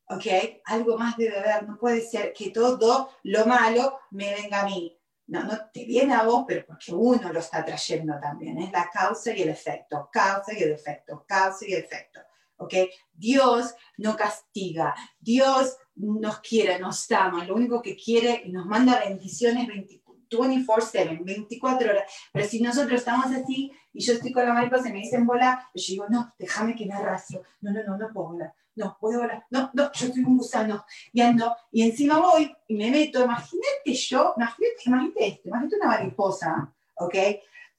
¿ok? 0.07 0.61
Algo 0.65 0.97
más 0.97 1.17
debe 1.17 1.37
haber. 1.37 1.67
No 1.67 1.77
puede 1.77 2.01
ser 2.01 2.31
que 2.31 2.51
todo 2.51 3.09
lo 3.23 3.45
malo 3.45 3.99
me 4.11 4.33
venga 4.33 4.61
a 4.61 4.65
mí. 4.65 4.97
No, 5.27 5.43
no 5.43 5.69
te 5.73 5.83
viene 5.83 6.13
a 6.13 6.23
vos, 6.23 6.45
pero 6.47 6.65
porque 6.65 6.93
uno 6.93 7.33
lo 7.33 7.39
está 7.39 7.65
trayendo 7.65 8.17
también. 8.21 8.57
Es 8.59 8.71
la 8.71 8.89
causa 8.89 9.35
y 9.35 9.41
el 9.41 9.49
efecto, 9.49 10.09
causa 10.11 10.53
y 10.57 10.63
el 10.63 10.71
efecto, 10.71 11.25
causa 11.27 11.65
y 11.67 11.73
el 11.73 11.83
efecto. 11.83 12.21
¿Ok? 12.57 12.73
Dios 13.11 13.73
no 13.97 14.15
castiga, 14.15 14.95
Dios 15.19 15.77
nos 15.95 16.39
quiere, 16.39 16.79
nos 16.79 17.11
ama, 17.11 17.45
lo 17.45 17.55
único 17.55 17.81
que 17.81 17.95
quiere 17.95 18.41
y 18.45 18.51
nos 18.51 18.65
manda 18.65 18.99
bendiciones 18.99 19.67
24/7, 19.67 21.23
24 21.23 21.89
horas. 21.89 22.11
Pero 22.31 22.47
si 22.47 22.61
nosotros 22.61 22.99
estamos 22.99 23.27
así 23.27 23.71
y 23.93 24.03
yo 24.03 24.13
estoy 24.13 24.31
con 24.31 24.45
la 24.45 24.53
mariposa 24.53 24.89
y 24.89 24.93
me 24.93 24.99
dicen 24.99 25.25
volar, 25.25 25.59
yo 25.73 25.83
digo, 25.87 26.05
no, 26.09 26.33
déjame 26.39 26.75
que 26.75 26.85
me 26.85 26.93
arrastro. 26.93 27.43
No, 27.61 27.71
no, 27.71 27.83
no, 27.83 27.97
no 27.97 28.11
puedo 28.11 28.29
volar. 28.29 28.53
No, 28.75 28.97
puedo 28.99 29.19
volar. 29.19 29.45
No, 29.51 29.69
no, 29.73 29.91
yo 29.93 30.07
soy 30.07 30.23
un 30.23 30.37
gusano. 30.37 30.83
Y 31.11 31.21
ando, 31.21 31.55
y 31.71 31.83
encima 31.83 32.17
voy 32.17 32.51
y 32.67 32.75
me 32.75 32.89
meto. 32.89 33.23
Imagínate 33.23 33.93
yo, 33.93 34.33
imagínate, 34.35 34.81
imagínate 34.85 35.27
esto, 35.27 35.49
imagínate 35.49 35.75
una 35.75 35.87
mariposa, 35.87 36.73
¿ok? 36.95 37.15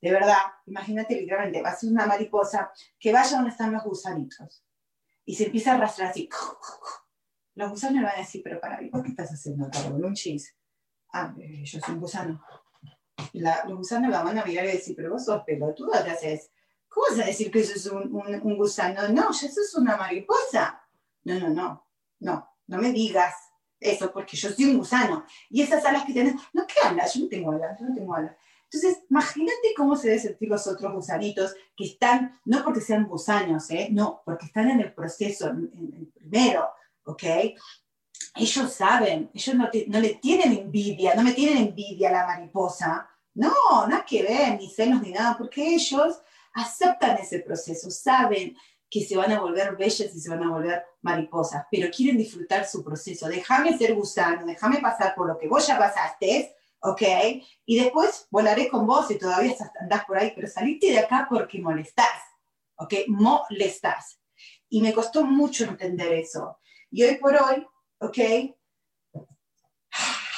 De 0.05 0.13
verdad, 0.13 0.37
imagínate 0.67 1.19
literalmente, 1.19 1.63
va 1.63 1.71
a 1.71 1.77
ser 1.77 1.91
una 1.91 2.05
mariposa 2.05 2.71
que 3.01 3.11
vaya 3.11 3.37
donde 3.37 3.53
están 3.53 3.73
los 3.73 3.83
gusanitos 3.85 4.63
y 5.25 5.35
se 5.35 5.47
empieza 5.47 5.73
a 5.73 5.77
arrastrar 5.77 6.11
así. 6.11 6.29
Los 7.55 7.71
gusanos 7.71 8.03
le 8.03 8.07
van 8.09 8.17
a 8.17 8.19
decir, 8.19 8.43
pero 8.45 8.61
para 8.61 8.83
mí, 8.83 8.91
¿por 8.91 9.03
qué 9.03 9.09
estás 9.09 9.31
haciendo 9.31 9.65
acá? 9.65 9.79
Un 9.87 10.13
chis. 10.13 10.55
Ah, 11.11 11.35
eh, 11.41 11.65
yo 11.65 11.81
soy 11.81 11.95
un 11.95 12.01
gusano. 12.01 12.45
La, 13.33 13.65
los 13.65 13.79
gusanos 13.79 14.11
la 14.11 14.23
van 14.23 14.37
a 14.37 14.45
mirar 14.45 14.67
y 14.67 14.73
decir, 14.73 14.95
pero 14.95 15.11
vos 15.11 15.25
sos 15.25 15.43
pelotuda, 15.43 16.05
¿qué 16.05 16.11
haces? 16.11 16.51
¿Cómo 16.87 17.07
vas 17.09 17.21
a 17.21 17.25
decir 17.25 17.51
que 17.51 17.61
eso 17.61 17.73
es 17.75 17.87
un, 17.87 18.15
un, 18.15 18.57
gusano? 18.59 19.09
No, 19.09 19.31
eso 19.31 19.47
es 19.47 19.75
una 19.75 19.97
mariposa. 19.97 20.83
No, 21.23 21.41
no, 21.41 21.49
no, 21.49 21.89
no, 22.21 22.51
no 22.67 22.79
me 22.79 22.93
digas 22.93 23.33
eso 23.81 24.13
porque 24.13 24.37
yo 24.37 24.51
soy 24.51 24.67
un 24.67 24.77
gusano. 24.77 25.25
Y 25.49 25.63
esas 25.63 25.83
alas 25.87 26.05
que 26.05 26.13
tienes, 26.13 26.35
no, 26.53 26.67
¿qué 26.67 26.75
hablas? 26.87 27.15
Yo 27.15 27.23
no 27.23 27.29
tengo 27.29 27.53
alas, 27.53 27.81
yo 27.81 27.87
no 27.87 27.95
tengo 27.95 28.15
alas. 28.15 28.37
Entonces, 28.75 29.05
imagínate 29.09 29.73
cómo 29.77 29.95
se 29.95 30.09
deben 30.09 30.23
sentir 30.23 30.49
los 30.49 30.67
otros 30.67 30.93
gusanitos 30.93 31.55
que 31.77 31.85
están, 31.85 32.41
no 32.45 32.65
porque 32.65 32.81
sean 32.81 33.07
gusanos, 33.07 33.71
¿eh? 33.71 33.89
no, 33.93 34.21
porque 34.25 34.47
están 34.47 34.69
en 34.69 34.81
el 34.81 34.93
proceso, 34.93 35.49
en, 35.49 35.71
el 35.97 36.07
primero, 36.13 36.69
¿ok? 37.05 37.23
Ellos 38.35 38.73
saben, 38.73 39.31
ellos 39.33 39.55
no, 39.55 39.71
no, 39.87 40.01
le 40.01 40.15
tienen 40.15 40.53
envidia, 40.59 41.15
no 41.15 41.23
me 41.23 41.35
tienen 41.35 41.59
envidia 41.59 42.09
a 42.09 42.13
la 42.13 42.27
mariposa, 42.27 43.09
no, 43.35 43.53
nada 43.89 44.05
que 44.05 44.25
ver, 44.25 44.59
ni 44.59 44.69
celos 44.69 45.01
ni 45.01 45.13
nada, 45.13 45.37
porque 45.39 45.75
ellos 45.75 46.21
aceptan 46.55 47.19
ese 47.19 47.39
proceso, 47.39 47.93
saben 47.93 48.57
que 48.91 49.05
se 49.05 49.17
van 49.17 49.31
a 49.31 49.41
volver 49.41 49.77
bellas 49.77 50.13
y 50.13 50.21
se 50.21 50.31
van 50.31 50.43
a 50.43 50.51
volver 50.51 50.85
mariposas, 51.03 51.65
pero 51.71 51.89
quieren 51.95 52.19
disfrutar 52.19 52.67
su 52.67 52.83
proceso. 52.83 53.29
Déjame 53.29 53.79
ser 53.79 53.95
gusano, 53.95 54.45
déjame 54.45 54.79
pasar 54.79 55.15
por 55.15 55.29
lo 55.29 55.39
que 55.39 55.47
vos 55.47 55.65
ya 55.65 55.79
pasaste, 55.79 56.57
¿ok? 56.85 57.03
Y 57.65 57.81
después 57.81 58.29
volaré 58.31 58.69
con 58.69 58.87
vos 58.87 59.11
y 59.11 59.19
todavía 59.19 59.57
andás 59.81 60.05
por 60.05 60.19
ahí, 60.19 60.33
pero 60.35 60.47
saliste 60.47 60.89
de 60.89 60.99
acá 60.99 61.27
porque 61.29 61.59
molestás, 61.59 62.21
¿ok? 62.77 62.93
Molestás. 63.09 64.21
Y 64.69 64.83
me 64.83 64.93
costó 64.93 65.25
mucho 65.25 65.65
entender 65.65 66.13
eso. 66.13 66.59
Y 66.91 67.03
hoy 67.05 67.17
por 67.17 67.35
hoy, 67.37 67.67
¿ok? 67.99 68.19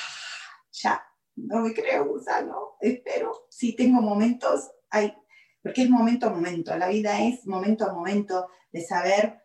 Ya, 0.82 1.03
no 1.36 1.61
me 1.61 1.72
creo 1.72 2.05
gusano, 2.05 2.76
espero. 2.80 3.47
Si 3.49 3.74
tengo 3.74 4.03
momentos, 4.03 4.70
hay, 4.90 5.16
porque 5.62 5.82
es 5.82 5.90
momento 5.90 6.26
a 6.26 6.30
momento, 6.30 6.76
la 6.76 6.88
vida 6.88 7.18
es 7.22 7.47
momento 7.47 7.86
a 7.86 7.94
momento 7.94 8.51
de 8.70 8.82
saber 8.82 9.42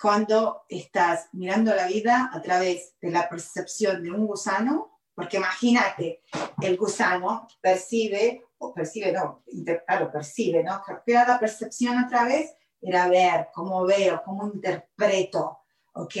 cuando 0.00 0.62
estás 0.68 1.28
mirando 1.32 1.74
la 1.74 1.88
vida 1.88 2.30
a 2.32 2.40
través 2.40 2.94
de 3.00 3.10
la 3.10 3.28
percepción 3.28 4.02
de 4.04 4.12
un 4.12 4.28
gusano 4.28 4.99
porque 5.20 5.36
imagínate, 5.36 6.22
el 6.62 6.78
gusano 6.78 7.46
percibe, 7.60 8.42
o 8.56 8.72
percibe, 8.72 9.12
no, 9.12 9.44
claro, 9.86 10.10
percibe, 10.10 10.64
¿no? 10.64 10.82
Pero 11.04 11.26
la 11.26 11.38
percepción 11.38 12.02
otra 12.02 12.24
vez 12.24 12.54
era 12.80 13.06
ver, 13.06 13.48
cómo 13.52 13.84
veo, 13.84 14.22
cómo 14.24 14.46
interpreto, 14.46 15.58
¿ok? 15.92 16.14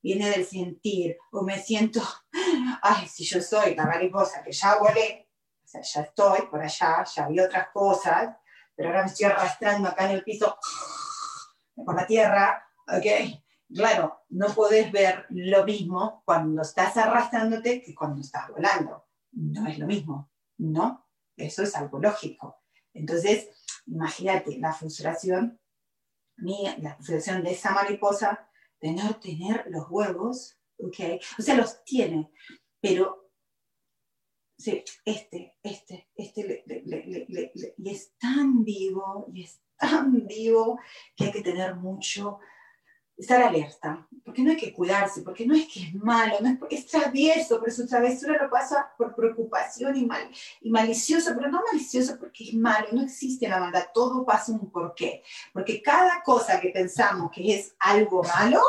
Viene 0.00 0.30
del 0.30 0.46
sentir, 0.46 1.18
o 1.30 1.42
me 1.42 1.58
siento, 1.58 2.00
ay, 2.82 3.06
si 3.06 3.22
yo 3.24 3.42
soy 3.42 3.74
la 3.74 3.84
mariposa 3.84 4.42
que 4.42 4.52
ya 4.52 4.78
volé, 4.78 5.28
o 5.62 5.68
sea, 5.68 5.82
ya 5.82 6.00
estoy 6.00 6.46
por 6.50 6.62
allá, 6.62 7.04
ya 7.04 7.28
vi 7.28 7.40
otras 7.40 7.68
cosas, 7.68 8.34
pero 8.74 8.88
ahora 8.88 9.02
me 9.02 9.08
estoy 9.08 9.26
arrastrando 9.26 9.90
acá 9.90 10.06
en 10.06 10.12
el 10.12 10.24
piso, 10.24 10.58
por 11.84 11.94
la 11.94 12.06
tierra, 12.06 12.66
¿ok? 12.86 13.42
Claro, 13.74 14.22
no 14.30 14.48
podés 14.54 14.90
ver 14.90 15.26
lo 15.30 15.64
mismo 15.64 16.22
cuando 16.24 16.62
estás 16.62 16.96
arrastrándote 16.96 17.82
que 17.82 17.94
cuando 17.94 18.20
estás 18.20 18.48
volando. 18.48 19.06
No 19.32 19.66
es 19.66 19.78
lo 19.78 19.86
mismo, 19.86 20.30
¿no? 20.58 21.06
Eso 21.36 21.62
es 21.62 21.76
algo 21.76 21.98
lógico. 21.98 22.62
Entonces, 22.94 23.48
imagínate 23.86 24.58
la 24.58 24.72
frustración 24.72 25.60
mía, 26.36 26.76
la 26.80 26.94
frustración 26.94 27.42
de 27.42 27.52
esa 27.52 27.72
mariposa 27.72 28.48
de 28.80 28.92
no 28.92 29.16
tener 29.20 29.66
los 29.68 29.86
huevos, 29.90 30.58
¿ok? 30.78 31.20
O 31.38 31.42
sea, 31.42 31.56
los 31.56 31.84
tiene, 31.84 32.30
pero 32.80 33.30
este, 34.56 34.84
este, 35.04 35.56
este, 35.62 36.08
y 37.76 37.90
es 37.90 38.16
tan 38.18 38.64
vivo, 38.64 39.28
y 39.32 39.44
es 39.44 39.60
tan 39.76 40.26
vivo 40.26 40.78
que 41.16 41.26
hay 41.26 41.32
que 41.32 41.42
tener 41.42 41.76
mucho 41.76 42.40
estar 43.18 43.42
alerta, 43.42 44.06
porque 44.24 44.42
no 44.42 44.50
hay 44.50 44.56
que 44.56 44.72
cuidarse, 44.72 45.22
porque 45.22 45.44
no 45.44 45.54
es 45.54 45.66
que 45.66 45.80
es 45.80 45.94
malo, 45.94 46.36
no 46.40 46.48
es, 46.48 46.58
es 46.70 46.86
travieso, 46.86 47.58
pero 47.60 47.74
su 47.74 47.86
travesura 47.86 48.40
lo 48.40 48.48
pasa 48.48 48.92
por 48.96 49.14
preocupación 49.16 49.96
y, 49.96 50.06
mal, 50.06 50.30
y 50.60 50.70
malicioso, 50.70 51.32
pero 51.34 51.50
no 51.50 51.60
malicioso 51.70 52.16
porque 52.16 52.44
es 52.44 52.54
malo, 52.54 52.86
no 52.92 53.02
existe 53.02 53.48
la 53.48 53.58
maldad, 53.58 53.88
todo 53.92 54.24
pasa 54.24 54.52
un 54.52 54.70
porqué, 54.70 55.24
porque 55.52 55.82
cada 55.82 56.22
cosa 56.22 56.60
que 56.60 56.70
pensamos 56.70 57.32
que 57.32 57.54
es 57.54 57.74
algo 57.80 58.22
malo 58.22 58.62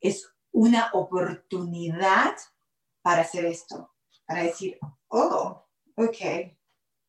es 0.00 0.30
una 0.52 0.90
oportunidad 0.92 2.36
para 3.00 3.22
hacer 3.22 3.46
esto, 3.46 3.94
para 4.26 4.42
decir, 4.42 4.78
oh, 5.08 5.64
ok, 5.96 6.16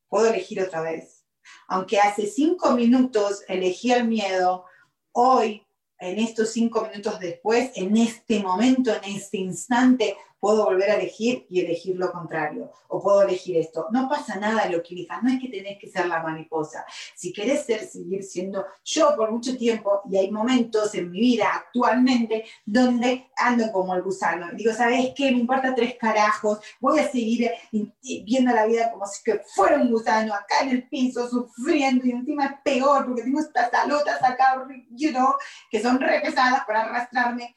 puedo 0.08 0.28
elegir 0.28 0.62
otra 0.62 0.82
vez. 0.82 1.26
Aunque 1.68 2.00
hace 2.00 2.26
cinco 2.26 2.72
minutos 2.72 3.44
elegí 3.48 3.92
el 3.92 4.08
miedo, 4.08 4.66
hoy 5.12 5.66
en 6.00 6.20
estos 6.20 6.52
cinco 6.52 6.88
minutos 6.90 7.20
después, 7.20 7.72
en 7.76 7.98
este 7.98 8.40
momento, 8.40 8.92
en 8.92 9.16
este 9.16 9.38
instante, 9.38 10.16
puedo 10.40 10.66
volver 10.66 10.92
a 10.92 10.96
elegir 10.96 11.46
y 11.50 11.62
elegir 11.62 11.98
lo 11.98 12.12
contrario, 12.12 12.72
o 12.88 13.02
puedo 13.02 13.22
elegir 13.24 13.58
esto. 13.58 13.88
No 13.92 14.08
pasa 14.08 14.38
nada 14.38 14.70
lo 14.70 14.82
que 14.82 14.94
elijas, 14.94 15.22
no 15.22 15.30
es 15.30 15.40
que 15.40 15.50
tenés 15.50 15.78
que 15.80 15.90
ser 15.90 16.08
la 16.08 16.24
mariposa. 16.24 16.86
Si 17.16 17.34
querés 17.34 17.66
ser, 17.66 17.82
seguir 17.86 18.24
siendo 18.24 18.66
yo 18.84 19.16
por 19.16 19.32
mucho 19.32 19.58
tiempo, 19.58 20.02
y 20.10 20.18
hay 20.18 20.32
momentos 20.32 20.94
en 20.96 21.12
mi 21.12 21.20
vida 21.20 21.50
actualmente 21.54 22.46
donde 22.66 23.30
ando 23.38 23.72
como 23.72 23.94
el 23.96 24.02
gusano. 24.02 24.48
Digo, 24.54 24.74
¿sabes 24.74 25.12
qué? 25.16 25.32
Me 25.32 25.40
importa 25.40 25.76
tres 25.76 25.96
carajos, 26.00 26.60
voy 26.80 27.00
a 27.00 27.10
seguir 27.10 27.52
viendo 28.02 28.54
la 28.54 28.66
vida 28.66 28.92
como 28.92 29.06
si 29.06 29.22
fuera 29.54 29.78
un 29.78 29.92
gusano 29.92 30.34
acá 30.34 30.62
en 30.62 30.70
el 30.70 30.88
piso, 30.88 31.30
sufriendo, 31.30 32.06
y 32.06 32.12
encima 32.12 32.46
es 32.46 32.52
peor 32.64 33.06
porque 33.06 33.24
tengo 33.24 33.40
estas 33.40 33.74
alotas 33.74 34.22
acá, 34.24 34.66
you 34.92 35.12
know, 35.12 35.34
que 35.70 35.82
son 35.82 36.00
re 36.00 36.22
pesadas 36.22 36.64
para 36.66 36.84
arrastrarme 36.84 37.56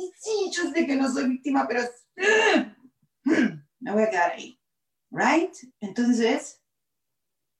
y 0.00 0.12
sí, 0.16 0.50
yo 0.50 0.70
sé 0.70 0.86
que 0.86 0.96
no 0.96 1.12
soy 1.12 1.28
víctima, 1.28 1.68
pero 1.68 1.82
me 3.24 3.92
voy 3.92 4.02
a 4.02 4.10
quedar 4.10 4.32
ahí. 4.32 4.58
¿Right? 5.10 5.52
Entonces, 5.80 6.62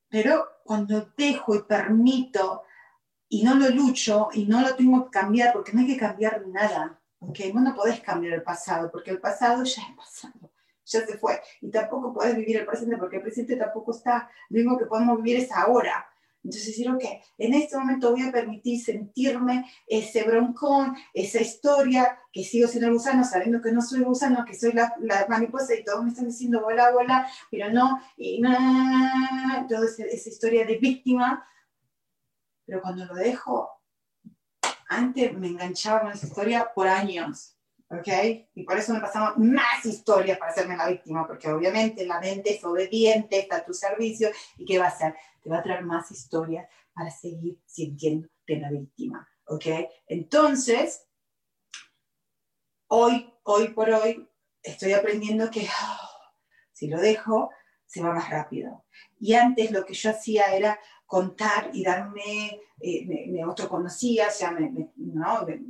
pero 0.08 0.46
cuando 0.64 1.12
dejo 1.16 1.54
y 1.54 1.62
permito 1.62 2.62
y 3.28 3.42
no 3.42 3.54
lo 3.54 3.68
lucho 3.70 4.28
y 4.32 4.46
no 4.46 4.60
lo 4.60 4.74
tengo 4.74 5.04
que 5.04 5.18
cambiar 5.18 5.52
porque 5.52 5.72
no 5.72 5.80
hay 5.80 5.86
que 5.86 5.96
cambiar 5.96 6.46
nada. 6.48 7.00
¿okay? 7.18 7.52
Vos 7.52 7.62
no 7.62 7.74
podés 7.74 8.00
cambiar 8.00 8.34
el 8.34 8.42
pasado 8.42 8.90
porque 8.90 9.10
el 9.10 9.20
pasado 9.20 9.64
ya 9.64 9.82
es 9.82 9.96
pasado, 9.96 10.52
ya 10.84 11.06
se 11.06 11.18
fue. 11.18 11.40
Y 11.60 11.70
tampoco 11.70 12.14
podés 12.14 12.36
vivir 12.36 12.56
el 12.56 12.66
presente 12.66 12.96
porque 12.96 13.16
el 13.16 13.22
presente 13.22 13.56
tampoco 13.56 13.90
está. 13.90 14.30
Lo 14.48 14.60
único 14.60 14.78
que 14.78 14.86
podemos 14.86 15.16
vivir 15.18 15.42
es 15.42 15.52
ahora. 15.52 16.06
Entonces 16.42 16.68
decir, 16.68 16.90
ok, 16.90 17.04
en 17.38 17.54
este 17.54 17.76
momento 17.76 18.12
voy 18.12 18.22
a 18.22 18.32
permitir 18.32 18.82
sentirme 18.82 19.70
ese 19.86 20.24
broncón, 20.24 20.96
esa 21.12 21.40
historia, 21.40 22.18
que 22.32 22.44
sigo 22.44 22.66
siendo 22.66 22.88
el 22.88 22.94
gusano, 22.94 23.24
sabiendo 23.24 23.60
que 23.60 23.72
no 23.72 23.82
soy 23.82 24.00
gusano, 24.02 24.44
que 24.46 24.54
soy 24.54 24.72
la, 24.72 24.94
la 25.00 25.26
mariposa 25.28 25.74
y 25.74 25.84
todos 25.84 26.02
me 26.02 26.10
están 26.10 26.26
diciendo, 26.26 26.62
bola, 26.62 26.92
bola, 26.92 27.28
pero 27.50 27.70
no, 27.70 28.00
y 28.16 28.40
no, 28.40 29.66
toda 29.68 29.86
esa, 29.86 30.04
esa 30.04 30.28
historia 30.30 30.64
de 30.64 30.78
víctima. 30.78 31.46
Pero 32.64 32.80
cuando 32.80 33.04
lo 33.04 33.14
dejo, 33.14 33.68
antes 34.88 35.36
me 35.36 35.48
enganchaba 35.48 36.02
con 36.02 36.12
esa 36.12 36.26
historia 36.26 36.70
por 36.74 36.88
años. 36.88 37.59
¿Ok? 37.90 38.08
Y 38.54 38.62
por 38.62 38.78
eso 38.78 38.94
me 38.94 39.00
pasaban 39.00 39.34
más 39.52 39.84
historias 39.84 40.38
para 40.38 40.52
hacerme 40.52 40.76
la 40.76 40.88
víctima, 40.88 41.26
porque 41.26 41.48
obviamente 41.48 42.06
la 42.06 42.20
mente 42.20 42.54
es 42.54 42.64
obediente, 42.64 43.40
está 43.40 43.56
a 43.56 43.64
tu 43.64 43.74
servicio, 43.74 44.30
¿y 44.56 44.64
qué 44.64 44.78
va 44.78 44.86
a 44.86 44.88
hacer? 44.88 45.14
Te 45.42 45.50
va 45.50 45.58
a 45.58 45.62
traer 45.62 45.84
más 45.84 46.10
historias 46.10 46.68
para 46.94 47.10
seguir 47.10 47.58
sintiéndote 47.66 48.58
la 48.58 48.70
víctima, 48.70 49.28
¿ok? 49.46 49.66
Entonces, 50.06 51.06
hoy, 52.86 53.32
hoy 53.42 53.68
por 53.68 53.90
hoy, 53.90 54.28
estoy 54.62 54.92
aprendiendo 54.92 55.50
que 55.50 55.62
oh, 55.62 56.08
si 56.72 56.88
lo 56.88 57.00
dejo, 57.00 57.50
se 57.86 58.02
va 58.02 58.14
más 58.14 58.30
rápido. 58.30 58.84
Y 59.18 59.34
antes 59.34 59.72
lo 59.72 59.84
que 59.84 59.94
yo 59.94 60.10
hacía 60.10 60.54
era 60.54 60.78
contar 61.10 61.70
y 61.72 61.82
darme, 61.82 62.60
eh, 62.80 63.04
me, 63.04 63.26
me, 63.26 63.42
autoconocía, 63.42 64.28
o 64.28 64.30
sea, 64.30 64.52
me, 64.52 64.70
me, 64.70 64.92
¿no? 64.94 65.44
me, 65.44 65.60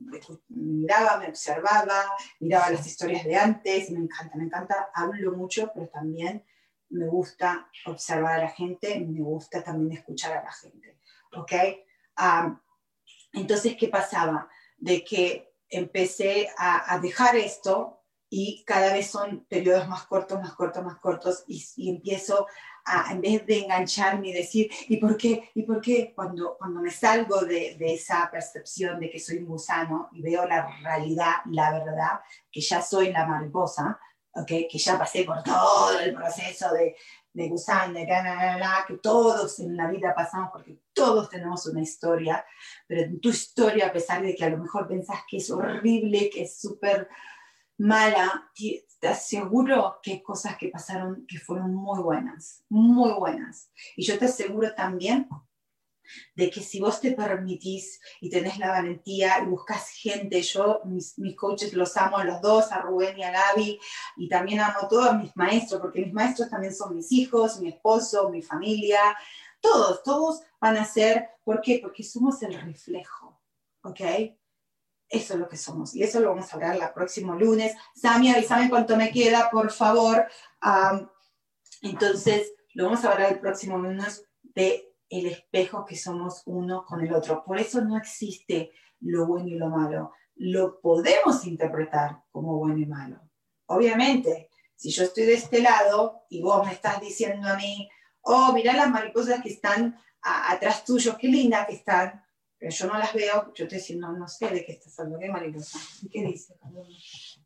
miraba, 0.50 1.16
me 1.16 1.28
observaba, 1.28 2.14
miraba 2.40 2.68
las 2.68 2.86
historias 2.86 3.24
de 3.24 3.36
antes, 3.36 3.90
me 3.90 4.00
encanta, 4.00 4.36
me 4.36 4.44
encanta, 4.44 4.90
hablo 4.92 5.32
mucho, 5.32 5.70
pero 5.74 5.88
también 5.88 6.44
me 6.90 7.06
gusta 7.06 7.70
observar 7.86 8.34
a 8.34 8.42
la 8.42 8.50
gente, 8.50 9.00
me 9.00 9.22
gusta 9.22 9.64
también 9.64 9.96
escuchar 9.96 10.36
a 10.36 10.42
la 10.42 10.52
gente, 10.52 10.98
¿ok? 11.34 11.52
Um, 12.20 12.60
entonces, 13.32 13.76
¿qué 13.78 13.88
pasaba? 13.88 14.46
De 14.76 15.02
que 15.02 15.54
empecé 15.70 16.50
a, 16.58 16.92
a, 16.92 16.98
dejar 16.98 17.36
esto 17.36 18.02
y 18.28 18.62
cada 18.66 18.92
vez 18.92 19.10
son 19.10 19.46
periodos 19.46 19.88
más 19.88 20.02
cortos, 20.02 20.38
más 20.38 20.52
cortos, 20.52 20.84
más 20.84 20.98
cortos 20.98 21.44
y, 21.46 21.64
y 21.76 21.88
empiezo 21.88 22.46
a, 22.84 23.12
en 23.12 23.20
vez 23.20 23.46
de 23.46 23.60
engancharme 23.60 24.28
y 24.28 24.32
decir, 24.32 24.70
¿y 24.88 24.96
por 24.96 25.16
qué? 25.16 25.50
¿Y 25.54 25.62
por 25.62 25.80
qué? 25.80 26.12
Cuando, 26.14 26.56
cuando 26.58 26.80
me 26.80 26.90
salgo 26.90 27.40
de, 27.40 27.76
de, 27.76 27.94
esa 27.94 28.28
percepción 28.30 29.00
de 29.00 29.10
que 29.10 29.18
soy 29.18 29.38
un 29.38 29.46
gusano 29.46 30.08
y 30.12 30.22
veo 30.22 30.46
la 30.46 30.66
realidad, 30.82 31.36
la 31.46 31.72
verdad, 31.72 32.20
que 32.50 32.60
ya 32.60 32.82
soy 32.82 33.12
la 33.12 33.26
mariposa, 33.26 33.98
¿okay? 34.32 34.68
que 34.68 34.78
ya 34.78 34.98
pasé 34.98 35.24
por 35.24 35.42
todo 35.42 35.98
el 36.00 36.14
proceso 36.14 36.72
de, 36.72 36.96
de 37.32 37.48
gusano, 37.48 37.94
de 37.94 38.06
la, 38.06 38.22
la, 38.22 38.58
la, 38.58 38.84
que 38.86 38.94
todos 38.94 39.60
en 39.60 39.76
la 39.76 39.88
vida 39.88 40.14
pasamos, 40.14 40.50
porque 40.52 40.78
todos 40.92 41.28
tenemos 41.28 41.64
una 41.66 41.80
historia, 41.80 42.44
pero 42.86 43.02
en 43.02 43.20
tu 43.20 43.30
historia, 43.30 43.86
a 43.86 43.92
pesar 43.92 44.22
de 44.22 44.34
que 44.34 44.44
a 44.44 44.50
lo 44.50 44.58
mejor 44.58 44.88
pensás 44.88 45.20
que 45.28 45.36
es 45.36 45.50
horrible, 45.50 46.30
que 46.30 46.42
es 46.42 46.60
súper 46.60 47.08
mala, 47.80 48.50
te 48.98 49.08
aseguro 49.08 49.98
que 50.02 50.12
hay 50.12 50.22
cosas 50.22 50.56
que 50.58 50.68
pasaron 50.68 51.26
que 51.26 51.38
fueron 51.38 51.74
muy 51.74 52.00
buenas, 52.02 52.62
muy 52.68 53.12
buenas. 53.12 53.70
Y 53.96 54.04
yo 54.04 54.18
te 54.18 54.26
aseguro 54.26 54.74
también 54.74 55.26
de 56.34 56.50
que 56.50 56.60
si 56.60 56.78
vos 56.80 57.00
te 57.00 57.12
permitís 57.12 58.00
y 58.20 58.28
tenés 58.28 58.58
la 58.58 58.68
valentía 58.68 59.40
y 59.40 59.46
buscas 59.46 59.88
gente, 59.90 60.42
yo 60.42 60.82
mis, 60.84 61.18
mis, 61.18 61.34
coaches 61.34 61.72
los 61.72 61.96
amo 61.96 62.18
a 62.18 62.24
los 62.24 62.42
dos, 62.42 62.70
a 62.70 62.82
Rubén 62.82 63.18
y 63.18 63.22
a 63.22 63.30
Gaby, 63.30 63.80
y 64.16 64.28
también 64.28 64.60
amo 64.60 64.80
a 64.82 64.88
todos 64.88 65.16
mis 65.16 65.34
maestros, 65.34 65.80
porque 65.80 66.04
mis 66.04 66.12
maestros 66.12 66.50
también 66.50 66.74
son 66.74 66.94
mis 66.94 67.10
hijos, 67.12 67.60
mi 67.60 67.68
esposo, 67.68 68.28
mi 68.28 68.42
familia, 68.42 69.00
todos, 69.60 70.02
todos 70.02 70.42
van 70.60 70.76
a 70.76 70.84
ser, 70.84 71.30
¿por 71.44 71.62
qué? 71.62 71.78
Porque 71.80 72.02
somos 72.02 72.42
el 72.42 72.60
reflejo, 72.60 73.40
¿ok? 73.82 74.00
Eso 75.10 75.34
es 75.34 75.40
lo 75.40 75.48
que 75.48 75.56
somos. 75.56 75.94
Y 75.96 76.04
eso 76.04 76.20
lo 76.20 76.28
vamos 76.30 76.50
a 76.50 76.54
hablar 76.54 76.76
el 76.76 76.92
próximo 76.94 77.34
lunes. 77.34 77.74
Sami, 77.94 78.30
avísame 78.30 78.70
cuánto 78.70 78.96
me 78.96 79.10
queda, 79.10 79.50
por 79.50 79.72
favor. 79.72 80.26
Entonces, 81.82 82.54
lo 82.74 82.84
vamos 82.84 83.04
a 83.04 83.12
hablar 83.12 83.32
el 83.32 83.40
próximo 83.40 83.76
lunes 83.76 84.24
de 84.42 84.94
el 85.08 85.26
espejo 85.26 85.84
que 85.84 85.96
somos 85.96 86.42
uno 86.46 86.84
con 86.86 87.00
el 87.00 87.12
otro. 87.12 87.42
Por 87.44 87.58
eso 87.58 87.80
no 87.80 87.96
existe 87.96 88.70
lo 89.00 89.26
bueno 89.26 89.48
y 89.48 89.56
lo 89.56 89.68
malo. 89.68 90.12
Lo 90.36 90.80
podemos 90.80 91.44
interpretar 91.44 92.22
como 92.30 92.56
bueno 92.56 92.78
y 92.78 92.86
malo. 92.86 93.20
Obviamente, 93.66 94.48
si 94.76 94.90
yo 94.90 95.02
estoy 95.02 95.24
de 95.24 95.34
este 95.34 95.60
lado 95.60 96.22
y 96.30 96.40
vos 96.40 96.64
me 96.64 96.72
estás 96.72 97.00
diciendo 97.00 97.48
a 97.48 97.56
mí, 97.56 97.88
oh, 98.20 98.52
mira 98.52 98.74
las 98.74 98.88
mariposas 98.88 99.42
que 99.42 99.50
están 99.50 99.98
atrás 100.22 100.84
tuyo, 100.84 101.16
qué 101.18 101.26
lindas 101.26 101.66
que 101.66 101.74
están 101.74 102.24
pero 102.60 102.72
yo 102.72 102.86
no 102.88 102.98
las 102.98 103.14
veo, 103.14 103.54
yo 103.54 103.66
te 103.66 103.76
decía, 103.76 103.96
no, 103.98 104.12
no 104.12 104.28
sé 104.28 104.48
de 104.48 104.62
qué 104.66 104.72
estás 104.72 104.98
hablando, 104.98 105.18
qué 105.18 105.30
mariposa, 105.30 105.78
¿qué 106.12 106.22
dice? 106.22 106.54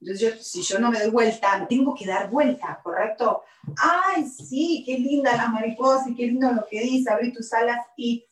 Entonces, 0.01 0.21
yo, 0.21 0.43
si 0.43 0.61
yo 0.61 0.81
no 0.81 0.91
me 0.91 0.99
doy 0.99 1.11
vuelta, 1.11 1.65
tengo 1.69 1.95
que 1.95 2.05
dar 2.05 2.29
vuelta, 2.29 2.81
¿correcto? 2.83 3.45
Ay, 3.77 4.27
sí, 4.27 4.83
qué 4.85 4.99
linda 4.99 5.37
la 5.37 5.47
mariposa 5.47 6.11
y 6.11 6.17
qué 6.17 6.27
lindo 6.27 6.51
lo 6.51 6.67
que 6.69 6.81
dice, 6.81 7.13
abrir 7.13 7.33
tus 7.33 7.53
alas 7.53 7.87
y, 7.97 8.27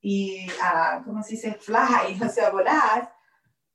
y 0.00 0.46
uh, 0.46 1.04
¿cómo 1.04 1.20
se 1.24 1.30
dice? 1.32 1.54
Fly, 1.54 2.22
o 2.24 2.28
sea, 2.28 2.50
volar. 2.50 3.12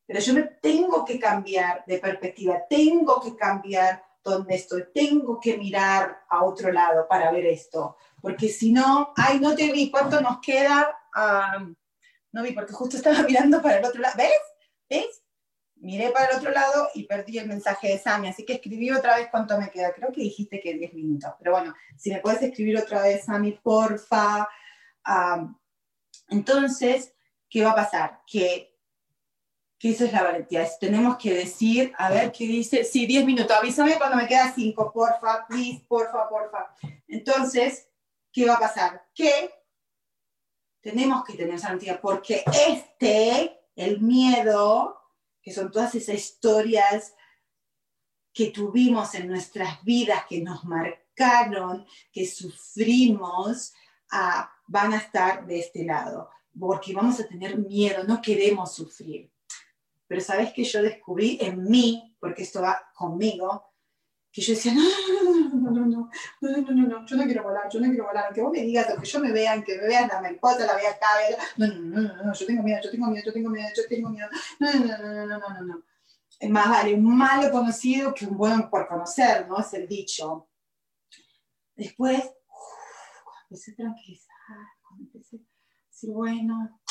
Pero 0.06 0.22
yo 0.22 0.34
me 0.34 0.44
tengo 0.44 1.04
que 1.04 1.20
cambiar 1.20 1.84
de 1.86 1.98
perspectiva, 1.98 2.62
tengo 2.70 3.20
que 3.20 3.36
cambiar 3.36 4.02
donde 4.24 4.56
estoy, 4.56 4.86
tengo 4.94 5.42
que 5.42 5.58
mirar 5.58 6.22
a 6.30 6.46
otro 6.46 6.72
lado 6.72 7.06
para 7.10 7.32
ver 7.32 7.48
esto, 7.48 7.98
porque 8.22 8.48
si 8.48 8.72
no, 8.72 9.12
ay, 9.18 9.42
no 9.42 9.56
te 9.56 9.72
vi, 9.74 9.90
¿cuánto 9.90 10.22
nos 10.22 10.40
queda? 10.40 10.96
Um, 11.16 11.76
no 12.32 12.44
vi 12.44 12.54
porque 12.54 12.74
justo 12.74 12.98
estaba 12.98 13.24
mirando 13.28 13.62
para 13.62 13.78
el 13.78 13.86
otro 13.86 14.02
lado. 14.02 14.16
¿Ves? 14.18 14.32
¿Ves? 14.90 15.22
Miré 15.76 16.12
para 16.12 16.32
el 16.32 16.38
otro 16.38 16.52
lado 16.52 16.90
y 16.94 17.06
perdí 17.06 17.40
el 17.40 17.48
mensaje 17.48 17.88
de 17.88 17.98
Sami, 17.98 18.28
así 18.28 18.46
que 18.46 18.54
escribí 18.54 18.92
otra 18.92 19.18
vez 19.18 19.30
cuánto 19.32 19.58
me 19.58 19.72
queda. 19.72 19.92
Creo 19.94 20.12
que 20.12 20.22
dijiste 20.22 20.60
que 20.60 20.76
10 20.76 20.94
minutos, 20.94 21.32
pero 21.40 21.54
bueno, 21.54 21.74
si 21.98 22.12
me 22.12 22.20
puedes 22.20 22.42
escribir 22.44 22.78
otra 22.78 23.02
vez, 23.02 23.26
Sami, 23.26 23.54
porfa. 23.54 24.48
Um, 25.08 25.58
entonces, 26.30 27.16
¿qué 27.50 27.64
va 27.64 27.72
a 27.72 27.76
pasar? 27.76 28.22
Que, 28.28 28.78
que 29.80 29.90
es 29.90 30.14
la 30.14 30.22
valentía. 30.22 30.68
Tenemos 30.80 31.18
que 31.18 31.34
decir, 31.34 31.92
a 31.98 32.12
ver 32.12 32.32
qué 32.32 32.46
dice. 32.46 32.84
Sí, 32.84 33.08
10 33.08 33.26
minutos. 33.26 33.58
Avísame 33.58 33.98
cuando 33.98 34.18
me 34.18 34.28
queda 34.28 34.54
5, 34.54 34.94
porfa, 34.94 35.48
please, 35.48 35.84
porfa, 35.88 36.30
porfa. 36.30 36.76
Entonces, 37.08 37.90
¿qué 38.32 38.46
va 38.46 38.54
a 38.54 38.60
pasar? 38.60 39.04
Que 39.16 39.50
tenemos 40.82 41.24
que 41.24 41.34
tener 41.34 41.60
santidad 41.60 42.02
porque 42.02 42.44
este, 42.68 43.60
el 43.76 44.02
miedo, 44.02 44.98
que 45.42 45.52
son 45.52 45.72
todas 45.72 45.96
esas 45.96 46.16
historias 46.16 47.14
que 48.34 48.48
tuvimos 48.48 49.14
en 49.16 49.28
nuestras 49.28 49.84
vidas, 49.84 50.26
que 50.28 50.42
nos 50.42 50.64
marcaron, 50.64 51.86
que 52.12 52.26
sufrimos, 52.26 53.74
uh, 54.12 54.44
van 54.68 54.94
a 54.94 54.98
estar 54.98 55.46
de 55.46 55.60
este 55.60 55.84
lado, 55.84 56.30
porque 56.58 56.94
vamos 56.94 57.20
a 57.20 57.28
tener 57.28 57.58
miedo, 57.58 58.04
no 58.04 58.22
queremos 58.22 58.74
sufrir. 58.74 59.32
Pero 60.08 60.22
sabes 60.22 60.52
que 60.54 60.64
yo 60.64 60.82
descubrí 60.82 61.38
en 61.42 61.64
mí, 61.64 62.16
porque 62.20 62.44
esto 62.44 62.62
va 62.62 62.82
conmigo, 62.96 63.71
que 64.32 64.42
yo 64.42 64.54
decía, 64.54 64.74
no, 64.74 64.82
no, 64.82 65.24
no, 65.24 65.60
no, 65.60 65.72
no, 65.72 65.86
no, 65.86 66.50
no, 66.50 66.72
no, 66.72 66.88
no, 66.88 67.06
yo 67.06 67.16
no 67.18 67.24
quiero 67.26 67.44
volar, 67.44 67.70
yo 67.70 67.80
no 67.82 67.88
quiero 67.88 68.06
volar, 68.06 68.26
aunque 68.26 68.42
vos 68.42 68.52
me 68.52 68.62
digas, 68.62 68.88
que 68.98 69.06
yo 69.06 69.20
me 69.20 69.32
vean, 69.32 69.62
que 69.62 69.78
me 69.78 69.88
vean 69.88 70.08
la 70.08 70.22
mariposa, 70.22 70.66
la 70.66 70.76
vea 70.76 70.92
acá, 70.92 71.08
no, 71.58 71.68
no, 71.68 71.76
no, 71.76 72.02
no, 72.02 72.24
no, 72.24 72.34
yo 72.34 72.46
tengo 72.46 72.64
miedo, 72.64 72.80
yo 72.82 72.92
tengo 72.92 73.08
miedo, 73.08 73.26
yo 73.26 73.34
tengo 73.34 73.50
miedo, 73.50 73.70
yo 73.76 73.84
tengo 73.90 74.10
miedo, 74.10 74.30
no, 74.60 74.74
no, 74.74 74.80
no, 74.80 74.98
no, 74.98 75.26
no, 75.26 75.38
no, 75.38 75.50
no, 75.50 75.62
no. 75.62 75.84
Es 76.40 76.50
más 76.50 76.70
vale 76.70 76.96
un 76.96 77.18
malo 77.18 77.52
conocido 77.52 78.14
que 78.14 78.26
un 78.26 78.38
bueno 78.38 78.70
por 78.70 78.88
conocer, 78.88 79.48
¿no? 79.48 79.60
Es 79.60 79.74
el 79.74 79.88
dicho. 79.88 80.48
Después, 81.76 82.20
uff, 82.20 83.44
empecé 83.44 83.74
a 83.74 83.76
tranquilizar, 83.76 84.36
empecé 84.98 85.36
a 85.36 85.40
decir, 85.90 86.10
bueno, 86.10 86.82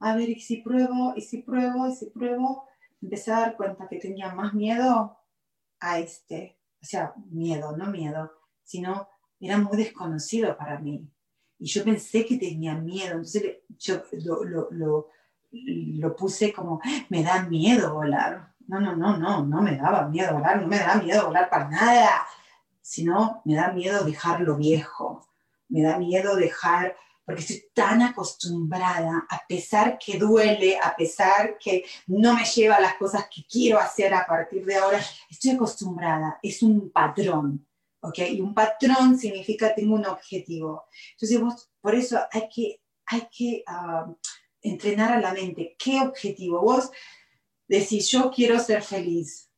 a 0.00 0.16
ver, 0.16 0.30
y 0.30 0.40
si 0.40 0.56
pruebo, 0.62 1.12
y 1.14 1.20
si 1.20 1.42
pruebo, 1.42 1.86
y 1.86 1.94
si 1.94 2.06
pruebo, 2.06 2.66
empecé 3.00 3.30
a 3.30 3.40
dar 3.40 3.56
cuenta 3.56 3.86
que 3.88 3.98
tenía 3.98 4.34
más 4.34 4.54
miedo 4.54 5.18
a 5.78 5.98
este, 5.98 6.58
o 6.82 6.84
sea, 6.84 7.14
miedo, 7.30 7.76
no 7.76 7.86
miedo, 7.86 8.32
sino 8.64 9.08
era 9.38 9.56
muy 9.58 9.76
desconocido 9.76 10.56
para 10.56 10.78
mí. 10.78 11.08
Y 11.58 11.66
yo 11.66 11.84
pensé 11.84 12.26
que 12.26 12.36
tenía 12.36 12.74
miedo, 12.74 13.12
entonces 13.12 13.58
yo 13.78 14.02
lo, 14.24 14.44
lo, 14.44 14.68
lo, 14.72 15.08
lo 15.52 16.16
puse 16.16 16.52
como, 16.52 16.80
me 17.08 17.22
da 17.22 17.44
miedo 17.44 17.94
volar. 17.94 18.52
No, 18.66 18.80
no, 18.80 18.96
no, 18.96 19.16
no, 19.16 19.44
no 19.44 19.62
me 19.62 19.76
daba 19.76 20.08
miedo 20.08 20.34
volar, 20.34 20.60
no 20.60 20.66
me 20.66 20.78
da 20.78 20.96
miedo 20.96 21.26
volar 21.26 21.48
para 21.48 21.68
nada, 21.68 22.26
sino 22.80 23.42
me 23.44 23.54
da 23.54 23.72
miedo 23.72 24.04
dejar 24.04 24.40
lo 24.40 24.56
viejo, 24.56 25.28
me 25.68 25.82
da 25.82 25.98
miedo 25.98 26.36
dejar 26.36 26.96
porque 27.24 27.40
estoy 27.40 27.64
tan 27.72 28.02
acostumbrada, 28.02 29.26
a 29.28 29.46
pesar 29.46 29.98
que 29.98 30.18
duele, 30.18 30.78
a 30.78 30.94
pesar 30.96 31.56
que 31.58 31.84
no 32.06 32.34
me 32.34 32.44
lleva 32.44 32.76
a 32.76 32.80
las 32.80 32.94
cosas 32.94 33.26
que 33.32 33.44
quiero 33.44 33.78
hacer 33.78 34.12
a 34.12 34.26
partir 34.26 34.64
de 34.64 34.76
ahora, 34.76 35.00
estoy 35.30 35.52
acostumbrada, 35.52 36.38
es 36.42 36.62
un 36.62 36.90
patrón, 36.90 37.66
¿ok? 38.00 38.18
Y 38.30 38.40
un 38.40 38.54
patrón 38.54 39.18
significa 39.18 39.74
tengo 39.74 39.94
un 39.94 40.06
objetivo. 40.06 40.86
Entonces, 41.12 41.40
vos, 41.40 41.70
por 41.80 41.94
eso 41.94 42.18
hay 42.32 42.48
que, 42.48 42.80
hay 43.06 43.28
que 43.30 43.62
ah, 43.66 44.12
entrenar 44.60 45.12
a 45.12 45.20
la 45.20 45.32
mente, 45.32 45.76
¿qué 45.78 46.00
objetivo? 46.00 46.60
Vos 46.60 46.90
decís, 47.68 48.10
yo 48.10 48.30
quiero 48.30 48.58
ser 48.58 48.82
feliz, 48.82 49.48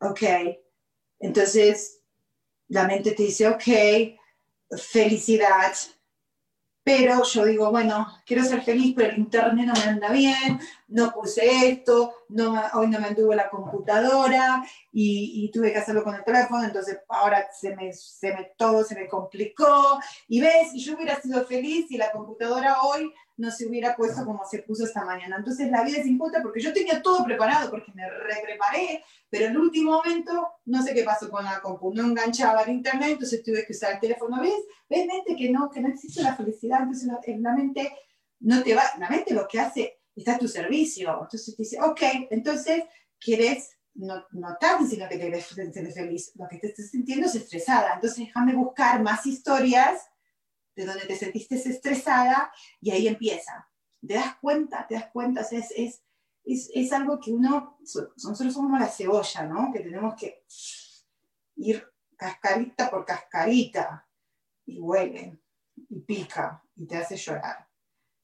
¿ok? 0.00 0.22
Entonces, 1.18 2.02
la 2.68 2.86
mente 2.86 3.12
te 3.12 3.22
dice, 3.22 3.48
ok, 3.48 4.78
felicidad, 4.78 5.72
pero 6.86 7.24
yo 7.24 7.44
digo, 7.44 7.72
bueno, 7.72 8.06
quiero 8.24 8.44
ser 8.44 8.62
feliz, 8.62 8.94
pero 8.96 9.10
el 9.10 9.18
internet 9.18 9.66
no 9.66 9.72
me 9.72 9.90
anda 9.90 10.12
bien, 10.12 10.60
no 10.86 11.12
puse 11.12 11.68
esto, 11.68 12.14
no, 12.28 12.62
hoy 12.74 12.86
no 12.86 13.00
me 13.00 13.08
anduvo 13.08 13.34
la 13.34 13.50
computadora 13.50 14.64
y, 14.92 15.50
tuve 15.52 15.72
que 15.72 15.78
hacerlo 15.78 16.04
con 16.04 16.14
el 16.14 16.22
teléfono, 16.22 16.62
entonces 16.62 17.00
ahora 17.08 17.48
se 17.52 17.74
me, 17.74 17.92
se 17.92 18.32
me, 18.32 18.52
todo 18.56 18.84
se 18.84 18.94
me 18.94 19.08
complicó. 19.08 19.98
Y 20.28 20.40
ves, 20.40 20.70
si 20.70 20.78
yo 20.78 20.94
hubiera 20.94 21.20
sido 21.20 21.44
feliz 21.44 21.90
y 21.90 21.96
la 21.96 22.12
computadora 22.12 22.80
hoy 22.82 23.12
no 23.36 23.50
se 23.50 23.66
hubiera 23.66 23.94
puesto 23.94 24.24
como 24.24 24.44
se 24.44 24.62
puso 24.62 24.84
esta 24.84 25.04
mañana. 25.04 25.36
Entonces 25.36 25.70
la 25.70 25.84
vida 25.84 25.98
es 25.98 26.06
injusta 26.06 26.42
porque 26.42 26.60
yo 26.60 26.72
tenía 26.72 27.02
todo 27.02 27.24
preparado, 27.24 27.70
porque 27.70 27.92
me 27.94 28.08
repreparé, 28.08 29.02
pero 29.28 29.46
en 29.46 29.50
el 29.52 29.58
último 29.58 29.92
momento 29.92 30.48
no 30.64 30.82
sé 30.82 30.94
qué 30.94 31.02
pasó 31.02 31.30
con 31.30 31.44
la 31.44 31.60
compu, 31.60 31.92
no 31.92 32.04
enganchaba 32.04 32.60
al 32.60 32.70
internet, 32.70 33.10
entonces 33.12 33.42
tuve 33.42 33.64
que 33.66 33.72
usar 33.72 33.94
el 33.94 34.00
teléfono. 34.00 34.40
¿Ves? 34.40 34.54
¿Ves, 34.88 35.06
mente, 35.06 35.36
que 35.36 35.50
no, 35.50 35.70
que 35.70 35.80
no 35.80 35.88
existe 35.88 36.22
la 36.22 36.34
felicidad? 36.34 36.80
Entonces 36.82 37.08
la, 37.08 37.20
la 37.38 37.54
mente 37.54 37.92
no 38.40 38.62
te 38.62 38.74
va, 38.74 38.82
la 38.98 39.10
mente 39.10 39.34
lo 39.34 39.46
que 39.46 39.60
hace 39.60 39.98
está 40.14 40.36
a 40.36 40.38
tu 40.38 40.48
servicio. 40.48 41.10
Entonces 41.22 41.54
te 41.54 41.62
dice, 41.62 41.80
ok, 41.80 42.00
entonces 42.30 42.84
quieres 43.20 43.76
no, 43.94 44.24
no 44.32 44.52
estar 44.52 44.78
diciendo 44.78 45.06
que 45.10 45.18
te 45.18 45.30
ves 45.30 45.46
feliz, 45.94 46.32
lo 46.34 46.46
que 46.48 46.58
te 46.58 46.68
estás 46.68 46.90
sintiendo 46.90 47.26
es 47.26 47.34
estresada. 47.34 47.94
Entonces 47.94 48.26
déjame 48.26 48.54
buscar 48.54 49.02
más 49.02 49.26
historias 49.26 50.06
de 50.76 50.84
donde 50.84 51.06
te 51.06 51.16
sentiste 51.16 51.56
estresada 51.56 52.52
y 52.80 52.90
ahí 52.90 53.08
empieza. 53.08 53.68
Te 54.06 54.14
das 54.14 54.36
cuenta, 54.36 54.86
te 54.86 54.94
das 54.94 55.10
cuenta, 55.10 55.40
es, 55.40 55.72
es, 55.74 56.02
es, 56.44 56.92
algo 56.92 57.18
que 57.18 57.32
uno, 57.32 57.78
nosotros 57.80 58.54
somos 58.54 58.78
la 58.78 58.86
cebolla, 58.86 59.42
¿no? 59.44 59.72
Que 59.72 59.80
tenemos 59.80 60.14
que 60.14 60.44
ir 61.56 61.84
cascarita 62.16 62.90
por 62.90 63.04
cascarita 63.04 64.06
y 64.66 64.78
huele 64.78 65.40
y 65.88 66.00
pica 66.00 66.62
y 66.76 66.86
te 66.86 66.98
hace 66.98 67.16
llorar 67.16 67.66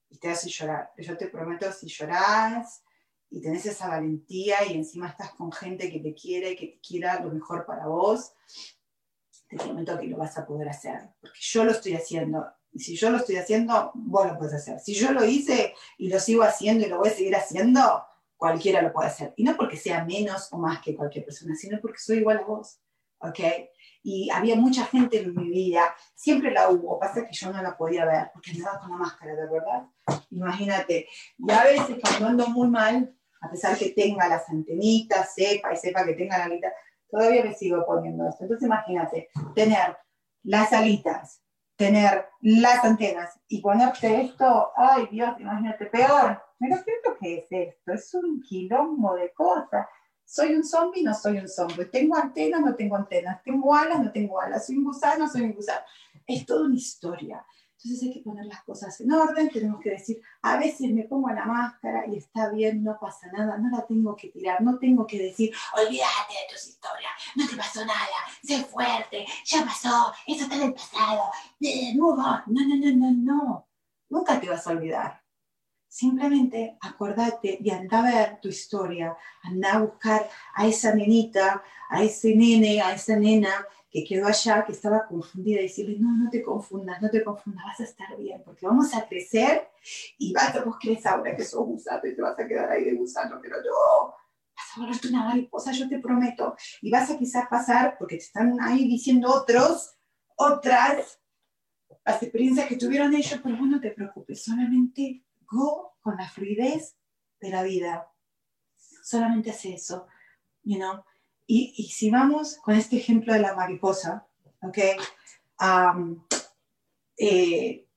y 0.09 0.17
te 0.17 0.29
hace 0.29 0.49
llorar. 0.49 0.91
Yo 0.97 1.17
te 1.17 1.27
prometo, 1.27 1.71
si 1.73 1.87
lloras 1.87 2.83
y 3.29 3.41
tenés 3.41 3.65
esa 3.65 3.87
valentía 3.87 4.63
y 4.65 4.75
encima 4.75 5.09
estás 5.09 5.31
con 5.31 5.51
gente 5.51 5.91
que 5.91 5.99
te 5.99 6.13
quiere, 6.13 6.55
que 6.55 6.67
te 6.67 6.79
quiera 6.79 7.19
lo 7.19 7.31
mejor 7.31 7.65
para 7.65 7.87
vos, 7.87 8.33
te 9.53 9.63
prometo 9.63 9.99
que 9.99 10.07
lo 10.07 10.17
vas 10.17 10.37
a 10.37 10.45
poder 10.45 10.69
hacer, 10.69 10.99
porque 11.21 11.39
yo 11.39 11.63
lo 11.63 11.71
estoy 11.71 11.93
haciendo. 11.93 12.45
Y 12.71 12.79
si 12.79 12.95
yo 12.95 13.09
lo 13.09 13.17
estoy 13.17 13.35
haciendo, 13.35 13.91
vos 13.93 14.27
lo 14.27 14.37
puedes 14.37 14.55
hacer. 14.55 14.79
Si 14.79 14.93
yo 14.93 15.11
lo 15.11 15.23
hice 15.23 15.75
y 15.97 16.09
lo 16.09 16.19
sigo 16.19 16.43
haciendo 16.43 16.85
y 16.85 16.89
lo 16.89 16.97
voy 16.97 17.09
a 17.09 17.13
seguir 17.13 17.35
haciendo, 17.35 18.03
cualquiera 18.35 18.81
lo 18.81 18.91
puede 18.91 19.07
hacer. 19.07 19.33
Y 19.37 19.43
no 19.43 19.55
porque 19.55 19.77
sea 19.77 20.03
menos 20.05 20.49
o 20.51 20.57
más 20.57 20.81
que 20.81 20.95
cualquier 20.95 21.25
persona, 21.25 21.55
sino 21.55 21.79
porque 21.79 21.99
soy 21.99 22.17
igual 22.17 22.39
a 22.39 22.43
vos. 22.43 22.79
¿Ok? 23.19 23.39
Y 24.01 24.29
había 24.31 24.55
mucha 24.57 24.85
gente 24.85 25.21
en 25.21 25.33
mi 25.33 25.49
vida, 25.49 25.95
siempre 26.13 26.51
la 26.51 26.69
hubo, 26.69 26.99
pasa 26.99 27.25
que 27.25 27.31
yo 27.31 27.53
no 27.53 27.61
la 27.61 27.77
podía 27.77 28.03
ver 28.05 28.31
porque 28.33 28.51
andaba 28.51 28.79
con 28.79 28.91
la 28.91 28.97
máscara, 28.97 29.33
de 29.33 29.49
verdad. 29.49 29.87
Imagínate. 30.31 31.07
Y 31.37 31.51
a 31.51 31.63
veces 31.63 31.97
cuando 32.01 32.27
ando 32.27 32.47
muy 32.47 32.67
mal, 32.67 33.15
a 33.39 33.49
pesar 33.49 33.77
que 33.77 33.89
tenga 33.91 34.27
las 34.27 34.49
antenitas, 34.49 35.33
sepa 35.33 35.73
y 35.73 35.77
sepa 35.77 36.05
que 36.05 36.13
tenga 36.13 36.37
la 36.37 36.45
alita, 36.45 36.73
todavía 37.13 37.43
me 37.43 37.53
sigo 37.53 37.85
poniendo 37.85 38.27
esto. 38.27 38.43
Entonces 38.43 38.65
imagínate, 38.65 39.29
tener 39.53 39.95
las 40.41 40.73
alitas, 40.73 41.43
tener 41.75 42.25
las 42.41 42.83
antenas 42.83 43.39
y 43.47 43.61
ponerte 43.61 44.21
esto, 44.21 44.71
ay 44.75 45.07
Dios, 45.11 45.39
imagínate, 45.39 45.85
peor. 45.85 46.41
Pero 46.59 46.77
¿qué 46.83 46.91
es 46.91 46.97
lo 47.05 47.17
que 47.17 47.37
es 47.37 47.47
esto? 47.51 47.93
Es 47.93 48.13
un 48.15 48.41
quilombo 48.41 49.13
de 49.15 49.31
cosas. 49.31 49.87
Soy 50.25 50.55
un 50.55 50.63
zombie, 50.63 51.03
no 51.03 51.13
soy 51.13 51.37
un 51.37 51.47
zombie. 51.47 51.85
Tengo 51.85 52.15
antenas, 52.15 52.61
no 52.61 52.73
tengo 52.73 52.95
antenas. 52.95 53.43
Tengo 53.43 53.75
alas, 53.75 53.99
no 53.99 54.11
tengo 54.11 54.39
alas. 54.39 54.65
Soy 54.65 54.77
un 54.77 54.85
gusano, 54.85 55.27
soy 55.27 55.41
un 55.41 55.53
gusano. 55.53 55.81
Es 56.25 56.45
toda 56.45 56.65
una 56.65 56.75
historia. 56.75 57.45
Entonces 57.83 58.07
hay 58.07 58.13
que 58.13 58.19
poner 58.21 58.45
las 58.45 58.63
cosas 58.63 58.99
en 59.01 59.11
orden, 59.11 59.49
tenemos 59.49 59.81
que 59.81 59.89
decir, 59.89 60.21
a 60.41 60.57
veces 60.57 60.89
me 60.91 61.03
pongo 61.03 61.29
la 61.31 61.45
máscara 61.45 62.07
y 62.07 62.15
está 62.15 62.49
bien, 62.49 62.81
no 62.81 62.97
pasa 62.97 63.27
nada, 63.33 63.57
no 63.57 63.75
la 63.75 63.85
tengo 63.85 64.15
que 64.15 64.29
tirar, 64.29 64.61
no 64.61 64.79
tengo 64.79 65.05
que 65.05 65.19
decir, 65.19 65.53
olvídate 65.73 66.33
de 66.33 66.53
tus 66.53 66.65
historias, 66.65 67.11
no 67.35 67.45
te 67.45 67.57
pasó 67.57 67.85
nada, 67.85 68.07
sé 68.41 68.63
fuerte, 68.63 69.25
ya 69.43 69.65
pasó, 69.65 70.13
eso 70.25 70.43
está 70.43 70.55
en 70.55 70.61
el 70.61 70.73
pasado, 70.73 71.29
no, 71.95 72.15
no, 72.15 72.43
no, 72.47 72.75
no, 72.77 72.91
no, 72.95 73.11
no, 73.11 73.67
nunca 74.09 74.39
te 74.39 74.49
vas 74.49 74.65
a 74.65 74.71
olvidar. 74.71 75.21
Simplemente 75.89 76.77
acuérdate 76.81 77.59
y 77.61 77.69
anda 77.69 77.99
a 77.99 78.01
ver 78.01 78.39
tu 78.41 78.47
historia, 78.47 79.15
anda 79.43 79.73
a 79.73 79.79
buscar 79.79 80.27
a 80.55 80.65
esa 80.65 80.95
nenita, 80.95 81.61
a 81.89 82.01
ese 82.01 82.33
nene, 82.33 82.81
a 82.81 82.93
esa 82.93 83.15
nena 83.15 83.67
que 83.93 84.03
quedó 84.03 84.25
allá, 84.25 84.65
que 84.65 84.71
estaba 84.71 85.05
confundida, 85.05 85.59
y 85.59 85.63
decirle, 85.63 85.97
no, 85.99 86.11
no 86.17 86.27
te 86.31 86.41
confundas, 86.41 86.99
no 86.99 87.11
te 87.11 87.23
confundas, 87.23 87.63
vas 87.63 87.79
a 87.79 87.83
estar 87.83 88.17
bien, 88.17 88.41
porque 88.43 88.65
vamos 88.65 88.91
a 88.95 89.07
crecer 89.07 89.69
y 90.17 90.33
vas 90.33 90.55
a, 90.55 90.63
vos 90.63 90.77
crees 90.81 91.05
ahora 91.05 91.35
que 91.35 91.45
sos 91.45 91.63
gusano 91.63 92.01
y 92.03 92.15
te 92.15 92.21
vas 92.23 92.39
a 92.39 92.47
quedar 92.47 92.71
ahí 92.71 92.85
de 92.85 92.95
gusano, 92.95 93.37
pero 93.39 93.57
no, 93.57 94.15
vas 94.55 94.65
a 94.75 94.79
volverte 94.79 95.09
una 95.09 95.25
mariposa, 95.25 95.71
yo 95.73 95.87
te 95.87 95.99
prometo, 95.99 96.55
y 96.81 96.89
vas 96.89 97.11
a 97.11 97.19
quizás 97.19 97.47
pasar, 97.47 97.95
porque 97.99 98.15
te 98.17 98.23
están 98.23 98.59
ahí 98.61 98.87
diciendo 98.87 99.31
otros, 99.31 99.93
otras, 100.37 101.21
las 102.03 102.23
experiencias 102.23 102.67
que 102.67 102.77
tuvieron 102.77 103.13
ellos, 103.13 103.39
pero 103.43 103.55
bueno, 103.55 103.75
no 103.75 103.79
te 103.79 103.91
preocupes, 103.91 104.43
solamente 104.43 105.23
go 105.45 105.97
con 106.01 106.17
la 106.17 106.27
fluidez 106.27 106.97
de 107.39 107.49
la 107.51 107.61
vida, 107.61 108.11
solamente 109.03 109.51
hace 109.51 109.75
eso, 109.75 110.07
you 110.63 110.77
know, 110.77 111.03
y, 111.45 111.91
si 111.91 112.09
vamos 112.09 112.57
con 112.63 112.75
este 112.75 112.97
ejemplo 112.97 113.33
de 113.33 113.39
la 113.39 113.55
mariposa, 113.55 114.27
¿ok? 114.61 114.77
Eh, 117.17 117.87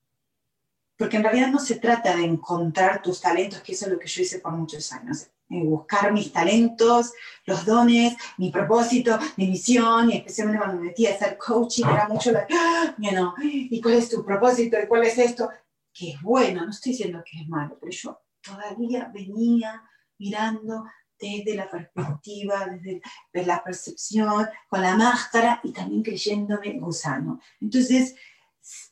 porque 0.99 1.17
en 1.17 1.23
realidad 1.23 1.49
no 1.49 1.59
se 1.59 1.77
trata 1.77 2.17
de 2.17 2.25
encontrar 2.25 3.03
tus 3.03 3.21
talentos, 3.21 3.61
que 3.61 3.73
eso 3.73 3.87
es 3.87 3.93
lo 3.93 3.99
que 3.99 4.09
yo 4.09 4.23
hice 4.23 4.41
por 4.41 4.53
muchos 4.53 4.93
años. 4.93 5.29
Eh, 5.49 5.63
buscar 5.63 6.13
mis 6.13 6.33
talentos, 6.33 7.13
los 7.45 7.65
dones, 7.65 8.17
mi 8.39 8.51
propósito, 8.51 9.19
mi 9.37 9.47
misión, 9.47 10.11
y 10.11 10.17
especialmente 10.17 10.59
cuando 10.63 10.81
me 10.81 10.89
metí 10.89 11.07
a 11.07 11.15
hacer 11.15 11.39
coaching, 11.39 11.85
era 11.85 12.09
mucho 12.09 12.33
la, 12.33 12.47
you 12.99 13.11
know, 13.11 13.33
¿y 13.43 13.81
cuál 13.81 13.95
es 13.95 14.09
tu 14.09 14.25
propósito? 14.25 14.77
¿Y 14.83 14.89
cuál 14.89 15.05
es 15.05 15.19
esto? 15.19 15.51
Que 15.93 16.11
es 16.11 16.21
bueno, 16.21 16.65
no 16.65 16.71
estoy 16.71 16.93
diciendo 16.93 17.23
que 17.25 17.43
es 17.43 17.49
malo, 17.49 17.77
pero 17.81 17.93
yo 17.93 18.21
todavía 18.43 19.11
venía 19.13 19.83
mirando 20.19 20.85
desde 21.19 21.55
la 21.55 21.71
perspectiva, 21.71 22.67
desde, 22.67 23.01
la 23.47 23.63
percepción, 23.63 24.49
con 24.69 24.83
la 24.83 24.97
máscara 24.97 25.61
y 25.63 25.73
también 25.73 26.03
creyéndome 26.03 26.79
gusano. 26.79 27.41
Entonces, 27.61 28.15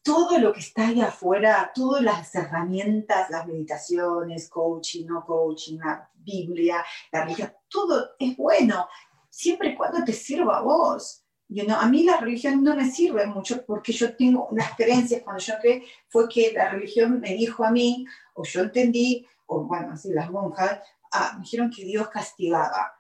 todo 0.02 0.38
lo 0.38 0.52
que 0.52 0.60
está 0.60 0.88
ahí 0.88 1.00
afuera, 1.00 1.72
todas 1.74 2.02
las 2.02 2.34
herramientas, 2.34 3.30
las 3.30 3.46
meditaciones, 3.46 4.48
coaching, 4.48 5.06
no 5.06 5.24
coaching, 5.24 5.78
la 5.78 6.10
Biblia, 6.14 6.84
la 7.10 7.24
religión, 7.24 7.52
todo 7.68 8.10
es 8.18 8.36
bueno, 8.36 8.88
siempre 9.28 9.70
y 9.70 9.74
cuando 9.74 10.04
te 10.04 10.12
sirva 10.12 10.58
a 10.58 10.62
vos. 10.62 11.20
You 11.48 11.64
know, 11.64 11.76
a 11.76 11.88
mí 11.88 12.04
la 12.04 12.16
religión 12.16 12.64
no 12.64 12.74
me 12.74 12.90
sirve 12.90 13.26
mucho 13.26 13.64
porque 13.66 13.92
yo 13.92 14.16
tengo 14.16 14.46
unas 14.46 14.74
creencias, 14.76 15.22
cuando 15.22 15.42
yo 15.42 15.54
creí, 15.60 15.84
fue 16.08 16.28
que 16.28 16.52
la 16.52 16.70
religión 16.70 17.20
me 17.20 17.34
dijo 17.34 17.64
a 17.64 17.70
mí, 17.70 18.06
o 18.34 18.44
yo 18.44 18.62
entendí, 18.62 19.26
o 19.46 19.64
bueno, 19.64 19.92
así 19.92 20.10
las 20.12 20.30
monjas, 20.30 20.80
ah, 21.14 21.32
me 21.34 21.42
dijeron 21.42 21.70
que 21.70 21.84
Dios 21.84 22.08
castigaba. 22.08 22.92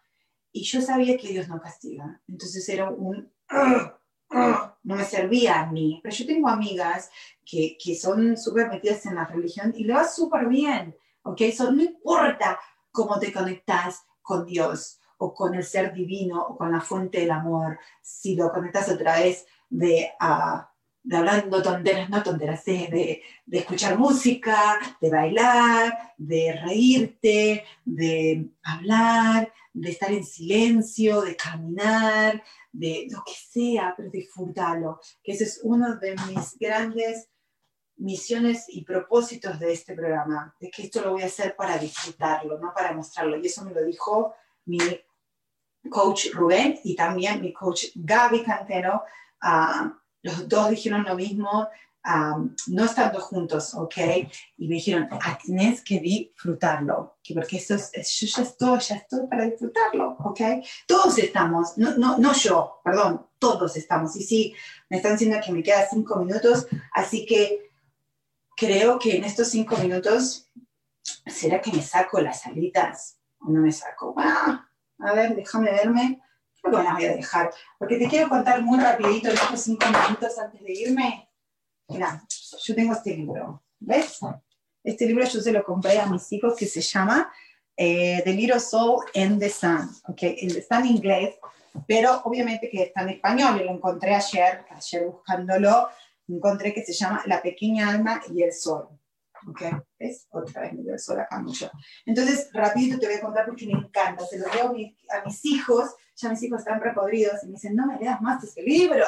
Y 0.52 0.62
yo 0.62 0.80
sabía 0.80 1.16
que 1.16 1.28
Dios 1.28 1.48
no 1.48 1.60
castiga. 1.60 2.20
Entonces 2.28 2.68
era 2.68 2.88
un... 2.88 3.32
no 4.30 4.96
me 4.96 5.04
servía 5.04 5.60
a 5.60 5.66
mí. 5.66 6.00
Pero 6.02 6.14
yo 6.14 6.26
tengo 6.26 6.48
amigas 6.48 7.10
que, 7.44 7.76
que 7.82 7.94
son 7.94 8.36
súper 8.36 8.68
metidas 8.68 9.04
en 9.06 9.16
la 9.16 9.26
religión 9.26 9.72
y 9.76 9.84
le 9.84 9.94
va 9.94 10.08
súper 10.08 10.46
bien. 10.48 10.96
¿Ok? 11.22 11.40
Eso 11.42 11.72
no 11.72 11.82
importa 11.82 12.58
cómo 12.90 13.18
te 13.18 13.32
conectas 13.32 14.04
con 14.22 14.46
Dios 14.46 15.00
o 15.18 15.34
con 15.34 15.54
el 15.54 15.64
ser 15.64 15.92
divino 15.92 16.42
o 16.42 16.56
con 16.56 16.70
la 16.70 16.80
fuente 16.80 17.20
del 17.20 17.32
amor. 17.32 17.78
Si 18.00 18.36
lo 18.36 18.50
conectas 18.52 18.88
a 18.88 18.96
través 18.96 19.46
de... 19.68 20.10
Uh, 20.20 20.73
de 21.04 21.16
hablando 21.18 21.62
tonteras, 21.62 22.08
no 22.08 22.22
tonteras, 22.22 22.64
de, 22.64 23.22
de, 23.44 23.58
escuchar 23.58 23.98
música, 23.98 24.78
de 25.00 25.10
bailar, 25.10 26.14
de 26.16 26.58
reírte, 26.64 27.64
de 27.84 28.48
hablar, 28.62 29.52
de 29.74 29.90
estar 29.90 30.10
en 30.10 30.24
silencio, 30.24 31.20
de 31.20 31.36
caminar, 31.36 32.42
de 32.72 33.06
lo 33.10 33.22
que 33.22 33.34
sea, 33.34 33.92
pero 33.94 34.10
disfrútalo. 34.10 34.98
Que 35.22 35.32
ese 35.32 35.44
es 35.44 35.60
uno 35.62 35.96
de 35.96 36.16
mis 36.26 36.58
grandes 36.58 37.28
misiones 37.96 38.64
y 38.68 38.82
propósitos 38.82 39.60
de 39.60 39.72
este 39.74 39.94
programa, 39.94 40.56
de 40.58 40.70
que 40.70 40.84
esto 40.84 41.02
lo 41.02 41.12
voy 41.12 41.22
a 41.22 41.26
hacer 41.26 41.54
para 41.54 41.76
disfrutarlo, 41.76 42.58
no 42.58 42.72
para 42.74 42.92
mostrarlo. 42.92 43.36
Y 43.36 43.46
eso 43.46 43.62
me 43.62 43.72
lo 43.72 43.84
dijo 43.84 44.34
mi 44.64 44.78
coach 45.90 46.28
Rubén 46.32 46.80
y 46.82 46.96
también 46.96 47.42
mi 47.42 47.52
coach 47.52 47.88
Gaby 47.94 48.42
Cantero. 48.42 49.02
Los 50.24 50.48
dos 50.48 50.70
dijeron 50.70 51.04
lo 51.04 51.14
mismo, 51.14 51.68
no 52.66 52.84
estando 52.84 53.20
juntos, 53.20 53.74
¿ok? 53.74 53.96
Y 54.56 54.68
me 54.68 54.76
dijeron, 54.76 55.06
ah, 55.10 55.38
tienes 55.42 55.82
que 55.82 56.00
disfrutarlo, 56.00 57.18
porque 57.34 57.58
eso 57.58 57.74
es, 57.74 58.10
yo 58.20 58.26
ya 58.26 58.42
estoy, 58.42 58.78
ya 58.80 58.96
estoy 58.96 59.26
para 59.26 59.44
disfrutarlo, 59.44 60.16
¿ok? 60.20 60.40
Todos 60.86 61.18
estamos, 61.18 61.76
no, 61.76 61.96
no, 61.98 62.18
no 62.18 62.32
yo, 62.32 62.80
perdón, 62.82 63.26
todos 63.38 63.76
estamos. 63.76 64.16
Y 64.16 64.22
sí, 64.22 64.54
me 64.88 64.96
están 64.96 65.12
diciendo 65.12 65.38
que 65.44 65.52
me 65.52 65.62
quedan 65.62 65.84
cinco 65.90 66.16
minutos, 66.16 66.66
así 66.92 67.26
que 67.26 67.70
creo 68.56 68.98
que 68.98 69.18
en 69.18 69.24
estos 69.24 69.48
cinco 69.48 69.76
minutos, 69.76 70.50
¿será 71.26 71.60
que 71.60 71.70
me 71.70 71.82
saco 71.82 72.18
las 72.20 72.46
alitas 72.46 73.18
o 73.40 73.50
no 73.50 73.60
me 73.60 73.72
saco? 73.72 74.14
Ah, 74.16 74.66
a 75.00 75.12
ver, 75.12 75.36
déjame 75.36 75.70
verme. 75.70 76.22
Creo 76.64 76.72
que 76.72 76.78
me 76.78 76.84
las 76.84 76.94
voy 76.94 77.04
a 77.04 77.16
dejar, 77.16 77.50
porque 77.78 77.98
te 77.98 78.08
quiero 78.08 78.30
contar 78.30 78.62
muy 78.62 78.80
rapidito 78.80 79.28
en 79.28 79.34
estos 79.34 79.60
cinco 79.60 79.84
minutos 79.86 80.38
antes 80.38 80.62
de 80.62 80.72
irme 80.72 81.28
Mira, 81.88 82.24
yo 82.62 82.74
tengo 82.74 82.94
este 82.94 83.14
libro, 83.14 83.62
¿ves? 83.78 84.18
Este 84.82 85.06
libro 85.06 85.24
yo 85.26 85.40
se 85.40 85.52
lo 85.52 85.62
compré 85.62 85.98
a 85.98 86.06
mis 86.06 86.32
hijos 86.32 86.56
que 86.56 86.66
se 86.66 86.80
llama 86.80 87.30
eh, 87.76 88.22
The 88.24 88.32
Little 88.32 88.60
Soul 88.60 89.04
and 89.14 89.38
the 89.38 89.50
Sun, 89.50 89.90
¿ok? 90.08 90.22
Está 90.22 90.78
en 90.78 90.86
inglés, 90.86 91.34
pero 91.86 92.22
obviamente 92.24 92.70
que 92.70 92.84
está 92.84 93.02
en 93.02 93.10
español 93.10 93.60
y 93.60 93.64
lo 93.64 93.72
encontré 93.72 94.14
ayer, 94.14 94.64
ayer 94.70 95.06
buscándolo, 95.06 95.88
encontré 96.26 96.72
que 96.72 96.82
se 96.82 96.94
llama 96.94 97.22
La 97.26 97.42
Pequeña 97.42 97.90
Alma 97.90 98.22
y 98.34 98.42
el 98.42 98.52
Sol. 98.54 98.88
¿Ok? 99.48 99.62
¿Ves? 99.98 100.26
Otra 100.30 100.62
vez 100.62 100.72
me 100.72 100.82
dio 100.82 100.92
el 100.92 100.98
sol 100.98 101.20
acá 101.20 101.38
mucho. 101.40 101.70
Entonces, 102.06 102.50
rapidito 102.52 102.98
te 102.98 103.06
voy 103.06 103.16
a 103.16 103.20
contar 103.20 103.46
porque 103.46 103.66
me 103.66 103.72
encanta. 103.72 104.24
Se 104.26 104.38
lo 104.38 104.46
leo 104.52 104.66
a, 104.68 105.18
a 105.18 105.24
mis 105.24 105.44
hijos, 105.44 105.94
ya 106.16 106.30
mis 106.30 106.42
hijos 106.42 106.60
están 106.60 106.80
repodridos 106.80 107.42
y 107.42 107.46
me 107.46 107.52
dicen, 107.52 107.76
no 107.76 107.86
me 107.86 107.98
leas 107.98 108.20
más 108.20 108.42
ese 108.42 108.62
libro. 108.62 109.04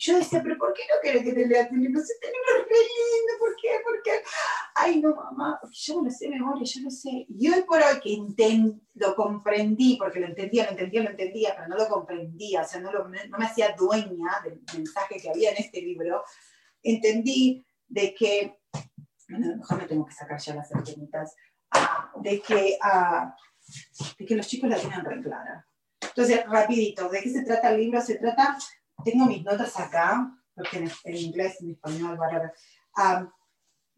Yo 0.00 0.16
decía, 0.16 0.40
pero 0.42 0.56
¿por 0.56 0.72
qué 0.74 0.82
no 0.88 1.00
querés 1.02 1.24
que 1.24 1.32
te 1.32 1.44
lea 1.44 1.62
este 1.62 1.74
libro? 1.74 2.00
Este 2.00 2.26
libro 2.26 2.62
es 2.62 2.68
re 2.68 2.76
lindo, 2.76 3.32
¿por 3.40 3.56
qué? 3.56 3.68
¿Por 3.82 4.02
qué? 4.02 4.22
Ay, 4.76 5.00
no, 5.00 5.12
mamá, 5.16 5.60
yo 5.72 5.96
no 5.96 6.04
lo 6.04 6.10
sé 6.10 6.28
memoria, 6.28 6.62
yo 6.64 6.82
lo 6.82 6.90
sé. 6.90 7.26
Y 7.28 7.50
hoy 7.50 7.62
por 7.62 7.82
hoy 7.82 7.98
que 8.00 8.72
lo 8.94 9.16
comprendí, 9.16 9.96
porque 9.96 10.20
lo 10.20 10.28
entendía, 10.28 10.66
lo 10.66 10.70
entendía, 10.70 11.02
lo 11.02 11.10
entendía, 11.10 11.54
pero 11.56 11.66
no 11.66 11.76
lo 11.76 11.88
comprendía, 11.88 12.62
o 12.62 12.64
sea, 12.64 12.80
no, 12.80 12.92
lo, 12.92 13.08
no 13.08 13.38
me 13.38 13.44
hacía 13.44 13.74
dueña 13.76 14.40
del 14.44 14.62
mensaje 14.72 15.16
que 15.20 15.30
había 15.30 15.50
en 15.50 15.56
este 15.58 15.82
libro, 15.82 16.22
entendí 16.80 17.66
de 17.88 18.14
que, 18.14 18.57
bueno, 19.28 19.56
mejor 19.56 19.78
me 19.78 19.86
tengo 19.86 20.06
que 20.06 20.14
sacar 20.14 20.40
ya 20.40 20.54
las 20.54 20.72
antenitas, 20.72 21.34
ah, 21.72 22.10
de, 22.22 22.40
que, 22.40 22.78
ah, 22.82 23.34
de 24.18 24.26
que 24.26 24.36
los 24.36 24.46
chicos 24.46 24.70
la 24.70 24.78
tienen 24.78 25.04
re 25.04 25.22
clara. 25.22 25.66
Entonces, 26.00 26.44
rapidito, 26.46 27.08
¿de 27.08 27.20
qué 27.20 27.30
se 27.30 27.44
trata 27.44 27.70
el 27.70 27.80
libro? 27.80 28.00
Se 28.00 28.16
trata 28.16 28.56
tengo 29.04 29.26
mis 29.26 29.44
notas 29.44 29.78
acá, 29.78 30.30
porque 30.54 30.88
en, 31.04 31.16
inglés, 31.16 31.60
en 31.60 31.70
español, 31.70 32.18
um, 32.96 33.30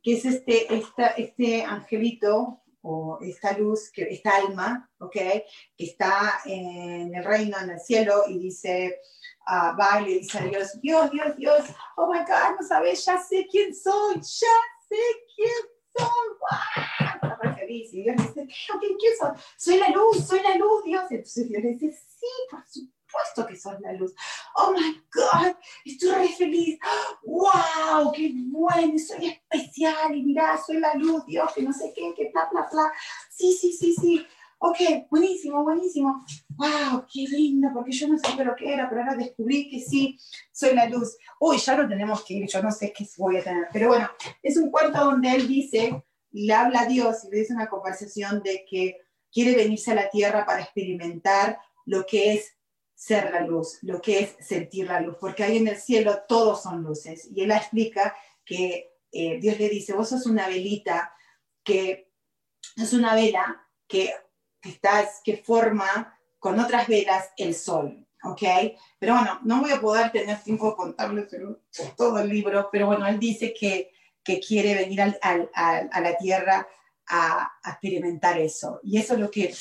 que 0.02 0.14
es 0.14 0.24
este, 0.24 0.74
esta, 0.74 1.08
este 1.08 1.64
angelito 1.64 2.62
o 2.82 3.18
esta 3.22 3.56
luz, 3.56 3.90
que, 3.92 4.02
esta 4.02 4.36
alma, 4.36 4.90
¿ok? 4.98 5.12
Que 5.12 5.44
está 5.78 6.40
en 6.44 7.14
el 7.14 7.24
reino, 7.24 7.58
en 7.58 7.70
el 7.70 7.80
cielo, 7.80 8.24
y 8.28 8.38
dice, 8.38 9.00
uh, 9.46 9.76
va 9.78 10.00
y 10.00 10.04
le 10.04 10.10
dice 10.18 10.38
a 10.38 10.42
Dios, 10.42 10.80
Dios, 10.80 11.10
Dios, 11.10 11.36
Dios, 11.36 11.64
oh 11.96 12.12
my 12.12 12.20
God, 12.20 12.60
no 12.60 12.66
sabes, 12.66 13.04
ya 13.04 13.18
sé 13.18 13.46
quién 13.50 13.74
soy, 13.74 14.20
ya 14.20 14.46
sé 14.90 14.96
quién 15.34 15.50
soy, 15.96 16.28
wow. 16.40 17.54
feliz. 17.54 17.94
Y 17.94 18.02
Dios 18.02 18.16
le 18.16 18.22
dice, 18.22 18.48
¿quién 18.80 19.16
soy? 19.18 19.30
Soy 19.56 19.78
la 19.78 19.88
luz, 19.88 20.26
soy 20.26 20.40
la 20.42 20.56
luz, 20.56 20.84
Dios. 20.84 21.04
Entonces 21.10 21.48
Dios 21.48 21.62
le 21.62 21.70
dice, 21.70 21.92
sí, 21.92 22.26
por 22.50 22.60
supuesto 22.66 23.00
supuesto 23.10 23.46
que 23.46 23.56
sos 23.56 23.80
la 23.80 23.92
luz. 23.92 24.14
Oh 24.56 24.72
my 24.72 25.02
God, 25.12 25.56
estoy 25.84 26.10
re 26.10 26.28
feliz. 26.28 26.78
Wow, 27.24 28.12
qué 28.12 28.32
bueno, 28.34 28.98
soy 28.98 29.26
especial 29.26 30.16
y 30.16 30.22
mirá, 30.22 30.58
soy 30.64 30.78
la 30.78 30.94
luz, 30.94 31.24
Dios, 31.26 31.50
que 31.54 31.62
no 31.62 31.72
sé 31.72 31.92
qué, 31.94 32.12
que 32.14 32.30
bla, 32.32 32.48
bla, 32.50 32.68
bla. 32.70 32.92
Sí, 33.30 33.52
sí, 33.52 33.72
sí, 33.72 33.94
sí. 33.94 34.26
Ok, 34.62 34.76
buenísimo, 35.08 35.62
buenísimo. 35.62 36.22
Wow, 36.50 37.06
qué 37.10 37.22
lindo, 37.30 37.68
porque 37.72 37.92
yo 37.92 38.08
no 38.08 38.18
sabía 38.18 38.44
lo 38.44 38.54
que 38.54 38.70
era, 38.70 38.90
pero 38.90 39.00
ahora 39.00 39.16
descubrí 39.16 39.70
que 39.70 39.80
sí, 39.80 40.18
soy 40.52 40.74
la 40.74 40.86
luz. 40.86 41.16
Uy, 41.40 41.56
ya 41.56 41.76
no 41.78 41.88
tenemos 41.88 42.22
que 42.26 42.34
ir, 42.34 42.46
yo 42.46 42.62
no 42.62 42.70
sé 42.70 42.92
qué 42.92 43.06
voy 43.16 43.38
a 43.38 43.42
tener. 43.42 43.68
Pero 43.72 43.88
bueno, 43.88 44.10
es 44.42 44.58
un 44.58 44.70
cuento 44.70 45.02
donde 45.02 45.30
él 45.34 45.48
dice, 45.48 46.04
le 46.32 46.52
habla 46.52 46.82
a 46.82 46.86
Dios 46.86 47.24
y 47.24 47.30
le 47.30 47.38
dice 47.38 47.54
una 47.54 47.70
conversación 47.70 48.42
de 48.42 48.66
que 48.68 48.98
quiere 49.32 49.56
venirse 49.56 49.92
a 49.92 49.94
la 49.94 50.10
tierra 50.10 50.44
para 50.44 50.60
experimentar 50.60 51.58
lo 51.86 52.04
que 52.04 52.34
es 52.34 52.58
ser 52.94 53.30
la 53.32 53.40
luz, 53.40 53.78
lo 53.80 54.02
que 54.02 54.20
es 54.20 54.36
sentir 54.46 54.88
la 54.88 55.00
luz, 55.00 55.16
porque 55.18 55.42
ahí 55.42 55.56
en 55.56 55.68
el 55.68 55.78
cielo 55.78 56.24
todos 56.28 56.62
son 56.62 56.82
luces. 56.82 57.30
Y 57.34 57.44
él 57.44 57.50
explica 57.50 58.14
que 58.44 58.90
eh, 59.10 59.40
Dios 59.40 59.58
le 59.58 59.70
dice, 59.70 59.94
vos 59.94 60.10
sos 60.10 60.26
una 60.26 60.48
velita 60.48 61.14
que 61.64 62.12
es 62.76 62.92
una 62.92 63.14
vela 63.14 63.66
que, 63.88 64.12
que, 64.60 64.78
que 65.24 65.36
forma 65.38 66.18
con 66.38 66.58
otras 66.58 66.86
velas 66.86 67.30
el 67.36 67.54
sol. 67.54 68.06
¿ok? 68.22 68.42
Pero 68.98 69.14
bueno, 69.14 69.40
no 69.44 69.60
voy 69.60 69.72
a 69.72 69.80
poder 69.80 70.12
tener 70.12 70.38
tiempo 70.42 70.70
de 70.70 70.76
contarles 70.76 71.28
todo 71.96 72.18
el 72.18 72.28
libro, 72.28 72.68
pero 72.70 72.86
bueno, 72.86 73.06
él 73.06 73.18
dice 73.18 73.54
que, 73.58 73.92
que 74.22 74.40
quiere 74.40 74.74
venir 74.74 75.02
al, 75.02 75.18
al, 75.22 75.90
a 75.92 76.00
la 76.00 76.16
tierra 76.16 76.66
a, 77.08 77.50
experimentar 77.64 78.38
eso. 78.38 78.80
Y 78.82 78.98
eso 78.98 79.14
es 79.14 79.20
lo 79.20 79.30
que 79.30 79.54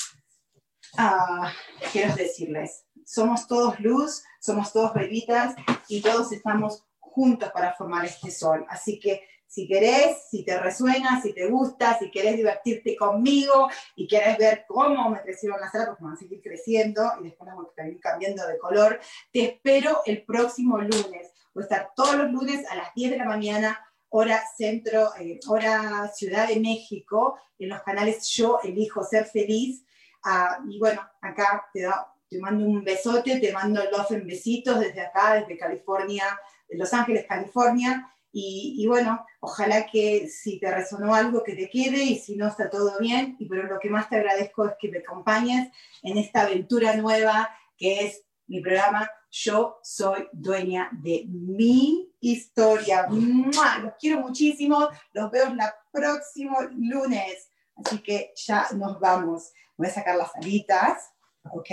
uh, 0.98 1.46
quiero 1.92 2.14
decirles 2.14 2.84
somos 3.10 3.48
todos 3.48 3.80
luz, 3.80 4.22
somos 4.40 4.72
todos 4.72 4.94
bebitas 4.94 5.56
y 5.88 6.00
todos 6.00 6.30
estamos 6.30 6.84
juntos 7.00 7.50
para 7.52 7.74
formar 7.74 8.04
este 8.04 8.30
sol. 8.30 8.64
Así 8.68 9.00
que 9.00 9.24
si 9.50 9.66
querés, 9.66 10.28
si 10.30 10.44
te 10.44 10.56
resuena, 10.60 11.20
si 11.20 11.32
te 11.32 11.48
gusta, 11.48 11.98
si 11.98 12.08
querés 12.08 12.36
divertirte 12.36 12.94
conmigo 12.94 13.68
y 13.96 14.06
querés 14.06 14.38
ver 14.38 14.64
cómo 14.68 15.10
me 15.10 15.20
crecieron 15.22 15.60
las 15.60 15.74
alas, 15.74 15.88
porque 15.88 16.04
van 16.04 16.12
a 16.12 16.16
seguir 16.16 16.40
creciendo 16.40 17.02
y 17.20 17.24
después 17.24 17.50
vamos 17.50 17.66
a 17.76 17.88
ir 17.88 17.98
cambiando 17.98 18.46
de 18.46 18.58
color, 18.58 19.00
te 19.32 19.42
espero 19.42 20.02
el 20.06 20.22
próximo 20.22 20.78
lunes. 20.78 21.32
Voy 21.52 21.62
a 21.62 21.64
estar 21.64 21.90
todos 21.96 22.14
los 22.14 22.30
lunes 22.30 22.64
a 22.70 22.76
las 22.76 22.94
10 22.94 23.10
de 23.10 23.18
la 23.18 23.24
mañana, 23.24 23.84
hora 24.10 24.40
centro, 24.56 25.10
eh, 25.18 25.40
hora 25.48 26.08
Ciudad 26.14 26.46
de 26.46 26.60
México, 26.60 27.36
en 27.58 27.70
los 27.70 27.82
canales 27.82 28.28
Yo 28.28 28.60
Elijo 28.62 29.02
Ser 29.02 29.24
Feliz. 29.26 29.84
Ah, 30.22 30.60
y 30.68 30.78
bueno, 30.78 31.02
acá 31.20 31.68
te 31.74 31.82
da 31.82 32.14
te 32.28 32.38
mando 32.38 32.64
un 32.64 32.84
besote, 32.84 33.40
te 33.40 33.52
mando 33.52 33.80
en 34.10 34.26
besitos 34.28 34.78
desde 34.78 35.00
acá, 35.00 35.34
desde 35.34 35.58
California, 35.58 36.24
Los 36.68 36.94
Ángeles, 36.94 37.26
California. 37.26 38.08
Y, 38.32 38.86
bueno, 38.86 39.24
ojalá 39.40 39.86
que 39.86 40.28
si 40.28 40.60
te 40.60 40.72
resonó 40.72 41.14
algo 41.14 41.42
que 41.42 41.54
te 41.54 41.68
quede 41.68 42.04
y 42.04 42.18
si 42.18 42.36
no 42.36 42.46
está 42.46 42.70
todo 42.70 42.98
bien. 43.00 43.36
Y 43.38 43.46
pero 43.46 43.64
lo 43.64 43.78
que 43.80 43.90
más 43.90 44.08
te 44.08 44.16
agradezco 44.16 44.66
es 44.66 44.74
que 44.80 44.88
me 44.88 44.98
acompañes 44.98 45.70
en 46.02 46.16
esta 46.16 46.42
aventura 46.42 46.96
nueva 46.96 47.50
que 47.76 48.06
es 48.06 48.24
mi 48.46 48.60
programa 48.60 49.10
Yo 49.30 49.78
soy 49.82 50.28
dueña 50.32 50.90
de 50.92 51.24
mi 51.28 52.12
historia. 52.20 53.08
Los 53.08 53.94
quiero 53.98 54.20
muchísimo. 54.20 54.88
Los 55.12 55.30
veo 55.30 55.46
el 55.48 55.58
próximo 55.90 56.56
lunes. 56.76 57.48
Así 57.76 57.98
que 57.98 58.32
ya 58.36 58.66
nos 58.74 59.00
vamos. 59.00 59.52
Voy 59.76 59.88
a 59.88 59.90
sacar 59.90 60.16
las 60.16 60.34
alitas. 60.36 61.10
¿ok? 61.44 61.70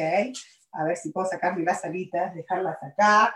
A 0.73 0.83
ver 0.83 0.97
si 0.97 1.11
puedo 1.11 1.27
sacarme 1.27 1.63
las 1.63 1.83
alitas, 1.83 2.33
dejarlas 2.35 2.77
acá 2.81 3.35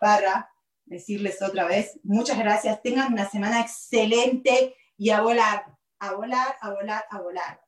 para 0.00 0.50
decirles 0.88 1.42
otra 1.42 1.66
vez, 1.66 2.00
muchas 2.02 2.38
gracias, 2.38 2.82
tengan 2.82 3.12
una 3.12 3.28
semana 3.28 3.60
excelente 3.60 4.74
y 4.96 5.10
a 5.10 5.20
volar, 5.20 5.64
a 5.98 6.14
volar, 6.14 6.56
a 6.60 6.70
volar, 6.70 7.04
a 7.10 7.20
volar. 7.20 7.67